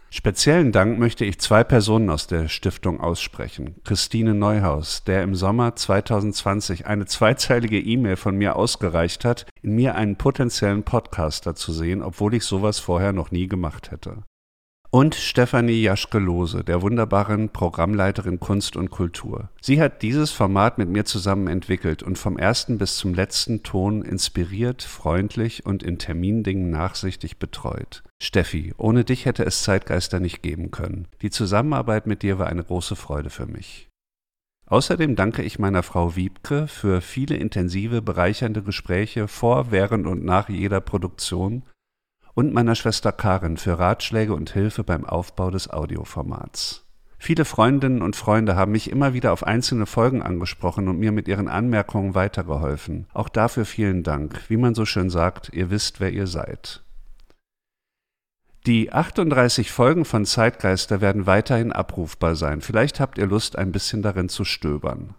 Speziellen 0.08 0.72
Dank 0.72 0.98
möchte 0.98 1.24
ich 1.24 1.40
zwei 1.40 1.64
Personen 1.64 2.10
aus 2.10 2.26
der 2.26 2.48
Stiftung 2.48 3.00
aussprechen. 3.00 3.74
Christine 3.84 4.34
Neuhaus, 4.34 5.02
der 5.04 5.22
im 5.22 5.34
Sommer 5.34 5.74
2020 5.74 6.86
eine 6.86 7.06
zweizeilige 7.06 7.80
E-Mail 7.80 8.16
von 8.16 8.36
mir 8.36 8.56
ausgereicht 8.56 9.24
hat, 9.24 9.46
in 9.62 9.74
mir 9.74 9.96
einen 9.96 10.16
potenziellen 10.16 10.84
Podcaster 10.84 11.54
zu 11.54 11.72
sehen, 11.72 12.02
obwohl 12.02 12.34
ich 12.34 12.44
sowas 12.44 12.78
vorher 12.78 13.12
noch 13.12 13.30
nie 13.30 13.48
gemacht 13.48 13.90
hätte. 13.90 14.22
Und 14.96 15.14
Stefanie 15.14 15.82
Jaschke-Lose, 15.82 16.64
der 16.64 16.80
wunderbaren 16.80 17.50
Programmleiterin 17.50 18.40
Kunst 18.40 18.76
und 18.76 18.88
Kultur. 18.88 19.50
Sie 19.60 19.78
hat 19.78 20.00
dieses 20.00 20.30
Format 20.30 20.78
mit 20.78 20.88
mir 20.88 21.04
zusammen 21.04 21.48
entwickelt 21.48 22.02
und 22.02 22.16
vom 22.16 22.38
ersten 22.38 22.78
bis 22.78 22.96
zum 22.96 23.12
letzten 23.12 23.62
Ton 23.62 24.00
inspiriert, 24.00 24.82
freundlich 24.82 25.66
und 25.66 25.82
in 25.82 25.98
Termindingen 25.98 26.70
nachsichtig 26.70 27.36
betreut. 27.36 28.04
Steffi, 28.22 28.72
ohne 28.78 29.04
dich 29.04 29.26
hätte 29.26 29.44
es 29.44 29.64
Zeitgeister 29.64 30.18
nicht 30.18 30.42
geben 30.42 30.70
können. 30.70 31.08
Die 31.20 31.28
Zusammenarbeit 31.28 32.06
mit 32.06 32.22
dir 32.22 32.38
war 32.38 32.46
eine 32.46 32.64
große 32.64 32.96
Freude 32.96 33.28
für 33.28 33.44
mich. 33.44 33.90
Außerdem 34.64 35.14
danke 35.14 35.42
ich 35.42 35.58
meiner 35.58 35.82
Frau 35.82 36.16
Wiebke 36.16 36.68
für 36.68 37.02
viele 37.02 37.36
intensive, 37.36 38.00
bereichernde 38.00 38.62
Gespräche 38.62 39.28
vor, 39.28 39.70
während 39.70 40.06
und 40.06 40.24
nach 40.24 40.48
jeder 40.48 40.80
Produktion 40.80 41.64
und 42.36 42.52
meiner 42.52 42.74
Schwester 42.74 43.12
Karin 43.12 43.56
für 43.56 43.78
Ratschläge 43.78 44.34
und 44.34 44.50
Hilfe 44.50 44.84
beim 44.84 45.06
Aufbau 45.06 45.50
des 45.50 45.70
Audioformats. 45.70 46.84
Viele 47.18 47.46
Freundinnen 47.46 48.02
und 48.02 48.14
Freunde 48.14 48.56
haben 48.56 48.72
mich 48.72 48.90
immer 48.90 49.14
wieder 49.14 49.32
auf 49.32 49.42
einzelne 49.42 49.86
Folgen 49.86 50.20
angesprochen 50.20 50.86
und 50.88 50.98
mir 50.98 51.12
mit 51.12 51.28
ihren 51.28 51.48
Anmerkungen 51.48 52.14
weitergeholfen. 52.14 53.06
Auch 53.14 53.30
dafür 53.30 53.64
vielen 53.64 54.02
Dank. 54.02 54.38
Wie 54.48 54.58
man 54.58 54.74
so 54.74 54.84
schön 54.84 55.08
sagt, 55.08 55.48
ihr 55.54 55.70
wisst, 55.70 55.98
wer 55.98 56.12
ihr 56.12 56.26
seid. 56.26 56.82
Die 58.66 58.92
38 58.92 59.72
Folgen 59.72 60.04
von 60.04 60.26
Zeitgeister 60.26 61.00
werden 61.00 61.24
weiterhin 61.24 61.72
abrufbar 61.72 62.36
sein. 62.36 62.60
Vielleicht 62.60 63.00
habt 63.00 63.16
ihr 63.16 63.26
Lust, 63.26 63.56
ein 63.56 63.72
bisschen 63.72 64.02
darin 64.02 64.28
zu 64.28 64.44
stöbern. 64.44 65.14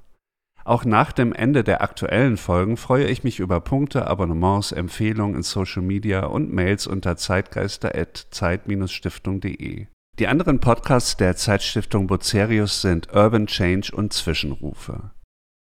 Auch 0.68 0.84
nach 0.84 1.14
dem 1.14 1.32
Ende 1.32 1.64
der 1.64 1.82
aktuellen 1.82 2.36
Folgen 2.36 2.76
freue 2.76 3.06
ich 3.06 3.24
mich 3.24 3.40
über 3.40 3.62
Punkte, 3.62 4.06
Abonnements, 4.06 4.74
Empfehlungen 4.74 5.38
in 5.38 5.44
Social 5.44 5.82
Media 5.82 6.26
und 6.26 6.52
Mails 6.52 6.88
unter 6.88 7.16
zeitgeister.zeit-stiftung.de. 7.16 9.88
Die 10.20 10.28
anderen 10.28 10.60
Podcasts 10.60 11.16
der 11.16 11.38
Zeitstiftung 11.38 12.08
Bucerius 12.08 12.82
sind 12.82 13.14
Urban 13.14 13.48
Change 13.48 13.94
und 13.96 14.12
Zwischenrufe. 14.12 15.12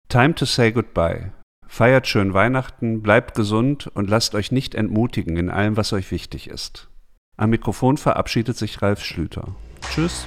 Time 0.09 0.35
to 0.35 0.45
say 0.45 0.73
goodbye. 0.73 1.31
Feiert 1.69 2.09
schön 2.09 2.35
Weihnachten, 2.35 3.01
bleibt 3.01 3.37
gesund 3.37 3.87
und 3.87 4.11
lasst 4.11 4.35
euch 4.35 4.51
nicht 4.51 4.75
entmutigen 4.75 5.37
in 5.37 5.51
allem, 5.51 5.77
was 5.77 5.93
euch 5.93 6.11
wichtig 6.11 6.51
ist. 6.51 6.91
Am 7.37 7.51
Mikrofon 7.51 7.97
verabschiedet 7.97 8.57
sich 8.57 8.83
Ralf 8.83 9.05
Schlüter. 9.05 9.55
Tschüss. 9.83 10.27